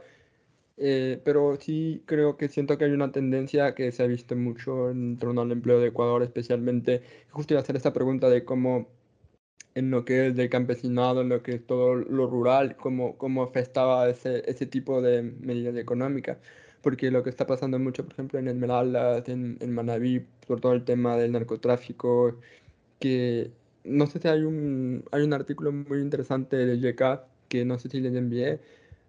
Eh, 0.79 1.19
pero 1.23 1.57
sí 1.59 2.03
creo 2.05 2.37
que 2.37 2.49
siento 2.49 2.77
que 2.77 2.85
hay 2.85 2.91
una 2.91 3.11
tendencia 3.11 3.73
que 3.73 3.91
se 3.91 4.03
ha 4.03 4.07
visto 4.07 4.35
mucho 4.35 4.91
en 4.91 5.17
torno 5.17 5.41
al 5.41 5.51
empleo 5.51 5.79
de 5.79 5.87
Ecuador, 5.87 6.21
especialmente. 6.21 7.01
Justo 7.31 7.53
iba 7.53 7.59
a 7.61 7.63
hacer 7.63 7.75
esta 7.75 7.93
pregunta 7.93 8.29
de 8.29 8.45
cómo 8.45 8.87
en 9.73 9.91
lo 9.91 10.05
que 10.05 10.27
es 10.27 10.35
del 10.35 10.49
campesinado, 10.49 11.21
en 11.21 11.29
lo 11.29 11.41
que 11.43 11.55
es 11.55 11.65
todo 11.65 11.95
lo 11.95 12.27
rural, 12.27 12.75
cómo, 12.77 13.17
cómo 13.17 13.43
afectaba 13.43 14.09
ese, 14.09 14.43
ese 14.49 14.65
tipo 14.67 15.01
de 15.01 15.23
medidas 15.23 15.75
económicas 15.75 16.37
porque 16.87 17.11
lo 17.11 17.21
que 17.21 17.29
está 17.29 17.45
pasando 17.45 17.77
mucho, 17.79 18.05
por 18.05 18.13
ejemplo, 18.13 18.39
en 18.39 18.47
Esmeraldas, 18.47 19.27
en, 19.27 19.57
en 19.59 19.73
Manabí, 19.73 20.25
por 20.47 20.61
todo 20.61 20.71
el 20.71 20.85
tema 20.85 21.17
del 21.17 21.33
narcotráfico, 21.33 22.39
que 22.99 23.51
no 23.83 24.07
sé 24.07 24.19
si 24.21 24.29
hay 24.29 24.43
un, 24.43 25.03
hay 25.11 25.23
un 25.23 25.33
artículo 25.33 25.73
muy 25.73 25.99
interesante 25.99 26.55
de 26.55 26.79
YK 26.79 27.25
que 27.49 27.65
no 27.65 27.77
sé 27.77 27.89
si 27.89 27.99
les 27.99 28.15
envié, 28.15 28.61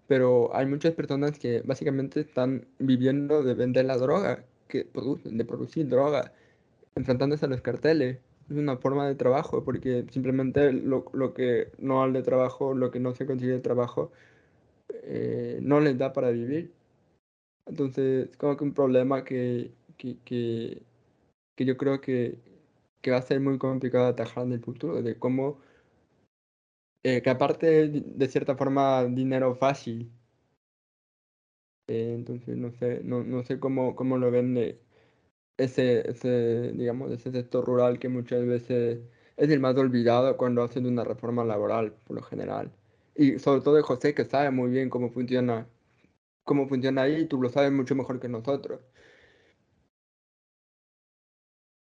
pero 0.08 0.50
hay 0.56 0.66
muchas 0.66 0.92
personas 0.94 1.38
que 1.38 1.62
básicamente 1.62 2.18
están 2.20 2.66
viviendo 2.80 3.44
de 3.44 3.54
vender 3.54 3.84
la 3.84 3.96
droga, 3.96 4.44
que 4.66 4.84
producen, 4.84 5.38
de 5.38 5.44
producir 5.44 5.86
droga, 5.88 6.32
enfrentándose 6.96 7.46
a 7.46 7.48
los 7.48 7.60
carteles. 7.62 8.18
Es 8.50 8.56
una 8.56 8.76
forma 8.78 9.06
de 9.06 9.14
trabajo, 9.14 9.64
porque 9.64 10.04
simplemente 10.10 10.72
lo, 10.72 11.04
lo 11.12 11.32
que 11.32 11.70
no 11.78 12.02
hay 12.02 12.10
de 12.12 12.22
trabajo, 12.24 12.74
lo 12.74 12.90
que 12.90 12.98
no 12.98 13.14
se 13.14 13.24
consigue 13.26 13.52
de 13.52 13.60
trabajo, 13.60 14.10
eh, 15.04 15.60
no 15.62 15.80
les 15.80 15.96
da 15.98 16.12
para 16.12 16.30
vivir. 16.30 16.77
Entonces, 17.68 18.36
como 18.38 18.56
que 18.56 18.64
un 18.64 18.74
problema 18.74 19.24
que, 19.24 19.72
que, 19.96 20.16
que, 20.24 21.64
yo 21.64 21.76
creo 21.76 22.00
que, 22.00 22.38
que, 23.02 23.10
va 23.10 23.18
a 23.18 23.22
ser 23.22 23.40
muy 23.40 23.58
complicado 23.58 24.06
atajar 24.06 24.44
en 24.46 24.52
el 24.52 24.60
futuro, 24.60 25.02
de 25.02 25.18
cómo, 25.18 25.58
eh, 27.04 27.22
que 27.22 27.30
aparte 27.30 27.88
de 27.88 28.28
cierta 28.28 28.56
forma 28.56 29.04
dinero 29.04 29.54
fácil. 29.54 30.10
Eh, 31.88 32.14
entonces, 32.14 32.56
no 32.56 32.70
sé, 32.72 33.00
no, 33.04 33.24
no 33.24 33.42
sé 33.44 33.58
cómo, 33.58 33.96
cómo 33.96 34.18
lo 34.18 34.30
ven 34.30 34.78
ese, 35.58 36.08
ese, 36.10 36.72
digamos, 36.72 37.10
ese 37.12 37.32
sector 37.32 37.64
rural 37.64 37.98
que 37.98 38.08
muchas 38.08 38.46
veces 38.46 39.00
es 39.36 39.50
el 39.50 39.60
más 39.60 39.76
olvidado 39.76 40.36
cuando 40.36 40.62
hacen 40.62 40.86
una 40.86 41.04
reforma 41.04 41.44
laboral, 41.44 41.92
por 42.06 42.16
lo 42.16 42.22
general. 42.22 42.72
Y 43.14 43.38
sobre 43.38 43.62
todo 43.62 43.76
de 43.76 43.82
José, 43.82 44.14
que 44.14 44.24
sabe 44.24 44.50
muy 44.50 44.70
bien 44.70 44.90
cómo 44.90 45.10
funciona 45.10 45.66
cómo 46.48 46.66
funciona 46.66 47.02
ahí, 47.02 47.26
tú 47.26 47.40
lo 47.40 47.50
sabes 47.50 47.70
mucho 47.72 47.94
mejor 47.94 48.18
que 48.20 48.28
nosotros. 48.28 48.80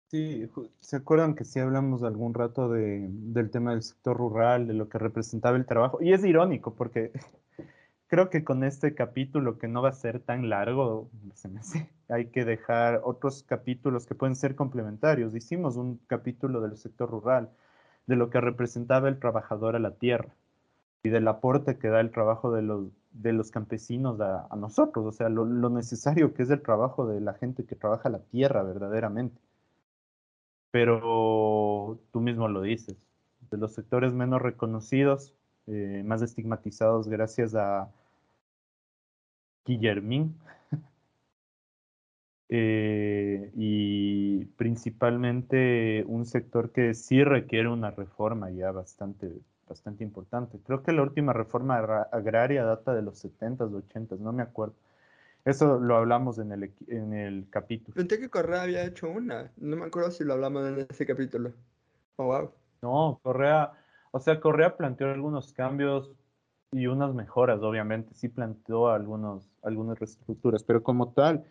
Sí, 0.07 0.47
¿se 0.81 0.97
acuerdan 0.97 1.35
que 1.35 1.45
sí 1.45 1.59
hablamos 1.59 2.03
algún 2.05 2.35
rato 2.35 2.69
de, 2.69 3.09
del 3.11 3.51
tema 3.51 3.73
del 3.73 3.83
sector 3.83 4.17
rural, 4.17 4.67
de 4.69 4.75
lo 4.75 4.89
que 4.89 4.99
representaba 4.99 5.57
el 5.57 5.67
trabajo? 5.67 5.99
Y 6.03 6.13
es 6.13 6.25
irónico 6.25 6.75
porque 6.75 7.11
creo 8.07 8.31
que 8.31 8.45
con 8.45 8.63
este 8.63 8.95
capítulo, 8.95 9.59
que 9.59 9.69
no 9.69 9.83
va 9.83 9.89
a 9.89 9.93
ser 9.95 10.21
tan 10.21 10.49
largo, 10.49 11.11
hay 12.09 12.27
que 12.27 12.45
dejar 12.45 13.01
otros 13.05 13.43
capítulos 13.43 14.07
que 14.07 14.15
pueden 14.15 14.37
ser 14.37 14.55
complementarios. 14.55 15.35
Hicimos 15.35 15.77
un 15.77 15.99
capítulo 16.07 16.61
del 16.61 16.77
sector 16.77 17.11
rural, 17.11 17.51
de 18.07 18.17
lo 18.17 18.31
que 18.31 18.41
representaba 18.41 19.09
el 19.09 19.19
trabajador 19.19 19.77
a 19.77 19.81
la 19.81 19.95
tierra 19.97 20.35
y 21.03 21.09
del 21.09 21.27
aporte 21.29 21.79
que 21.79 21.89
da 21.89 22.01
el 22.01 22.11
trabajo 22.11 22.53
de 22.53 22.63
los, 22.63 22.89
de 23.13 23.33
los 23.33 23.51
campesinos 23.51 24.21
a, 24.21 24.49
nosotros, 24.57 25.05
o 25.07 25.13
sea, 25.13 25.29
lo, 25.29 25.45
lo 25.45 25.69
necesario 25.69 26.33
que 26.35 26.45
es 26.45 26.51
el 26.51 26.63
trabajo 26.63 27.07
de 27.07 27.21
la 27.21 27.35
gente 27.35 27.65
que 27.65 27.77
trabaja 27.77 28.09
la 28.09 28.21
tierra 28.21 28.63
verdaderamente. 28.63 29.41
Pero 30.71 31.99
tú 32.13 32.21
mismo 32.21 32.49
lo 32.49 32.63
dices, 32.63 32.97
de 33.51 33.59
los 33.59 33.75
sectores 33.75 34.15
menos 34.15 34.41
reconocidos, 34.41 35.35
eh, 35.67 36.03
más 36.05 36.23
estigmatizados 36.23 37.09
gracias 37.09 37.55
a 37.55 37.91
Guillermín, 39.65 40.37
eh, 42.55 43.51
y 43.57 44.45
principalmente 44.57 46.05
un 46.07 46.27
sector 46.27 46.71
que 46.71 46.93
sí 46.93 47.25
requiere 47.25 47.71
una 47.71 47.93
reforma 47.93 48.51
ya 48.51 48.71
bastante, 48.73 49.33
bastante 49.67 50.05
importante. 50.05 50.59
Creo 50.67 50.83
que 50.83 50.93
la 50.93 51.01
última 51.01 51.33
reforma 51.33 51.79
agraria 51.79 52.63
data 52.63 52.93
de 52.95 53.01
los 53.01 53.25
70s, 53.25 53.73
80s, 53.73 54.19
no 54.19 54.35
me 54.35 54.43
acuerdo. 54.43 54.75
Eso 55.47 55.81
lo 55.81 55.97
hablamos 55.97 56.39
en 56.39 56.53
el, 56.53 56.75
en 56.89 57.15
el 57.15 57.47
capítulo. 57.49 57.95
Pensé 57.95 58.21
que 58.21 58.29
Correa 58.29 58.65
había 58.65 58.85
hecho 58.85 59.09
una. 59.09 59.51
No 59.57 59.77
me 59.77 59.87
acuerdo 59.87 60.11
si 60.11 60.23
lo 60.23 60.35
hablamos 60.35 60.69
en 60.69 60.87
ese 60.91 61.07
capítulo. 61.07 61.55
Oh, 62.17 62.27
wow. 62.27 62.53
No, 62.83 63.19
Correa, 63.23 63.73
o 64.11 64.21
sea, 64.21 64.41
Correa 64.41 64.77
planteó 64.77 65.11
algunos 65.11 65.55
cambios 65.55 66.13
y 66.71 66.87
unas 66.87 67.15
mejoras, 67.15 67.63
obviamente. 67.63 68.13
Sí 68.13 68.29
planteó 68.29 68.91
algunos, 68.91 69.49
algunas 69.63 69.99
reestructuras, 69.99 70.63
pero 70.65 70.83
como 70.83 71.15
tal, 71.15 71.47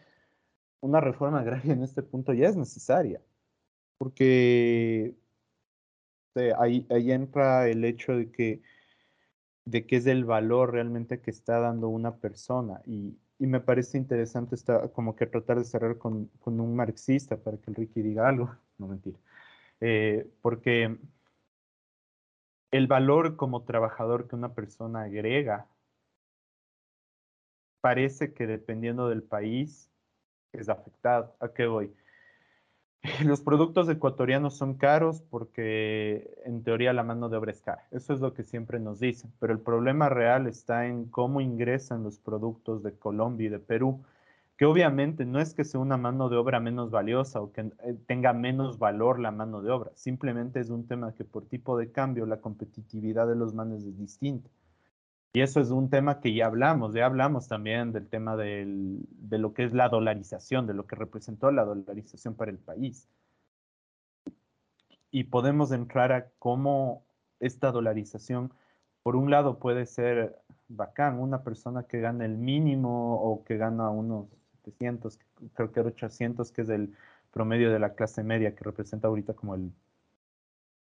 una 0.81 0.99
reforma 0.99 1.39
agraria 1.39 1.73
en 1.73 1.83
este 1.83 2.03
punto 2.03 2.33
ya 2.33 2.49
es 2.49 2.55
necesaria. 2.55 3.21
Porque 3.97 5.15
ahí, 6.57 6.85
ahí 6.89 7.11
entra 7.11 7.67
el 7.67 7.85
hecho 7.85 8.13
de 8.13 8.31
que, 8.31 8.61
de 9.65 9.85
que 9.85 9.97
es 9.97 10.07
el 10.07 10.25
valor 10.25 10.73
realmente 10.73 11.21
que 11.21 11.31
está 11.31 11.59
dando 11.59 11.89
una 11.89 12.17
persona. 12.17 12.81
Y, 12.85 13.17
y 13.39 13.47
me 13.47 13.59
parece 13.59 13.97
interesante 13.97 14.55
esta, 14.55 14.89
como 14.89 15.15
que 15.15 15.27
tratar 15.27 15.57
de 15.57 15.65
cerrar 15.65 15.97
con, 15.97 16.27
con, 16.39 16.59
un 16.59 16.75
marxista 16.75 17.37
para 17.37 17.57
que 17.57 17.71
el 17.71 17.75
Ricky 17.75 18.01
diga 18.01 18.27
algo, 18.27 18.55
no 18.77 18.87
mentira, 18.87 19.17
eh, 19.79 20.29
porque 20.41 20.97
el 22.71 22.87
valor 22.87 23.35
como 23.35 23.63
trabajador 23.63 24.27
que 24.27 24.35
una 24.35 24.53
persona 24.53 25.01
agrega 25.01 25.67
parece 27.81 28.33
que 28.33 28.47
dependiendo 28.47 29.09
del 29.09 29.23
país 29.23 29.90
es 30.53 30.69
afectado. 30.69 31.35
¿A 31.39 31.49
qué 31.49 31.67
voy? 31.67 31.91
Los 33.25 33.41
productos 33.41 33.89
ecuatorianos 33.89 34.55
son 34.55 34.75
caros 34.75 35.21
porque 35.29 36.37
en 36.45 36.63
teoría 36.63 36.93
la 36.93 37.03
mano 37.03 37.29
de 37.29 37.37
obra 37.37 37.51
es 37.51 37.61
cara. 37.61 37.87
Eso 37.91 38.13
es 38.13 38.19
lo 38.19 38.33
que 38.33 38.43
siempre 38.43 38.79
nos 38.79 38.99
dicen. 38.99 39.31
Pero 39.39 39.53
el 39.53 39.59
problema 39.59 40.09
real 40.09 40.47
está 40.47 40.85
en 40.85 41.05
cómo 41.05 41.41
ingresan 41.41 42.03
los 42.03 42.19
productos 42.19 42.83
de 42.83 42.93
Colombia 42.93 43.47
y 43.47 43.49
de 43.49 43.59
Perú, 43.59 44.03
que 44.57 44.65
obviamente 44.65 45.25
no 45.25 45.39
es 45.39 45.55
que 45.55 45.63
sea 45.63 45.79
una 45.79 45.97
mano 45.97 46.29
de 46.29 46.37
obra 46.37 46.59
menos 46.59 46.91
valiosa 46.91 47.41
o 47.41 47.51
que 47.51 47.61
eh, 47.61 47.95
tenga 48.05 48.33
menos 48.33 48.77
valor 48.77 49.19
la 49.19 49.31
mano 49.31 49.61
de 49.63 49.71
obra. 49.71 49.91
Simplemente 49.95 50.59
es 50.59 50.69
un 50.69 50.85
tema 50.85 51.15
que 51.15 51.23
por 51.25 51.45
tipo 51.45 51.77
de 51.77 51.91
cambio 51.91 52.27
la 52.27 52.41
competitividad 52.41 53.27
de 53.27 53.35
los 53.35 53.55
manes 53.55 53.83
es 53.83 53.97
distinta. 53.97 54.49
Y 55.33 55.41
eso 55.41 55.61
es 55.61 55.71
un 55.71 55.89
tema 55.89 56.19
que 56.19 56.33
ya 56.33 56.47
hablamos, 56.47 56.93
ya 56.93 57.05
hablamos 57.05 57.47
también 57.47 57.93
del 57.93 58.07
tema 58.09 58.35
de 58.35 58.65
lo 59.29 59.53
que 59.53 59.63
es 59.63 59.73
la 59.73 59.87
dolarización, 59.87 60.67
de 60.67 60.73
lo 60.73 60.85
que 60.85 60.97
representó 60.97 61.51
la 61.51 61.63
dolarización 61.63 62.35
para 62.35 62.51
el 62.51 62.57
país. 62.57 63.07
Y 65.09 65.25
podemos 65.25 65.71
entrar 65.71 66.11
a 66.11 66.29
cómo 66.37 67.05
esta 67.39 67.71
dolarización, 67.71 68.51
por 69.03 69.15
un 69.15 69.31
lado, 69.31 69.57
puede 69.57 69.85
ser 69.85 70.37
bacán, 70.67 71.17
una 71.17 71.43
persona 71.43 71.83
que 71.83 72.01
gana 72.01 72.25
el 72.25 72.37
mínimo 72.37 73.15
o 73.21 73.43
que 73.45 73.57
gana 73.57 73.89
unos 73.89 74.27
700, 74.65 75.17
creo 75.53 75.71
que 75.71 75.79
800, 75.79 76.51
que 76.51 76.61
es 76.63 76.69
el 76.69 76.93
promedio 77.31 77.71
de 77.71 77.79
la 77.79 77.93
clase 77.93 78.21
media, 78.23 78.53
que 78.53 78.65
representa 78.65 79.07
ahorita 79.07 79.33
como 79.33 79.55
el 79.55 79.71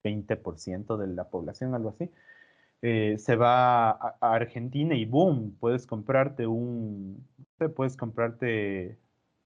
20% 0.05 0.97
de 0.97 1.07
la 1.09 1.29
población, 1.29 1.75
algo 1.75 1.89
así 1.89 2.09
eh, 2.83 3.17
se 3.19 3.37
va 3.37 3.91
a, 3.91 4.17
Argentina 4.21 4.95
y 4.95 5.05
boom, 5.05 5.57
puedes 5.59 5.87
comprarte 5.87 6.47
un, 6.47 7.27
puedes 7.75 7.97
comprarte 7.97 8.99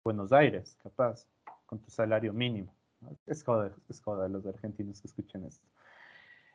Buenos 0.04 0.32
Aires, 0.32 0.76
capaz, 0.82 1.26
con 1.66 1.78
tu 1.78 1.90
salario 1.90 2.32
mínimo. 2.32 2.74
Es 3.26 3.42
joda, 3.42 3.72
es 3.88 4.00
joda 4.00 4.28
los 4.28 4.46
argentinos 4.46 5.00
que 5.00 5.08
escuchen 5.08 5.44
esto. 5.44 5.66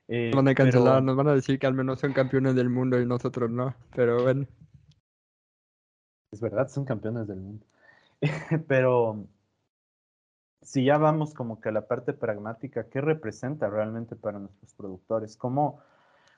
Eh, 0.08 0.32
nos 0.32 0.38
van 0.38 0.48
a 0.48 0.56
cancelar, 0.56 1.04
nos 1.04 1.16
van 1.16 1.28
a 1.28 1.34
decir 1.34 1.60
que 1.60 1.68
al 1.68 1.74
menos 1.74 2.00
son 2.00 2.14
campeones 2.14 2.56
del 2.56 2.70
mundo 2.70 3.00
y 3.00 3.06
nosotros 3.06 3.50
no, 3.50 3.76
pero 3.94 4.24
bueno. 4.24 4.46
Es 6.32 6.40
verdad, 6.40 6.70
son 6.70 6.86
campeones 6.86 7.28
del 7.28 7.40
mundo. 7.40 7.66
pero 8.68 9.28
si 10.62 10.84
ya 10.84 10.98
vamos 10.98 11.34
como 11.34 11.60
que 11.60 11.70
a 11.70 11.72
la 11.72 11.88
parte 11.88 12.14
pragmática, 12.14 12.90
¿qué 12.90 13.02
representa 13.02 13.70
realmente 13.70 14.16
para 14.16 14.40
nuestros 14.40 14.74
productores? 14.74 15.38
¿Cómo, 15.38 15.80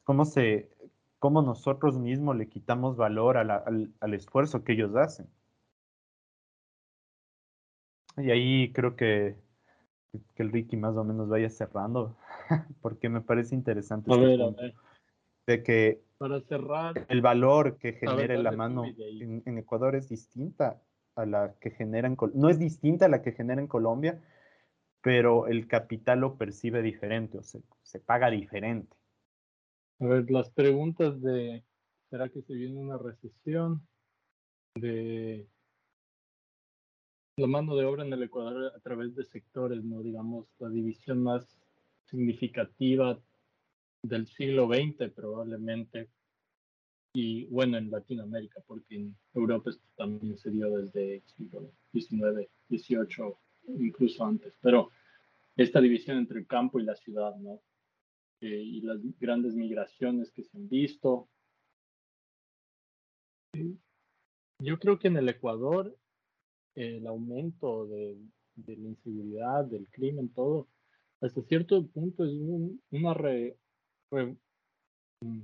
cómo, 0.10 0.26
se, 0.26 0.72
cómo 1.20 1.44
nosotros 1.44 2.00
mismos 2.00 2.36
le 2.36 2.50
quitamos 2.50 2.98
valor 2.98 3.38
al, 3.38 3.52
al, 3.52 4.14
esfuerzo 4.16 4.64
que 4.64 4.74
ellos 4.74 4.96
hacen. 4.96 5.28
Y 8.18 8.32
ahí 8.32 8.74
creo 8.74 8.96
que, 8.96 9.36
que 10.34 10.42
el 10.42 10.52
Ricky 10.52 10.78
más 10.78 10.98
o 10.98 11.04
menos 11.04 11.30
vaya 11.30 11.48
cerrando, 11.52 12.18
porque 12.82 13.08
me 13.08 13.22
parece 13.22 13.54
interesante. 13.54 14.10
Este 14.10 14.74
de 15.46 15.62
que 15.62 16.02
Para 16.18 16.42
cerrar, 16.42 17.06
el 17.08 17.22
valor 17.22 17.78
que 17.78 17.94
genera 17.94 18.36
la 18.36 18.52
mano 18.52 18.86
en, 18.86 19.44
en, 19.46 19.58
Ecuador 19.60 19.96
es 19.96 20.10
distinta 20.10 20.82
a 21.14 21.28
la 21.28 21.54
que 21.62 21.70
genera 21.70 22.08
en 22.08 22.18
no 22.34 22.50
es 22.50 22.58
distinta 22.58 23.06
a 23.06 23.10
la 23.10 23.22
que 23.22 23.34
genera 23.34 23.62
en 23.62 23.68
Colombia, 23.68 24.20
pero 25.02 25.46
el 25.46 25.68
capital 25.68 26.22
lo 26.22 26.36
percibe 26.36 26.82
diferente, 26.82 27.38
o 27.38 27.44
se, 27.44 27.62
se 27.84 28.00
paga 28.00 28.32
diferente. 28.32 28.99
A 30.02 30.06
ver, 30.06 30.32
las 30.32 30.50
preguntas 30.52 31.22
de, 31.22 31.62
¿será 32.10 32.30
que 32.30 32.42
se 32.42 32.54
viene 32.54 32.80
una 32.80 32.98
recesión? 32.98 33.86
De 34.76 35.46
la 37.36 37.48
mano 37.48 37.76
de 37.76 37.86
obra 37.86 38.06
en 38.06 38.14
el 38.14 38.24
Ecuador 38.24 38.72
a 38.74 38.80
través 38.80 39.14
de 39.16 39.26
sectores, 39.26 39.84
¿no? 39.84 40.02
Digamos, 40.02 40.48
la 40.60 40.70
división 40.70 41.22
más 41.22 41.60
significativa 42.06 43.20
del 44.02 44.28
siglo 44.28 44.68
XX 44.68 45.12
probablemente, 45.14 46.10
y 47.14 47.46
bueno, 47.48 47.78
en 47.78 47.92
Latinoamérica, 47.92 48.62
porque 48.66 48.96
en 48.96 49.18
Europa 49.34 49.72
esto 49.72 49.86
también 49.98 50.38
se 50.38 50.52
dio 50.52 50.70
desde 50.78 51.16
el 51.16 51.24
siglo 51.24 51.74
XIX, 51.92 52.50
XVIII, 52.70 53.36
incluso 53.80 54.24
antes, 54.24 54.54
pero 54.62 54.92
esta 55.58 55.82
división 55.82 56.18
entre 56.18 56.40
el 56.40 56.48
campo 56.48 56.80
y 56.80 56.84
la 56.84 56.96
ciudad, 56.96 57.36
¿no? 57.36 57.62
Y 58.42 58.82
las 58.82 59.00
grandes 59.20 59.54
migraciones 59.56 60.32
que 60.32 60.44
se 60.44 60.58
han 60.58 60.70
visto. 60.70 61.30
Yo 64.62 64.80
creo 64.80 65.00
que 65.00 65.08
en 65.10 65.18
el 65.18 65.30
Ecuador 65.30 65.98
el 66.76 67.06
aumento 67.08 67.88
de, 67.88 68.18
la 68.56 68.74
inseguridad, 68.74 69.66
del 69.66 69.90
crimen, 69.90 70.30
todo, 70.34 70.70
hasta 71.22 71.42
cierto 71.44 71.86
punto 71.88 72.24
es 72.24 72.32
una 72.92 73.14
re, 73.14 73.58
mm, 74.12 75.42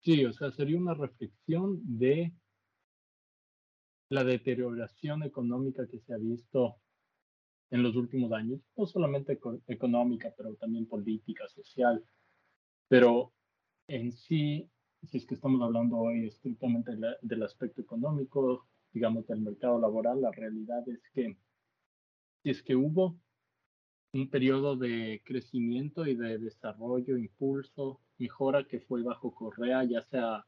sí, 0.00 0.24
o 0.24 0.32
sea, 0.32 0.50
sería 0.52 0.78
una 0.78 0.94
reflexión 0.94 1.80
de 1.98 2.32
la 4.10 4.24
deterioración 4.24 5.22
económica 5.22 5.86
que 5.86 6.00
se 6.00 6.14
ha 6.14 6.18
visto 6.18 6.76
en 7.74 7.82
los 7.82 7.96
últimos 7.96 8.30
años, 8.30 8.60
no 8.76 8.86
solamente 8.86 9.36
económica, 9.66 10.32
pero 10.36 10.54
también 10.54 10.86
política, 10.86 11.48
social. 11.48 12.04
Pero 12.86 13.32
en 13.88 14.12
sí, 14.12 14.70
si 15.02 15.16
es 15.16 15.26
que 15.26 15.34
estamos 15.34 15.60
hablando 15.60 15.96
hoy 15.96 16.28
estrictamente 16.28 16.92
del 17.20 17.42
aspecto 17.42 17.80
económico, 17.80 18.68
digamos 18.92 19.26
del 19.26 19.40
mercado 19.40 19.80
laboral, 19.80 20.20
la 20.20 20.30
realidad 20.30 20.88
es 20.88 21.02
que 21.12 21.36
si 22.44 22.50
es 22.50 22.62
que 22.62 22.76
hubo 22.76 23.18
un 24.12 24.30
periodo 24.30 24.76
de 24.76 25.20
crecimiento 25.24 26.06
y 26.06 26.14
de 26.14 26.38
desarrollo, 26.38 27.18
impulso, 27.18 28.00
mejora 28.18 28.68
que 28.68 28.78
fue 28.78 29.02
bajo 29.02 29.34
Correa, 29.34 29.82
ya 29.82 30.00
sea 30.02 30.46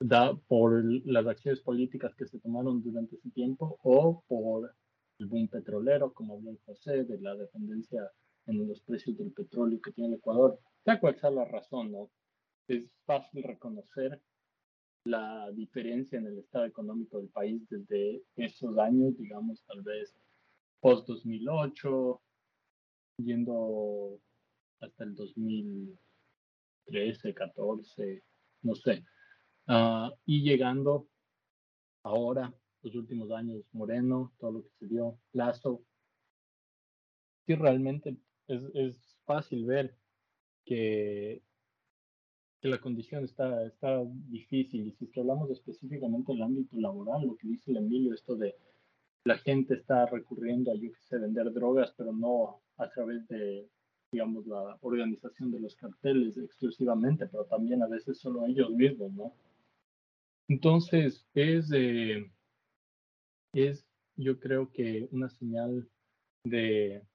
da 0.00 0.34
por 0.48 0.84
las 1.06 1.26
acciones 1.28 1.60
políticas 1.60 2.12
que 2.16 2.26
se 2.26 2.40
tomaron 2.40 2.82
durante 2.82 3.14
ese 3.14 3.30
tiempo 3.30 3.78
o 3.84 4.24
por 4.26 4.74
el 5.18 5.26
boom 5.26 5.48
petrolero, 5.48 6.12
como 6.12 6.34
habló 6.34 6.56
José, 6.64 7.04
de 7.04 7.18
la 7.20 7.34
dependencia 7.34 8.10
en 8.46 8.68
los 8.68 8.80
precios 8.82 9.16
del 9.16 9.32
petróleo 9.32 9.80
que 9.80 9.92
tiene 9.92 10.14
el 10.14 10.18
Ecuador. 10.18 10.60
Sea 10.84 11.00
cual 11.00 11.18
sea 11.18 11.30
la 11.30 11.44
razón, 11.44 11.92
¿no? 11.92 12.10
Es 12.68 12.84
fácil 13.04 13.42
reconocer 13.42 14.20
la 15.04 15.50
diferencia 15.52 16.18
en 16.18 16.26
el 16.26 16.38
estado 16.38 16.66
económico 16.66 17.18
del 17.18 17.28
país 17.28 17.62
desde 17.68 18.22
esos 18.36 18.76
años, 18.78 19.16
digamos, 19.16 19.62
tal 19.66 19.82
vez 19.82 20.14
post-2008, 20.80 22.20
yendo 23.18 24.20
hasta 24.80 25.04
el 25.04 25.14
2013, 25.14 27.34
14, 27.34 28.24
no 28.62 28.74
sé, 28.74 29.04
uh, 29.68 30.10
y 30.24 30.42
llegando 30.42 31.08
ahora, 32.02 32.52
los 32.86 32.94
últimos 32.94 33.30
años, 33.32 33.64
Moreno, 33.72 34.32
todo 34.38 34.52
lo 34.52 34.62
que 34.62 34.70
se 34.78 34.86
dio, 34.86 35.18
Lazo, 35.32 35.82
sí 37.44 37.54
realmente 37.54 38.16
es, 38.46 38.62
es 38.74 39.18
fácil 39.24 39.64
ver 39.66 39.96
que, 40.64 41.42
que, 42.60 42.68
la 42.68 42.80
condición 42.80 43.24
está, 43.24 43.66
está 43.66 44.04
difícil. 44.28 44.86
Y 44.86 44.92
si 44.92 45.06
es 45.06 45.10
que 45.10 45.20
hablamos 45.20 45.50
específicamente 45.50 46.32
del 46.32 46.42
ámbito 46.42 46.76
laboral, 46.78 47.26
lo 47.26 47.36
que 47.36 47.48
dice 47.48 47.72
el 47.72 47.78
Emilio, 47.78 48.14
esto 48.14 48.36
de 48.36 48.54
la 49.24 49.38
gente 49.38 49.74
está 49.74 50.06
recurriendo 50.06 50.70
a, 50.70 50.76
yo 50.76 50.90
sé, 51.08 51.18
vender 51.18 51.52
drogas, 51.52 51.92
pero 51.96 52.12
no 52.12 52.60
a 52.76 52.88
través 52.90 53.26
de, 53.26 53.68
digamos, 54.12 54.46
la 54.46 54.78
organización 54.80 55.50
de 55.50 55.58
los 55.58 55.74
carteles 55.74 56.36
exclusivamente, 56.36 57.26
pero 57.26 57.46
también 57.46 57.82
a 57.82 57.88
veces 57.88 58.18
solo 58.18 58.46
ellos 58.46 58.70
mismos, 58.70 59.12
¿no? 59.12 59.34
Entonces, 60.48 61.26
es, 61.34 61.72
eh, 61.74 62.30
es 63.56 63.86
yo 64.16 64.38
creo 64.40 64.72
que 64.72 65.08
una 65.12 65.28
señal 65.28 65.88
de, 66.44 67.06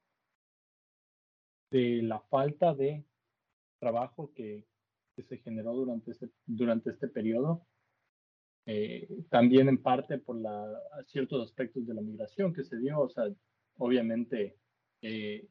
de 1.72 2.02
la 2.04 2.20
falta 2.20 2.74
de 2.76 3.04
trabajo 3.80 4.32
que, 4.34 4.68
que 5.16 5.24
se 5.24 5.38
generó 5.38 5.74
durante 5.74 6.12
este, 6.12 6.30
durante 6.46 6.92
este 6.92 7.08
periodo 7.08 7.66
eh, 8.66 9.08
también 9.30 9.70
en 9.70 9.82
parte 9.82 10.20
por 10.20 10.40
la, 10.40 10.66
ciertos 11.08 11.44
aspectos 11.44 11.88
de 11.88 11.96
la 11.96 12.02
migración 12.02 12.54
que 12.54 12.64
se 12.64 12.78
dio, 12.78 13.00
o 13.00 13.10
sea, 13.10 13.26
obviamente 13.78 14.56
eh, 15.02 15.48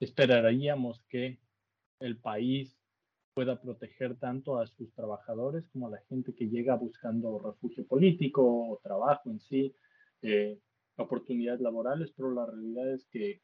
esperaríamos 0.00 1.04
que 1.08 1.38
el 2.00 2.18
país 2.18 2.77
pueda 3.38 3.60
proteger 3.60 4.16
tanto 4.16 4.58
a 4.58 4.66
sus 4.66 4.92
trabajadores 4.94 5.64
como 5.68 5.86
a 5.86 5.90
la 5.90 6.02
gente 6.08 6.34
que 6.34 6.48
llega 6.48 6.74
buscando 6.74 7.38
refugio 7.38 7.86
político 7.86 8.42
o 8.42 8.80
trabajo 8.82 9.30
en 9.30 9.38
sí, 9.38 9.72
eh, 10.22 10.58
oportunidades 10.96 11.60
laborales, 11.60 12.10
pero 12.16 12.32
la 12.32 12.46
realidad 12.46 12.92
es 12.92 13.06
que 13.06 13.40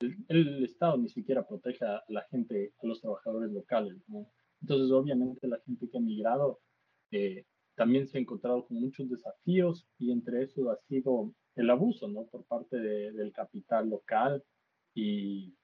el, 0.00 0.16
el, 0.28 0.64
Estado 0.64 0.96
ni 0.96 1.10
siquiera 1.10 1.46
protege 1.46 1.84
a 1.84 2.02
la 2.08 2.22
gente, 2.30 2.72
a 2.82 2.86
los 2.86 3.02
trabajadores 3.02 3.52
locales. 3.52 4.02
¿no? 4.08 4.30
Entonces, 4.62 4.90
obviamente, 4.90 5.46
la 5.46 5.60
gente 5.60 5.90
que 5.90 5.98
ha 5.98 6.00
migrado 6.00 6.60
eh, 7.10 7.44
también 7.74 8.06
se 8.06 8.16
ha 8.16 8.22
encontrado 8.22 8.64
con 8.64 8.80
muchos 8.80 9.10
desafíos 9.10 9.86
y 9.98 10.10
entre 10.10 10.44
esos 10.44 10.68
ha 10.68 10.76
sido 10.88 11.34
el 11.54 11.68
abuso, 11.68 12.08
¿no? 12.08 12.24
Por 12.28 12.46
parte 12.46 12.78
de, 12.78 13.12
del 13.12 13.30
capital 13.30 13.90
local 13.90 14.42
y, 14.94 15.54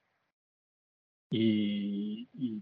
y, 1.31 2.29
y, 2.31 2.61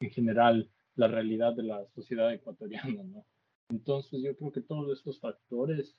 en 0.00 0.10
general 0.10 0.70
la 0.94 1.08
realidad 1.08 1.54
de 1.54 1.62
la 1.64 1.86
sociedad 1.94 2.32
ecuatoriana, 2.32 3.02
¿no? 3.04 3.24
Entonces 3.68 4.22
yo 4.22 4.36
creo 4.36 4.52
que 4.52 4.60
todos 4.60 4.96
estos 4.96 5.20
factores 5.20 5.96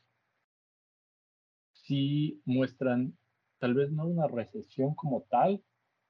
sí 1.73 2.41
muestran 2.45 3.17
tal 3.59 3.73
vez 3.73 3.91
no 3.91 4.07
una 4.07 4.27
recesión 4.27 4.95
como 4.95 5.23
tal, 5.29 5.63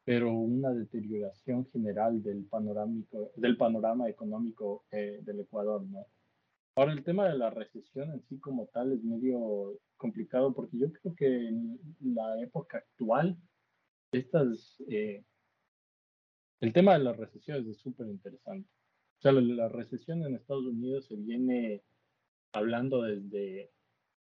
pero 0.04 0.32
una 0.32 0.72
deterioración 0.72 1.66
general 1.72 2.24
del, 2.24 2.46
panorámico, 2.46 3.32
del 3.36 3.58
panorama 3.58 4.08
económico 4.10 4.86
eh, 4.92 5.20
del 5.24 5.42
Ecuador, 5.42 5.84
¿no? 5.84 6.06
Ahora, 6.76 6.94
el 6.94 7.04
tema 7.04 7.28
de 7.28 7.38
la 7.38 7.50
recesión 7.50 8.12
en 8.12 8.22
sí 8.30 8.40
como 8.40 8.68
tal 8.68 8.92
es 8.92 9.04
medio 9.04 9.80
complicado 9.98 10.54
porque 10.54 10.78
yo 10.78 10.92
creo 10.94 11.16
que 11.16 11.48
en 11.48 11.80
la 12.02 12.40
época 12.40 12.78
actual, 12.78 13.36
estas, 14.12 14.82
eh, 14.88 15.24
el 16.62 16.74
tema 16.74 16.94
de 16.94 17.04
las 17.04 17.18
recesiones 17.18 17.68
es 17.68 17.78
súper 17.78 18.08
interesante. 18.08 18.70
O 19.20 19.22
sea, 19.22 19.32
la, 19.32 19.42
la 19.42 19.70
recesión 19.70 20.24
en 20.24 20.36
Estados 20.36 20.66
Unidos 20.66 21.06
se 21.06 21.16
viene 21.16 21.84
hablando 22.54 23.04
desde 23.04 23.72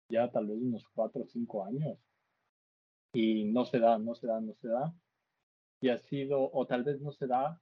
ya 0.08 0.30
tal 0.30 0.46
vez 0.46 0.58
unos 0.58 0.86
cuatro 0.88 1.22
o 1.22 1.26
cinco 1.26 1.64
años 1.64 1.98
y 3.12 3.44
no 3.44 3.64
se 3.64 3.78
da, 3.78 3.98
no 3.98 4.14
se 4.14 4.26
da, 4.26 4.40
no 4.40 4.54
se 4.54 4.68
da 4.68 4.94
y 5.82 5.88
ha 5.88 5.98
sido, 5.98 6.50
o 6.52 6.64
tal 6.64 6.84
vez 6.84 7.00
no 7.00 7.10
se 7.10 7.26
da 7.26 7.60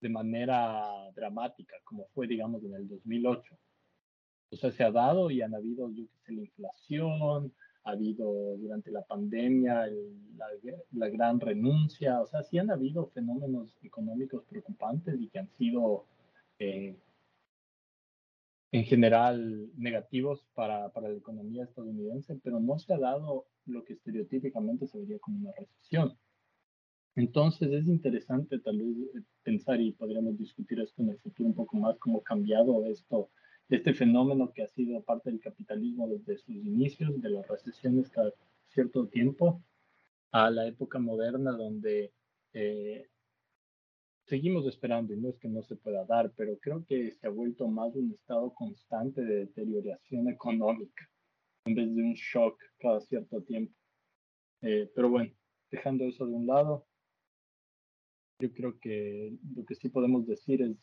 de 0.00 0.08
manera 0.10 1.10
dramática, 1.14 1.76
como 1.82 2.06
fue, 2.08 2.26
digamos, 2.26 2.62
en 2.62 2.74
el 2.74 2.88
2008. 2.88 3.58
O 4.52 4.56
sea, 4.56 4.70
se 4.70 4.84
ha 4.84 4.90
dado 4.90 5.30
y 5.30 5.40
han 5.40 5.54
habido, 5.54 5.90
yo 5.90 6.04
qué 6.06 6.18
sé, 6.18 6.32
la 6.32 6.40
inflación, 6.42 7.54
ha 7.84 7.92
habido 7.92 8.56
durante 8.58 8.90
la 8.90 9.02
pandemia 9.02 9.86
la, 10.36 10.46
la, 10.92 11.08
gran 11.08 11.40
renuncia, 11.40 12.20
o 12.20 12.26
sea, 12.26 12.42
sí 12.42 12.58
han 12.58 12.70
habido 12.70 13.06
fenómenos 13.08 13.76
económicos 13.82 14.44
preocupantes 14.44 15.20
y 15.20 15.28
que 15.28 15.38
han 15.38 15.48
sido 15.56 16.04
eh, 16.58 16.96
en 18.72 18.84
general 18.84 19.70
negativos 19.76 20.44
para, 20.54 20.90
para 20.90 21.08
la 21.08 21.16
economía 21.16 21.64
estadounidense, 21.64 22.38
pero 22.42 22.60
no 22.60 22.78
se 22.78 22.92
ha 22.92 22.98
dado 22.98 23.46
lo 23.66 23.84
que 23.84 23.94
estereotípicamente 23.94 24.86
se 24.86 24.98
vería 24.98 25.18
como 25.18 25.38
una 25.38 25.52
recesión. 25.56 26.16
Entonces 27.16 27.72
es 27.72 27.86
interesante 27.86 28.58
tal 28.60 28.78
vez 28.78 28.96
eh, 29.16 29.22
pensar 29.42 29.80
y 29.80 29.92
podríamos 29.92 30.38
discutir 30.38 30.80
esto 30.80 31.02
en 31.02 31.10
el 31.10 31.18
futuro 31.18 31.48
un 31.48 31.54
poco 31.54 31.76
más, 31.76 31.98
cómo 31.98 32.18
ha 32.18 32.22
cambiado 32.22 32.86
esto, 32.86 33.30
este 33.70 33.94
fenómeno 33.94 34.52
que 34.52 34.62
ha 34.62 34.68
sido 34.68 35.02
parte 35.02 35.30
del 35.30 35.40
capitalismo 35.40 36.08
desde 36.08 36.38
sus 36.38 36.56
inicios, 36.56 37.20
de 37.20 37.30
las 37.30 37.46
recesiones 37.48 38.10
cada 38.10 38.32
cierto 38.68 39.06
tiempo, 39.08 39.62
a 40.32 40.50
la 40.50 40.66
época 40.66 40.98
moderna 40.98 41.52
donde 41.52 42.12
eh, 42.52 43.08
seguimos 44.26 44.66
esperando, 44.66 45.14
y 45.14 45.16
no 45.16 45.28
es 45.28 45.38
que 45.38 45.48
no 45.48 45.62
se 45.62 45.76
pueda 45.76 46.04
dar, 46.04 46.32
pero 46.36 46.58
creo 46.58 46.84
que 46.84 47.12
se 47.12 47.26
ha 47.26 47.30
vuelto 47.30 47.68
más 47.68 47.94
un 47.94 48.12
estado 48.12 48.52
constante 48.54 49.22
de 49.22 49.46
deterioración 49.46 50.28
económica 50.28 51.08
en 51.64 51.74
vez 51.74 51.94
de 51.94 52.02
un 52.02 52.14
shock 52.14 52.60
cada 52.78 53.00
cierto 53.00 53.42
tiempo. 53.42 53.74
Eh, 54.62 54.90
pero 54.94 55.10
bueno, 55.10 55.32
dejando 55.70 56.04
eso 56.04 56.26
de 56.26 56.32
un 56.32 56.46
lado, 56.46 56.86
yo 58.38 58.52
creo 58.52 58.78
que 58.80 59.36
lo 59.54 59.64
que 59.64 59.74
sí 59.74 59.88
podemos 59.88 60.26
decir 60.26 60.62
es 60.62 60.76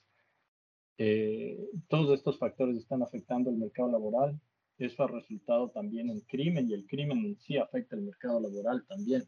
que 0.98 1.70
todos 1.88 2.18
estos 2.18 2.40
factores 2.40 2.76
están 2.78 3.04
afectando 3.04 3.50
el 3.50 3.58
mercado 3.58 3.92
laboral. 3.92 4.40
Eso 4.80 5.04
ha 5.04 5.08
resultado 5.08 5.70
también 5.70 6.10
en 6.10 6.22
crimen 6.22 6.70
y 6.70 6.74
el 6.74 6.86
crimen 6.86 7.20
en 7.20 7.38
sí 7.38 7.58
afecta 7.58 7.96
el 7.96 8.02
mercado 8.02 8.40
laboral 8.40 8.86
también. 8.88 9.24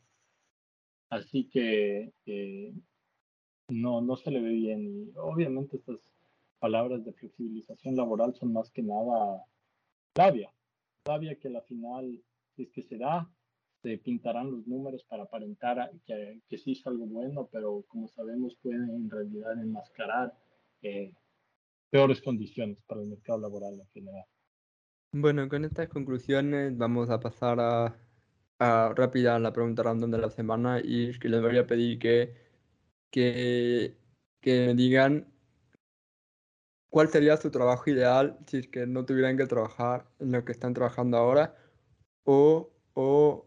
Así 1.10 1.46
que 1.50 2.12
eh, 2.26 2.74
no, 3.70 4.02
no 4.02 4.16
se 4.16 4.32
le 4.32 4.42
ve 4.42 4.50
bien. 4.50 4.86
Y 4.86 5.12
obviamente 5.16 5.78
estas 5.78 6.00
palabras 6.60 7.04
de 7.06 7.14
flexibilización 7.14 7.96
laboral 7.96 8.36
son 8.36 8.54
más 8.54 8.70
que 8.72 8.82
nada 8.82 9.44
sabia. 10.16 10.52
Sabia 11.06 11.36
que 11.40 11.50
la 11.50 11.62
final, 11.62 12.22
es 12.58 12.70
que 12.72 12.84
se 12.84 12.98
da, 12.98 13.30
se 13.82 13.98
pintarán 13.98 14.52
los 14.52 14.68
números 14.68 15.04
para 15.06 15.24
aparentar 15.24 15.92
que, 16.06 16.42
que 16.48 16.58
sí 16.58 16.74
es 16.74 16.86
algo 16.86 17.06
bueno, 17.06 17.48
pero 17.52 17.84
como 17.88 18.08
sabemos 18.10 18.56
pueden 18.62 18.90
en 18.90 19.10
realidad 19.10 19.54
enmascarar 19.54 20.36
eh, 20.82 21.14
peores 21.90 22.22
condiciones 22.22 22.78
para 22.88 23.02
el 23.02 23.08
mercado 23.08 23.40
laboral 23.40 23.80
en 23.80 23.88
general. 23.88 24.26
Bueno, 25.12 25.48
con 25.50 25.66
estas 25.66 25.90
conclusiones 25.90 26.78
vamos 26.78 27.10
a 27.10 27.20
pasar 27.20 27.60
a, 27.60 27.98
a 28.60 28.94
rápida 28.96 29.36
a 29.36 29.40
la 29.40 29.52
pregunta 29.52 29.84
random 29.84 30.12
de 30.12 30.18
la 30.20 30.30
semana 30.30 30.80
y 30.84 31.18
que 31.18 31.30
les 31.30 31.42
voy 31.42 31.58
a 31.58 31.66
pedir 31.66 31.98
que, 31.98 32.36
que, 33.10 33.98
que 34.40 34.68
me 34.68 34.76
digan 34.76 35.28
cuál 36.90 37.10
sería 37.10 37.38
su 37.38 37.50
trabajo 37.50 37.90
ideal 37.90 38.38
si 38.48 38.58
es 38.58 38.68
que 38.68 38.86
no 38.86 39.06
tuvieran 39.06 39.38
que 39.38 39.48
trabajar 39.48 40.06
en 40.20 40.32
lo 40.32 40.46
que 40.46 40.52
están 40.52 40.74
trabajando 40.74 41.18
ahora 41.18 41.56
o, 42.24 42.70
o 42.94 43.46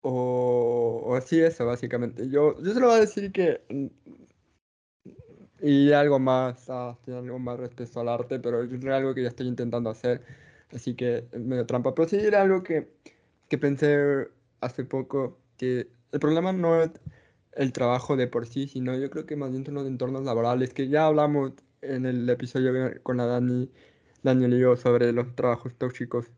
o, 0.00 1.02
o 1.04 1.14
así 1.16 1.40
eso, 1.40 1.66
básicamente. 1.66 2.28
Yo, 2.30 2.60
yo 2.62 2.72
se 2.72 2.80
lo 2.80 2.86
voy 2.88 2.96
a 2.96 3.00
decir 3.00 3.32
que... 3.32 3.62
Y 5.60 5.92
algo 5.92 6.18
más, 6.18 6.68
ah, 6.70 6.96
algo 7.08 7.38
más 7.38 7.58
respecto 7.58 8.00
al 8.00 8.08
arte, 8.08 8.38
pero 8.38 8.62
es 8.62 8.84
algo 8.86 9.14
que 9.14 9.22
ya 9.22 9.28
estoy 9.28 9.48
intentando 9.48 9.90
hacer, 9.90 10.22
así 10.72 10.94
que 10.94 11.24
medio 11.32 11.66
trampa. 11.66 11.94
Pero 11.94 12.08
sí 12.08 12.16
era 12.16 12.42
algo 12.42 12.62
que, 12.62 12.88
que 13.48 13.58
pensé 13.58 14.28
hace 14.60 14.84
poco, 14.84 15.38
que 15.56 15.88
el 16.12 16.20
problema 16.20 16.52
no 16.52 16.82
es 16.82 16.90
el 17.52 17.72
trabajo 17.72 18.16
de 18.16 18.28
por 18.28 18.46
sí, 18.46 18.68
sino 18.68 18.96
yo 18.96 19.10
creo 19.10 19.26
que 19.26 19.36
más 19.36 19.50
bien 19.50 19.64
son 19.64 19.74
los 19.74 19.86
entornos 19.86 20.24
laborales, 20.24 20.72
que 20.74 20.88
ya 20.88 21.06
hablamos 21.06 21.52
en 21.82 22.06
el 22.06 22.28
episodio 22.30 22.72
con 23.02 23.16
la 23.18 23.26
Dani, 23.26 23.70
Daniel 24.22 24.54
y 24.54 24.60
yo 24.60 24.76
sobre 24.76 25.12
los 25.12 25.34
trabajos 25.34 25.74
tóxicos 25.76 26.30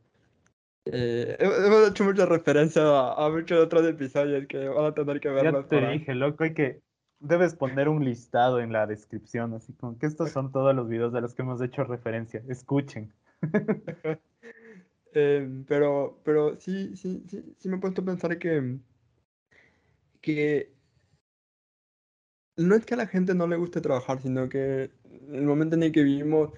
Eh, 0.86 1.36
hemos 1.38 1.90
hecho 1.90 2.04
mucha 2.04 2.26
referencia 2.26 2.82
a, 2.82 3.26
a, 3.26 3.30
muchos 3.30 3.58
otros 3.58 3.86
episodios 3.86 4.46
que 4.46 4.66
van 4.68 4.86
a 4.86 4.94
tener 4.94 5.20
que 5.20 5.28
verlos. 5.28 5.66
Ya 5.70 5.80
te 5.80 5.88
dije, 5.92 6.14
loco, 6.14 6.44
hay 6.44 6.54
que... 6.54 6.80
Debes 7.20 7.54
poner 7.54 7.88
un 7.88 8.04
listado 8.04 8.60
en 8.60 8.72
la 8.72 8.86
descripción, 8.86 9.54
así 9.54 9.72
como 9.74 9.98
que 9.98 10.06
estos 10.06 10.30
son 10.30 10.52
todos 10.52 10.74
los 10.74 10.88
videos 10.88 11.12
de 11.12 11.20
los 11.20 11.34
que 11.34 11.42
hemos 11.42 11.60
hecho 11.60 11.84
referencia. 11.84 12.42
Escuchen. 12.48 13.12
eh, 15.14 15.64
pero, 15.68 16.18
pero 16.24 16.58
sí, 16.58 16.96
sí, 16.96 17.22
sí, 17.28 17.54
sí 17.58 17.68
me 17.68 17.76
he 17.76 17.80
puesto 17.80 18.02
a 18.02 18.06
pensar 18.06 18.38
que, 18.38 18.78
que 20.20 20.72
no 22.56 22.74
es 22.74 22.84
que 22.84 22.94
a 22.94 22.98
la 22.98 23.06
gente 23.06 23.34
no 23.34 23.46
le 23.46 23.56
guste 23.56 23.80
trabajar, 23.80 24.20
sino 24.20 24.48
que 24.48 24.90
en 25.04 25.34
el 25.34 25.44
momento 25.44 25.76
en 25.76 25.82
el 25.84 25.92
que 25.92 26.02
vivimos 26.02 26.50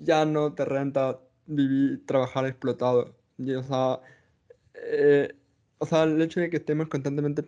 ya 0.00 0.24
no 0.24 0.54
te 0.54 0.64
renta 0.64 1.20
vivir, 1.46 2.06
trabajar 2.06 2.46
explotado. 2.46 3.16
Y, 3.38 3.52
o, 3.54 3.62
sea, 3.62 4.00
eh, 4.74 5.34
o 5.78 5.86
sea, 5.86 6.04
el 6.04 6.20
hecho 6.22 6.40
de 6.40 6.50
que 6.50 6.58
estemos 6.58 6.88
constantemente 6.88 7.44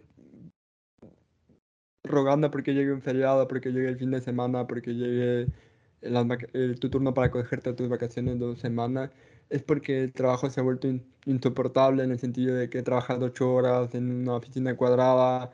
rogando 2.04 2.50
porque 2.50 2.74
llegue 2.74 2.92
un 2.92 3.02
feriado, 3.02 3.48
porque 3.48 3.70
llegue 3.70 3.88
el 3.88 3.98
fin 3.98 4.10
de 4.10 4.20
semana, 4.20 4.66
porque 4.66 4.92
llegue 4.94 5.52
tu 6.80 6.90
turno 6.90 7.14
para 7.14 7.30
cogerte 7.30 7.72
tus 7.74 7.88
vacaciones 7.88 8.38
dos 8.38 8.58
semanas, 8.60 9.10
es 9.50 9.62
porque 9.62 10.02
el 10.04 10.12
trabajo 10.12 10.50
se 10.50 10.60
ha 10.60 10.62
vuelto 10.64 10.88
insoportable 11.26 12.04
en 12.04 12.10
el 12.12 12.18
sentido 12.18 12.56
de 12.56 12.68
que 12.70 12.82
trabajas 12.82 13.20
ocho 13.20 13.52
horas 13.54 13.94
en 13.94 14.10
una 14.22 14.34
oficina 14.36 14.76
cuadrada, 14.76 15.52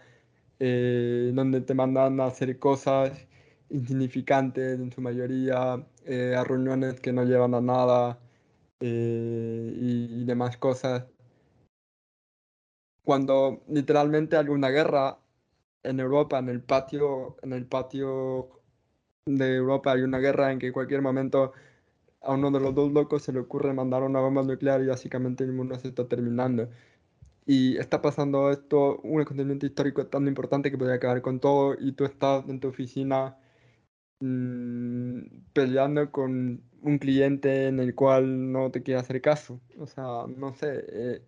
eh, 0.61 1.33
donde 1.35 1.61
te 1.61 1.75
mandan 1.75 2.21
a 2.21 2.27
hacer 2.27 2.59
cosas 2.59 3.27
insignificantes 3.71 4.79
en 4.81 4.93
su 4.93 5.01
mayoría, 5.01 5.85
eh, 6.07 6.35
a 6.37 6.45
reuniones 6.45 7.01
que 7.01 7.13
no 7.13 7.25
llevan 7.25 7.55
a 7.55 7.61
nada 7.61 8.19
eh, 8.81 9.73
y, 9.77 10.25
demás 10.25 10.57
cosas. 10.57 11.07
Cuando 13.03 13.63
literalmente 13.69 14.37
hay 14.37 14.49
una 14.49 14.69
guerra 14.71 15.19
en 15.89 16.01
Europa, 16.01 16.39
en 16.39 16.49
el 16.49 16.61
patio, 16.63 17.37
en 17.43 17.53
el 17.53 17.67
patio 17.67 18.51
de 19.27 19.57
Europa 19.57 19.93
hay 19.93 20.03
una 20.03 20.19
guerra 20.19 20.53
en 20.53 20.59
que 20.59 20.69
en 20.69 20.73
cualquier 20.73 21.03
momento 21.03 21.53
a 22.23 22.35
uno 22.35 22.51
de 22.51 22.61
los 22.61 22.75
dos 22.75 22.93
locos 22.93 23.23
se 23.23 23.33
le 23.33 23.41
ocurre 23.41 23.73
mandar 23.73 24.03
una 24.03 24.21
bomba 24.21 24.43
nuclear 24.43 24.83
y 24.83 24.87
básicamente 24.87 25.45
el 25.45 25.53
mundo 25.53 25.79
se 25.79 25.89
está 25.89 26.07
terminando. 26.09 26.69
Y 27.47 27.79
está 27.79 28.03
pasando 28.03 28.51
esto, 28.51 28.99
un 29.03 29.21
acontecimiento 29.23 29.67
histórico 29.67 30.07
tan 30.07 30.27
importante 30.29 30.71
que 30.71 30.79
podría 30.79 30.97
acabar 30.97 31.23
con 31.23 31.41
todo 31.41 31.77
y 31.79 31.93
tú 31.93 32.05
estás 32.05 32.49
en 32.49 32.61
tu 32.61 32.69
oficina 32.69 33.37
mmm, 34.21 35.21
peleando 35.53 36.11
con 36.13 36.63
un 36.83 36.99
cliente 36.99 37.69
en 37.69 37.81
el 37.81 37.95
cual 37.95 38.53
no 38.53 38.71
te 38.71 38.83
quiere 38.83 39.01
hacer 39.01 39.21
caso. 39.23 39.61
O 39.79 39.87
sea, 39.87 40.27
no 40.37 40.55
sé. 40.55 40.85
Eh, 40.89 41.23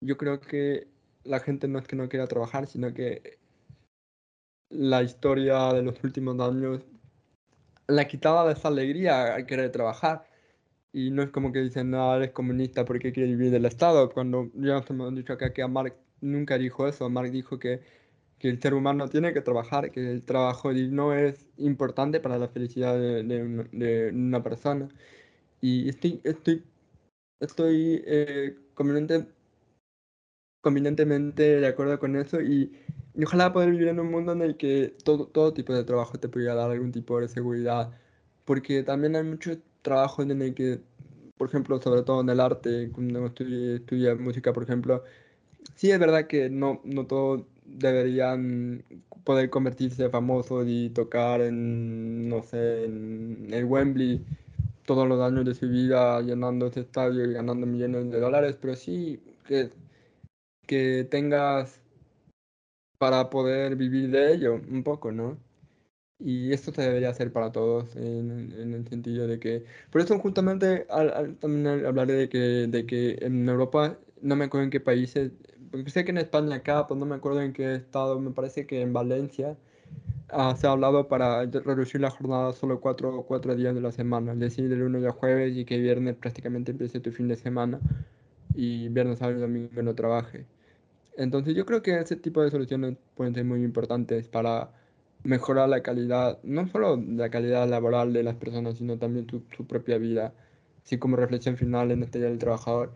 yo 0.00 0.16
creo 0.18 0.40
que 0.40 0.88
la 1.24 1.40
gente 1.40 1.68
no 1.68 1.78
es 1.78 1.88
que 1.88 1.96
no 1.96 2.08
quiera 2.08 2.26
trabajar, 2.26 2.66
sino 2.66 2.92
que 2.94 3.38
la 4.74 5.02
historia 5.02 5.72
de 5.72 5.82
los 5.82 6.02
últimos 6.04 6.38
años 6.40 6.82
la 7.86 8.06
quitaba 8.08 8.46
de 8.46 8.54
esa 8.54 8.68
alegría 8.68 9.34
al 9.34 9.46
querer 9.46 9.70
trabajar. 9.72 10.24
Y 10.92 11.10
no 11.10 11.22
es 11.22 11.30
como 11.30 11.52
que 11.52 11.60
dicen, 11.60 11.90
no, 11.90 12.14
eres 12.16 12.30
comunista 12.32 12.84
porque 12.84 13.12
quieres 13.12 13.36
vivir 13.36 13.50
del 13.50 13.64
Estado. 13.66 14.10
Cuando 14.10 14.50
ya 14.54 14.74
nos 14.74 14.90
hemos 14.90 15.14
dicho 15.14 15.32
acá 15.32 15.52
que 15.52 15.66
Marx 15.66 15.96
nunca 16.20 16.58
dijo 16.58 16.86
eso. 16.88 17.08
Marx 17.10 17.32
dijo 17.32 17.58
que, 17.58 17.80
que, 18.38 18.48
el 18.48 18.60
ser 18.60 18.74
humano 18.74 19.08
tiene 19.08 19.32
que 19.32 19.40
trabajar, 19.40 19.90
que 19.90 20.10
el 20.10 20.22
trabajo 20.24 20.72
digno 20.72 21.12
es 21.14 21.46
importante 21.58 22.20
para 22.20 22.38
la 22.38 22.48
felicidad 22.48 22.94
de, 22.98 23.22
de, 23.24 24.10
una, 24.12 24.42
persona. 24.42 24.88
Y 25.60 25.88
estoy, 25.88 26.20
estoy, 26.24 26.62
estoy 27.40 28.02
eh, 28.06 28.56
convenientemente 28.74 31.60
de 31.60 31.66
acuerdo 31.66 31.98
con 31.98 32.16
eso 32.16 32.40
y, 32.40 32.72
y, 33.14 33.24
ojalá 33.24 33.52
poder 33.52 33.70
vivir 33.70 33.88
en 33.88 34.00
un 34.00 34.10
mundo 34.10 34.32
en 34.32 34.42
el 34.42 34.56
que 34.56 34.94
todo, 35.04 35.26
todo 35.26 35.52
tipo 35.54 35.72
de 35.72 35.84
trabajo 35.84 36.18
te 36.18 36.28
pudiera 36.28 36.54
dar 36.54 36.70
algún 36.70 36.92
tipo 36.92 37.20
de 37.20 37.28
seguridad. 37.28 37.90
Porque 38.44 38.82
también 38.82 39.16
hay 39.16 39.24
muchos 39.24 39.58
trabajo 39.84 40.22
en 40.22 40.42
el 40.42 40.54
que, 40.54 40.80
por 41.36 41.48
ejemplo, 41.48 41.80
sobre 41.80 42.02
todo 42.02 42.22
en 42.22 42.30
el 42.30 42.40
arte, 42.40 42.90
cuando 42.92 43.26
estudié, 43.26 44.14
música, 44.16 44.52
por 44.52 44.64
ejemplo, 44.64 45.04
sí 45.76 45.90
es 45.92 45.98
verdad 46.00 46.26
que 46.26 46.50
no, 46.50 46.80
no 46.84 47.06
todos 47.06 47.44
deberían 47.66 48.84
poder 49.24 49.50
convertirse 49.50 50.10
famosos 50.10 50.66
y 50.68 50.90
tocar 50.90 51.40
en, 51.42 52.28
no 52.28 52.42
sé, 52.42 52.84
en 52.84 53.48
el 53.52 53.64
Wembley 53.64 54.24
todos 54.86 55.08
los 55.08 55.20
años 55.20 55.44
de 55.44 55.54
su 55.54 55.68
vida 55.68 56.20
llenando 56.20 56.66
ese 56.66 56.80
estadio 56.80 57.24
y 57.24 57.32
ganando 57.34 57.66
millones 57.66 58.10
de 58.10 58.20
dólares, 58.20 58.56
pero 58.60 58.76
sí 58.76 59.20
que, 59.46 59.70
que 60.66 61.06
tengas 61.10 61.80
para 63.04 63.28
poder 63.28 63.76
vivir 63.76 64.10
de 64.10 64.32
ello 64.32 64.54
un 64.54 64.82
poco, 64.82 65.12
¿no? 65.12 65.38
Y 66.18 66.52
esto 66.54 66.72
se 66.72 66.80
debería 66.80 67.10
hacer 67.10 67.32
para 67.32 67.52
todos, 67.52 67.94
en, 67.96 68.50
el 68.74 68.88
sentido 68.88 69.26
de 69.26 69.38
que... 69.38 69.64
Por 69.90 70.00
eso 70.00 70.18
justamente 70.18 70.86
al, 70.88 71.36
también 71.36 71.84
hablaré 71.84 72.14
de 72.14 72.28
que, 72.30 72.38
de 72.66 72.86
que 72.86 73.18
en 73.20 73.46
Europa, 73.46 73.98
no 74.22 74.36
me 74.36 74.46
acuerdo 74.46 74.64
en 74.64 74.70
qué 74.70 74.80
países, 74.80 75.32
porque 75.70 75.90
sé 75.90 76.06
que 76.06 76.12
en 76.12 76.18
España 76.18 76.56
acá, 76.56 76.86
pues 76.86 76.98
no 76.98 77.04
me 77.04 77.14
acuerdo 77.16 77.42
en 77.42 77.52
qué 77.52 77.74
estado, 77.74 78.18
me 78.20 78.30
parece 78.30 78.66
que 78.66 78.80
en 78.80 78.94
Valencia 78.94 79.58
ah, 80.30 80.56
se 80.56 80.66
ha 80.66 80.70
hablado 80.70 81.08
para 81.08 81.44
reducir 81.44 82.00
la 82.00 82.10
jornada 82.10 82.54
solo 82.54 82.80
cuatro, 82.80 83.24
cuatro 83.28 83.54
días 83.54 83.74
de 83.74 83.82
la 83.82 83.92
semana, 83.92 84.32
es 84.32 84.38
decir, 84.38 84.70
del 84.70 84.80
lunes 84.80 85.04
a 85.04 85.12
jueves 85.12 85.54
y 85.56 85.66
que 85.66 85.78
viernes 85.78 86.16
prácticamente 86.16 86.72
empiece 86.72 87.00
tu 87.00 87.12
fin 87.12 87.28
de 87.28 87.36
semana 87.36 87.80
y 88.54 88.88
viernes, 88.88 89.18
sábado 89.18 89.38
y 89.38 89.42
domingo 89.42 89.82
no 89.82 89.94
trabaje. 89.94 90.46
Entonces 91.16 91.54
yo 91.54 91.64
creo 91.66 91.82
que 91.82 91.98
ese 91.98 92.16
tipo 92.16 92.42
de 92.42 92.50
soluciones 92.50 92.96
pueden 93.14 93.34
ser 93.34 93.44
muy 93.44 93.62
importantes 93.62 94.28
para 94.28 94.72
mejorar 95.24 95.68
la 95.68 95.82
calidad, 95.82 96.38
no 96.44 96.68
solo 96.68 96.96
la 96.96 97.30
calidad 97.30 97.68
laboral 97.68 98.12
de 98.12 98.22
las 98.22 98.36
personas, 98.36 98.78
sino 98.78 98.98
también 98.98 99.26
su, 99.28 99.66
propia 99.66 99.98
vida, 99.98 100.34
así 100.84 100.98
como 100.98 101.16
reflexión 101.16 101.56
final 101.56 101.90
en 101.90 102.02
este 102.02 102.18
Día 102.18 102.28
del 102.28 102.38
Trabajador. 102.38 102.92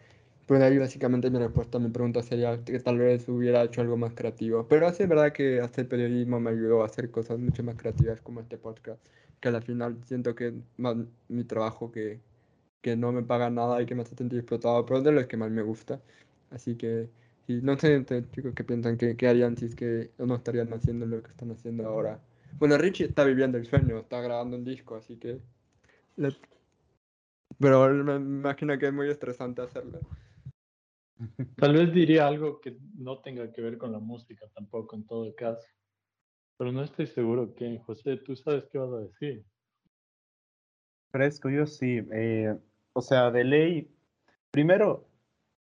Pues 0.46 0.62
ahí 0.62 0.78
básicamente 0.78 1.30
mi 1.30 1.38
respuesta 1.38 1.78
a 1.78 1.80
mi 1.80 1.90
pregunta 1.90 2.22
sería 2.22 2.64
que 2.64 2.78
tal 2.80 2.98
vez 2.98 3.28
hubiera 3.28 3.62
hecho 3.64 3.80
algo 3.82 3.96
más 3.96 4.14
creativo. 4.14 4.66
Pero 4.68 4.88
es 4.88 4.98
verdad 5.08 5.32
que 5.32 5.60
hacer 5.60 5.88
periodismo 5.88 6.40
me 6.40 6.50
ayudó 6.50 6.82
a 6.82 6.86
hacer 6.86 7.10
cosas 7.10 7.38
mucho 7.38 7.62
más 7.62 7.76
creativas 7.76 8.20
como 8.22 8.40
este 8.40 8.58
podcast, 8.58 9.00
que 9.40 9.48
al 9.48 9.62
final 9.62 9.98
siento 10.06 10.34
que 10.34 10.48
es 10.48 10.54
más 10.78 10.96
mi 11.28 11.44
trabajo 11.44 11.90
que, 11.92 12.20
que 12.82 12.96
no 12.96 13.12
me 13.12 13.22
paga 13.22 13.50
nada 13.50 13.82
y 13.82 13.86
que 13.86 13.94
me 13.94 14.02
hace 14.02 14.16
sentir 14.16 14.38
explotado, 14.40 14.84
pero 14.86 14.98
es 14.98 15.04
de 15.04 15.12
los 15.12 15.26
que 15.26 15.36
más 15.36 15.50
me 15.50 15.62
gusta. 15.62 16.00
Así 16.50 16.76
que 16.76 17.10
y 17.48 17.62
no 17.62 17.78
sé, 17.78 18.04
chicos, 18.30 18.52
qué 18.54 18.62
piensan 18.62 18.98
que, 18.98 19.16
harían 19.26 19.56
si 19.56 19.64
es 19.64 19.74
que 19.74 20.10
no 20.18 20.34
estarían 20.34 20.70
haciendo 20.74 21.06
lo 21.06 21.22
que 21.22 21.30
están 21.30 21.50
haciendo 21.50 21.88
ahora. 21.88 22.20
Bueno, 22.58 22.76
Richie 22.76 23.06
está 23.06 23.24
viviendo 23.24 23.56
el 23.56 23.64
sueño, 23.64 23.98
está 23.98 24.20
grabando 24.20 24.58
un 24.58 24.64
disco, 24.64 24.96
así 24.96 25.16
que... 25.16 25.40
Pero 27.58 27.88
me 27.88 28.16
imagino 28.16 28.78
que 28.78 28.86
es 28.86 28.92
muy 28.92 29.08
estresante 29.08 29.62
hacerlo. 29.62 29.98
Tal 31.56 31.72
vez 31.72 31.92
diría 31.92 32.26
algo 32.26 32.60
que 32.60 32.76
no 32.98 33.20
tenga 33.20 33.50
que 33.50 33.62
ver 33.62 33.78
con 33.78 33.92
la 33.92 33.98
música 33.98 34.46
tampoco, 34.54 34.96
en 34.96 35.06
todo 35.06 35.34
caso. 35.34 35.66
Pero 36.58 36.70
no 36.70 36.82
estoy 36.82 37.06
seguro 37.06 37.54
que, 37.54 37.78
José, 37.78 38.18
tú 38.18 38.36
sabes 38.36 38.64
qué 38.70 38.78
vas 38.78 38.92
a 38.92 38.98
decir. 38.98 39.42
Fresco, 41.10 41.48
yo 41.48 41.66
sí. 41.66 42.06
Eh, 42.12 42.54
o 42.92 43.00
sea, 43.00 43.30
de 43.30 43.44
ley, 43.44 43.90
primero, 44.50 45.07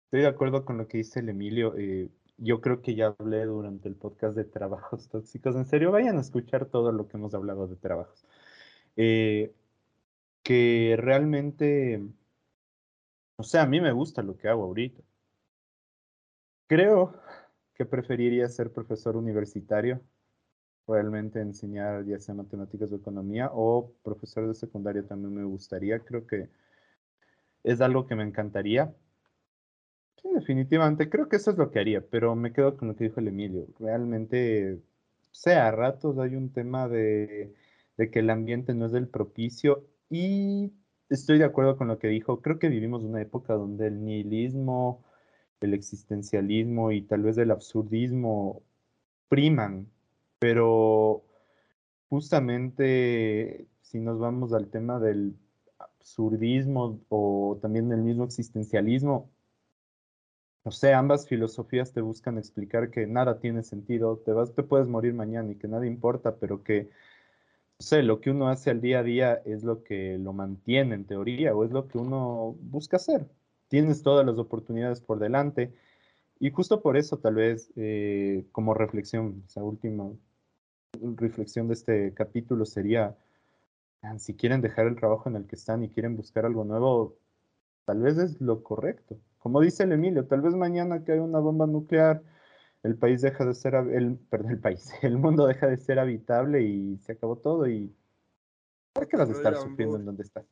Estoy 0.07 0.21
de 0.21 0.27
acuerdo 0.27 0.63
con 0.63 0.77
lo 0.77 0.87
que 0.87 0.99
dice 0.99 1.19
el 1.19 1.27
Emilio. 1.27 1.75
Eh, 1.77 2.09
yo 2.37 2.61
creo 2.61 2.81
que 2.81 2.95
ya 2.95 3.07
hablé 3.19 3.43
durante 3.43 3.89
el 3.89 3.95
podcast 3.95 4.37
de 4.37 4.45
trabajos 4.45 5.09
tóxicos. 5.09 5.53
En 5.57 5.65
serio, 5.65 5.91
vayan 5.91 6.17
a 6.17 6.21
escuchar 6.21 6.67
todo 6.67 6.93
lo 6.93 7.09
que 7.09 7.17
hemos 7.17 7.33
hablado 7.33 7.67
de 7.67 7.75
trabajos. 7.75 8.25
Eh, 8.95 9.53
que 10.43 10.95
realmente, 10.97 12.01
o 13.35 13.43
sea, 13.43 13.63
a 13.63 13.67
mí 13.67 13.81
me 13.81 13.91
gusta 13.91 14.23
lo 14.23 14.37
que 14.37 14.47
hago 14.47 14.63
ahorita. 14.63 15.03
Creo 16.67 17.13
que 17.73 17.85
preferiría 17.85 18.47
ser 18.47 18.71
profesor 18.71 19.17
universitario, 19.17 20.01
realmente 20.87 21.41
enseñar 21.41 22.05
ya 22.05 22.17
sea 22.19 22.33
matemáticas 22.33 22.93
o 22.93 22.95
economía, 22.95 23.49
o 23.53 23.91
profesor 24.03 24.47
de 24.47 24.55
secundaria 24.55 25.05
también 25.05 25.33
me 25.35 25.43
gustaría. 25.43 25.99
Creo 25.99 26.25
que 26.25 26.49
es 27.63 27.81
algo 27.81 28.07
que 28.07 28.15
me 28.15 28.23
encantaría 28.23 28.95
Sí, 30.21 30.29
definitivamente, 30.33 31.09
creo 31.09 31.29
que 31.29 31.35
eso 31.37 31.51
es 31.51 31.57
lo 31.57 31.71
que 31.71 31.79
haría, 31.79 32.01
pero 32.01 32.35
me 32.35 32.51
quedo 32.51 32.75
con 32.77 32.87
lo 32.87 32.95
que 32.95 33.05
dijo 33.05 33.19
el 33.19 33.27
Emilio. 33.27 33.67
Realmente, 33.79 34.81
sea, 35.31 35.67
a 35.67 35.71
ratos 35.71 36.17
hay 36.19 36.35
un 36.35 36.51
tema 36.51 36.87
de, 36.87 37.53
que 38.11 38.19
el 38.19 38.29
ambiente 38.29 38.73
no 38.73 38.87
es 38.87 38.91
del 38.91 39.07
propicio 39.07 39.85
y 40.09 40.73
estoy 41.09 41.37
de 41.39 41.45
acuerdo 41.45 41.77
con 41.77 41.87
lo 41.87 41.99
que 41.99 42.07
dijo. 42.07 42.41
Creo 42.41 42.59
que 42.59 42.69
vivimos 42.69 43.03
una 43.03 43.21
época 43.21 43.53
donde 43.53 43.87
el 43.87 44.03
nihilismo, 44.03 45.03
el 45.61 45.73
existencialismo 45.73 46.91
y 46.91 47.03
tal 47.03 47.23
vez 47.23 47.37
el 47.37 47.51
absurdismo 47.51 48.63
priman, 49.29 49.91
pero 50.39 51.23
justamente 52.09 53.67
si 53.81 53.99
nos 53.99 54.19
vamos 54.19 54.53
al 54.53 54.69
tema 54.69 54.99
del 54.99 55.35
absurdismo 55.79 56.99
o 57.09 57.59
también 57.61 57.89
del 57.89 58.01
mismo 58.01 58.23
existencialismo, 58.25 59.29
no 60.67 60.71
sé, 60.73 60.93
ambas 60.93 61.29
filosofías 61.29 61.93
te 61.93 62.01
buscan 62.01 62.37
explicar 62.37 62.91
que 62.91 63.07
nada 63.07 63.39
tiene 63.39 63.63
sentido, 63.63 64.17
te 64.17 64.33
vas, 64.33 64.53
te 64.53 64.63
puedes 64.63 64.85
morir 64.89 65.13
mañana 65.13 65.49
y 65.49 65.55
que 65.55 65.69
nada 65.69 65.87
importa, 65.87 66.35
pero 66.35 66.61
que, 66.61 66.89
sé, 67.79 68.03
lo 68.03 68.19
que 68.19 68.31
uno 68.31 68.49
hace 68.49 68.71
al 68.71 68.81
día 68.81 68.99
a 68.99 69.03
día 69.03 69.35
es 69.45 69.63
lo 69.63 69.85
que 69.85 70.17
lo 70.17 70.33
mantiene 70.33 70.95
en 70.95 71.05
teoría 71.05 71.55
o 71.55 71.63
es 71.63 71.71
lo 71.71 71.87
que 71.87 71.97
uno 71.97 72.57
busca 72.59 72.97
hacer. 72.97 73.29
Tienes 73.69 74.03
todas 74.03 74.25
las 74.25 74.37
oportunidades 74.37 74.99
por 74.99 75.19
delante 75.19 75.73
y 76.37 76.51
justo 76.51 76.81
por 76.81 76.97
eso 76.97 77.17
tal 77.17 77.35
vez 77.35 77.71
eh, 77.77 78.45
como 78.51 78.73
reflexión, 78.73 79.43
esa 79.47 79.63
última 79.63 80.11
reflexión 81.01 81.69
de 81.69 81.75
este 81.75 82.13
capítulo 82.13 82.65
sería, 82.65 83.15
si 84.17 84.33
quieren 84.35 84.59
dejar 84.59 84.87
el 84.87 84.97
trabajo 84.97 85.29
en 85.29 85.37
el 85.37 85.47
que 85.47 85.55
están 85.55 85.85
y 85.85 85.89
quieren 85.89 86.17
buscar 86.17 86.45
algo 86.45 86.65
nuevo, 86.65 87.15
tal 87.85 88.01
vez 88.01 88.17
es 88.17 88.41
lo 88.41 88.63
correcto. 88.63 89.17
Como 89.39 89.61
dice 89.61 89.83
el 89.83 89.91
Emilio, 89.91 90.25
tal 90.25 90.41
vez 90.41 90.55
mañana 90.55 91.03
que 91.03 91.13
hay 91.13 91.19
una 91.19 91.39
bomba 91.39 91.67
nuclear, 91.67 92.23
el 92.83 92.97
país 92.97 93.21
deja 93.21 93.45
de 93.45 93.53
ser, 93.53 93.75
el, 93.75 94.17
perdón, 94.29 94.51
el 94.51 94.59
país, 94.59 94.91
el 95.03 95.17
mundo 95.17 95.47
deja 95.47 95.67
de 95.67 95.77
ser 95.77 95.99
habitable 95.99 96.61
y 96.63 96.97
se 96.97 97.13
acabó 97.13 97.37
todo 97.37 97.67
y 97.67 97.93
¿por 98.93 99.07
qué 99.07 99.17
vas 99.17 99.29
a 99.29 99.33
estar 99.33 99.55
sufriendo 99.55 99.97
en 99.97 100.05
donde 100.05 100.23
estás? 100.23 100.45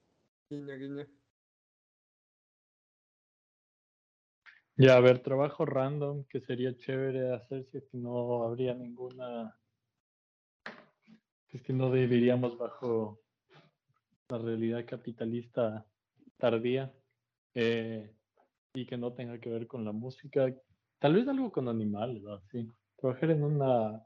Ya, 4.77 4.97
a 4.97 4.99
ver, 4.99 5.19
trabajo 5.19 5.65
random 5.65 6.25
que 6.25 6.41
sería 6.41 6.75
chévere 6.75 7.33
hacer 7.33 7.65
si 7.65 7.77
es 7.77 7.85
que 7.85 7.97
no 7.97 8.43
habría 8.43 8.73
ninguna 8.73 9.55
es 11.55 11.61
que 11.61 11.73
no 11.73 11.89
viviríamos 11.89 12.57
bajo 12.57 13.21
la 14.27 14.37
realidad 14.37 14.85
capitalista 14.85 15.85
tardía. 16.37 16.93
Eh, 17.53 18.14
y 18.75 18.85
que 18.85 18.97
no 18.97 19.13
tenga 19.13 19.39
que 19.39 19.49
ver 19.49 19.67
con 19.67 19.85
la 19.85 19.91
música. 19.91 20.53
Tal 20.99 21.13
vez 21.13 21.27
algo 21.27 21.51
con 21.51 21.67
animales, 21.67 22.23
Sí. 22.51 22.69
Trabajar 22.97 23.31
en 23.31 23.43
una, 23.43 24.05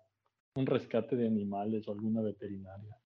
un 0.56 0.66
rescate 0.66 1.16
de 1.16 1.28
animales 1.28 1.88
o 1.88 1.92
alguna 1.92 2.22
veterinaria. 2.22 2.98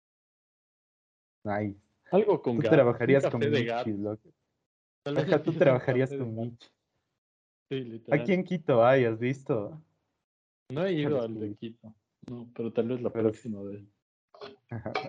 Nice. 1.43 1.79
Algo 2.11 2.41
con 2.41 2.57
Tú 2.57 2.61
trabajarías 2.69 3.27
con 3.27 3.39
Michi, 3.41 3.93
tú 5.43 5.53
trabajarías 5.53 6.09
con 6.13 6.35
Michi. 6.35 6.67
Sí, 7.69 7.79
literal. 7.81 8.21
Aquí 8.21 8.33
en 8.33 8.43
Quito 8.43 8.85
hay, 8.85 9.05
¿has 9.05 9.19
visto? 9.19 9.81
No 10.69 10.85
he 10.85 10.93
ido 10.93 11.21
al 11.21 11.39
de 11.39 11.55
Quito. 11.55 11.93
No, 12.29 12.49
pero 12.55 12.71
tal 12.71 12.87
vez 12.87 13.01
la 13.01 13.11
próxima 13.11 13.61
vez. 13.63 13.83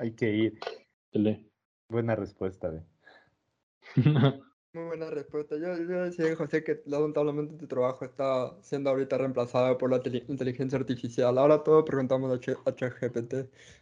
Hay 0.00 0.12
que 0.14 0.30
ir. 0.30 0.58
Buena 1.88 2.16
respuesta, 2.16 2.70
ve. 2.70 2.84
Muy 4.74 4.86
buena 4.86 5.08
respuesta. 5.08 5.56
Yo, 5.56 5.76
yo 5.76 6.02
decía, 6.02 6.34
José, 6.34 6.64
que 6.64 6.82
lamentablemente 6.86 7.54
tu 7.54 7.68
trabajo 7.68 8.04
está 8.04 8.52
siendo 8.60 8.90
ahorita 8.90 9.16
reemplazado 9.16 9.78
por 9.78 9.88
la 9.88 10.00
inteligencia 10.26 10.76
artificial. 10.76 11.38
Ahora 11.38 11.62
todo 11.62 11.84
preguntamos 11.84 12.32
a, 12.32 12.40
ChatGPT. 12.40 13.34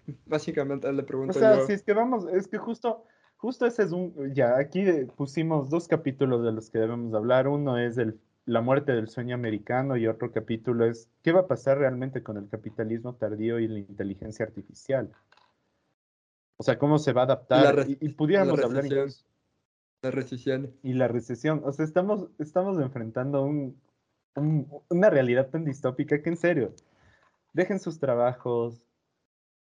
Básicamente 0.26 0.92
le 0.92 1.02
pregunto 1.02 1.38
O 1.38 1.40
sea, 1.40 1.64
si 1.64 1.72
es 1.72 1.82
que 1.82 1.94
vamos, 1.94 2.26
es 2.30 2.46
que 2.46 2.58
justo, 2.58 3.06
justo 3.38 3.64
ese 3.64 3.84
es 3.84 3.92
un, 3.92 4.34
ya, 4.34 4.58
aquí 4.58 4.84
pusimos 5.16 5.70
dos 5.70 5.88
capítulos 5.88 6.44
de 6.44 6.52
los 6.52 6.68
que 6.68 6.80
debemos 6.80 7.14
hablar. 7.14 7.48
Uno 7.48 7.78
es 7.78 7.96
el, 7.96 8.20
la 8.44 8.60
muerte 8.60 8.92
del 8.92 9.08
sueño 9.08 9.34
americano 9.34 9.96
y 9.96 10.06
otro 10.06 10.30
capítulo 10.30 10.84
es 10.84 11.08
qué 11.22 11.32
va 11.32 11.40
a 11.40 11.46
pasar 11.46 11.78
realmente 11.78 12.22
con 12.22 12.36
el 12.36 12.50
capitalismo 12.50 13.14
tardío 13.14 13.58
y 13.58 13.66
la 13.66 13.78
inteligencia 13.78 14.44
artificial. 14.44 15.10
O 16.58 16.62
sea, 16.62 16.78
cómo 16.78 16.98
se 16.98 17.14
va 17.14 17.22
a 17.22 17.24
adaptar. 17.24 17.86
Y, 17.88 18.10
pudiéramos 18.10 18.62
hablar 18.62 18.84
incluso. 18.84 19.24
La 20.02 20.10
recesión. 20.10 20.74
Y 20.82 20.94
la 20.94 21.06
recesión. 21.08 21.62
O 21.64 21.72
sea, 21.72 21.84
estamos, 21.84 22.28
estamos 22.38 22.78
enfrentando 22.80 23.44
un, 23.44 23.80
una 24.88 25.10
realidad 25.10 25.48
tan 25.48 25.64
distópica 25.64 26.22
que 26.22 26.30
en 26.30 26.36
serio, 26.36 26.74
dejen 27.52 27.78
sus 27.78 28.00
trabajos, 28.00 28.82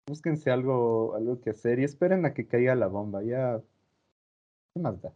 búsquense 0.07 0.51
algo, 0.51 1.15
algo 1.15 1.41
que 1.41 1.51
hacer 1.51 1.79
y 1.79 1.85
esperen 1.85 2.27
a 2.27 2.35
que 2.35 2.47
caiga 2.47 2.75
la 2.75 2.87
bomba. 2.87 3.23
Ya, 3.23 3.63
¿qué 4.75 4.81
más 4.81 5.01
da? 5.01 5.13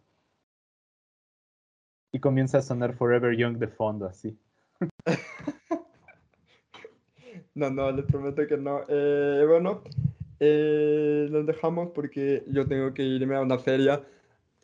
Y 2.13 2.21
comienza 2.21 2.59
a 2.59 2.63
sonar 2.63 2.95
Forever 2.95 3.37
Young 3.37 3.59
de 3.59 3.69
fondo, 3.69 4.07
así. 4.07 4.39
no, 7.55 7.71
no, 7.71 7.93
les 7.93 8.07
prometo 8.07 8.47
que 8.47 8.57
no. 8.57 8.81
Eh, 8.89 9.45
bueno, 9.47 9.83
eh, 10.41 11.29
los 11.31 11.45
dejamos 11.45 11.91
porque 11.91 12.43
yo 12.49 12.67
tengo 12.67 12.95
que 12.95 13.03
irme 13.03 13.37
a 13.37 13.43
una 13.43 13.59
feria 13.59 14.03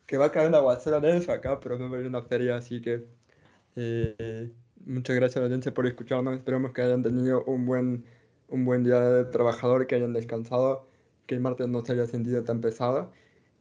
que 0.07 0.19
va 0.19 0.27
a 0.27 0.33
caer 0.33 0.49
en 0.49 0.55
aguacero 0.55 1.01
de 1.01 1.17
eso 1.17 1.33
acá, 1.33 1.61
pero 1.61 1.79
me 1.79 1.89
voy 1.89 2.05
a 2.05 2.09
una 2.09 2.23
feria, 2.23 2.57
así 2.57 2.81
que 2.81 3.05
eh, 3.77 4.53
muchas 4.85 5.17
gracias 5.17 5.37
a 5.39 5.41
la 5.41 5.47
audiencia 5.47 5.75
por 5.75 5.87
escucharnos. 5.87 6.37
Esperemos 6.37 6.73
que 6.73 6.83
hayan 6.83 7.03
tenido 7.03 7.45
un 7.45 7.67
buen, 7.67 8.05
un 8.49 8.65
buen 8.65 8.85
día 8.85 9.01
de 9.01 9.25
trabajador, 9.27 9.87
que 9.87 9.97
hayan 9.97 10.13
descansado, 10.13 10.89
que 11.27 11.35
el 11.35 11.41
martes 11.41 11.69
no 11.69 11.85
se 11.85 11.93
haya 11.93 12.07
sentido 12.07 12.45
tan 12.45 12.61
pesado. 12.61 13.13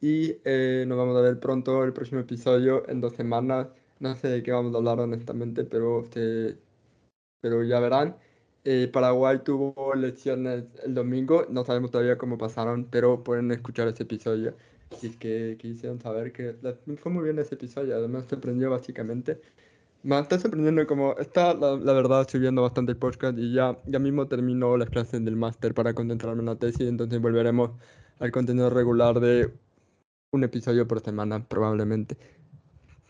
Y 0.02 0.38
eh, 0.46 0.86
nos 0.88 0.98
vamos 0.98 1.18
a 1.18 1.22
ver 1.22 1.40
pronto 1.40 1.84
el 1.84 1.94
próximo 1.94 2.22
episodio 2.22 2.88
en 2.90 3.02
dos 3.02 3.14
semanas. 3.16 3.68
No 4.00 4.16
sé 4.16 4.28
de 4.30 4.44
qué 4.44 4.52
vamos 4.52 4.74
a 4.76 4.78
hablar 4.78 5.00
honestamente, 5.00 5.64
pero, 5.66 6.04
pero 7.42 7.64
ya 7.64 7.80
verán. 7.80 8.18
Eh, 8.64 8.90
Paraguay 8.92 9.40
tuvo 9.44 9.94
elecciones 9.94 10.66
el 10.84 10.94
domingo, 10.96 11.46
no 11.50 11.64
sabemos 11.66 11.92
todavía 11.92 12.18
cómo 12.18 12.38
pasaron, 12.38 12.86
pero 12.90 13.24
pueden 13.24 13.52
escuchar 13.52 13.88
ese 13.88 14.04
episodio 14.04 14.56
si 14.96 15.08
es 15.08 15.18
que 15.18 15.58
quisieron 15.60 16.00
saber 16.00 16.32
que 16.32 16.56
fue 16.98 17.12
muy 17.12 17.24
bien 17.24 17.40
ese 17.40 17.56
episodio, 17.56 17.96
además 17.96 18.24
me 18.24 18.30
sorprendió 18.30 18.70
básicamente. 18.70 19.40
Me 20.04 20.20
está 20.20 20.38
sorprendiendo 20.38 20.86
como 20.86 21.18
está, 21.18 21.54
la, 21.56 21.94
verdad, 21.94 22.28
subiendo 22.30 22.62
bastante 22.62 22.92
el 22.92 22.98
podcast 22.98 23.38
y 23.40 23.54
ya, 23.54 23.78
ya 23.88 23.98
mismo 23.98 24.28
terminó 24.28 24.78
las 24.78 24.90
clases 24.90 25.26
del 25.26 25.36
máster 25.36 25.74
para 25.74 25.94
concentrarme 25.94 26.42
en 26.42 26.46
la 26.46 26.56
tesis, 26.56 26.88
entonces 26.88 27.20
volveremos 27.20 27.72
al 28.20 28.32
contenido 28.32 28.70
regular 28.70 29.20
de 29.20 29.52
un 30.32 30.44
episodio 30.44 30.88
por 30.88 31.00
semana, 31.00 31.44
probablemente. 31.48 32.18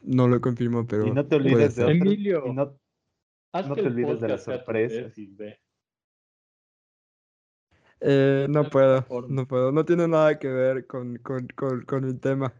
No 0.03 0.27
lo 0.27 0.39
confirmo, 0.39 0.85
pero. 0.87 1.07
Y 1.07 1.11
no 1.11 1.25
te 1.25 1.35
olvides 1.35 1.75
de 1.75 1.91
Emilio. 1.91 2.43
No 2.53 2.75
te 3.75 3.81
olvides 3.81 4.21
de 4.21 4.27
la 4.27 4.37
sorpresa. 4.37 5.11
Eh, 8.01 8.47
no 8.49 8.69
puedo, 8.69 9.05
no 9.27 9.47
puedo. 9.47 9.71
No 9.71 9.85
tiene 9.85 10.07
nada 10.07 10.37
que 10.37 10.47
ver 10.47 10.85
con, 10.85 11.17
con, 11.17 11.47
con, 11.85 12.03
el 12.03 12.19
tema. 12.19 12.53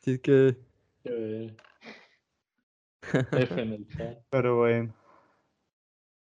Así 0.00 0.12
es 0.12 0.20
que. 0.20 0.56
Pero 4.30 4.56
bueno. 4.56 4.94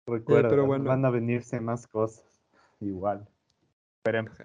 Recuerda, 0.05 0.49
pero 0.49 0.65
bueno. 0.65 0.85
van 0.85 1.03
a 1.03 1.09
venirse 1.09 1.59
más 1.59 1.85
cosas. 1.85 2.23
Igual. 2.79 3.27
Esperemos. 3.97 4.37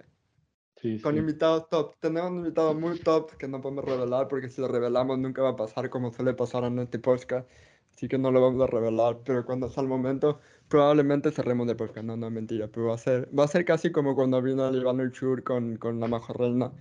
con 1.01 1.17
invitados 1.17 1.69
top. 1.69 1.95
Tenemos 2.01 2.31
un 2.31 2.39
invitado 2.39 2.73
muy 2.73 2.99
top 2.99 3.37
que 3.37 3.47
no 3.47 3.61
podemos 3.61 3.85
revelar 3.85 4.27
porque 4.27 4.49
si 4.49 4.59
lo 4.59 4.67
revelamos 4.67 5.17
nunca 5.19 5.41
va 5.41 5.51
a 5.51 5.55
pasar 5.55 5.89
como 5.89 6.11
suele 6.11 6.33
pasar 6.33 6.65
en 6.65 6.79
este 6.79 6.99
podcast. 6.99 7.49
Así 7.95 8.09
que 8.09 8.17
no 8.17 8.31
lo 8.31 8.41
vamos 8.41 8.61
a 8.61 8.67
revelar, 8.67 9.19
pero 9.23 9.45
cuando 9.45 9.69
sea 9.69 9.83
el 9.83 9.89
momento, 9.89 10.41
probablemente 10.73 11.29
cerremos 11.29 11.67
de 11.67 11.75
podcast. 11.75 12.03
No, 12.03 12.17
no, 12.17 12.31
mentira, 12.31 12.67
pero 12.67 12.87
va 12.87 12.95
a 12.95 12.97
ser, 12.97 13.29
va 13.37 13.43
a 13.43 13.47
ser 13.47 13.63
casi 13.63 13.91
como 13.91 14.15
cuando 14.15 14.41
vino 14.41 14.67
el 14.67 14.77
Iván 14.77 15.11
Chur 15.11 15.43
con, 15.43 15.77
con 15.77 15.99
la 15.99 16.07
Majo 16.07 16.33
Reina. 16.33 16.71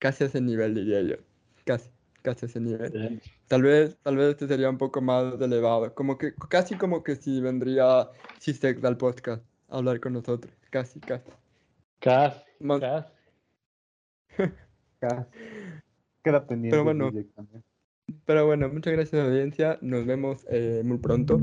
Casi 0.00 0.24
a 0.24 0.26
ese 0.26 0.40
nivel, 0.40 0.74
diría 0.74 1.02
yo. 1.02 1.14
Casi, 1.64 1.90
casi 2.22 2.46
a 2.46 2.48
ese 2.48 2.58
nivel. 2.58 3.22
Tal 3.46 3.62
vez, 3.62 3.96
tal 4.02 4.16
vez 4.16 4.30
este 4.30 4.48
sería 4.48 4.68
un 4.68 4.78
poco 4.78 5.00
más 5.00 5.40
elevado. 5.40 5.94
Como 5.94 6.18
que, 6.18 6.34
casi 6.48 6.74
como 6.74 7.04
que 7.04 7.14
si 7.14 7.40
vendría 7.40 8.10
Sistek 8.40 8.84
al 8.84 8.96
podcast 8.96 9.44
a 9.68 9.76
hablar 9.76 10.00
con 10.00 10.14
nosotros. 10.14 10.52
Casi, 10.70 10.98
casi. 10.98 11.30
Casi, 12.00 12.40
casi. 12.80 13.12
casi. 14.98 15.24
Queda 16.24 16.44
pendiente. 16.44 16.76
Pero 16.76 16.82
bueno. 16.82 17.12
Pero 18.24 18.46
bueno, 18.46 18.68
muchas 18.70 18.92
gracias 18.92 19.24
audiencia. 19.24 19.78
Nos 19.82 20.04
vemos 20.04 20.44
eh, 20.50 20.82
muy 20.84 20.98
pronto. 20.98 21.38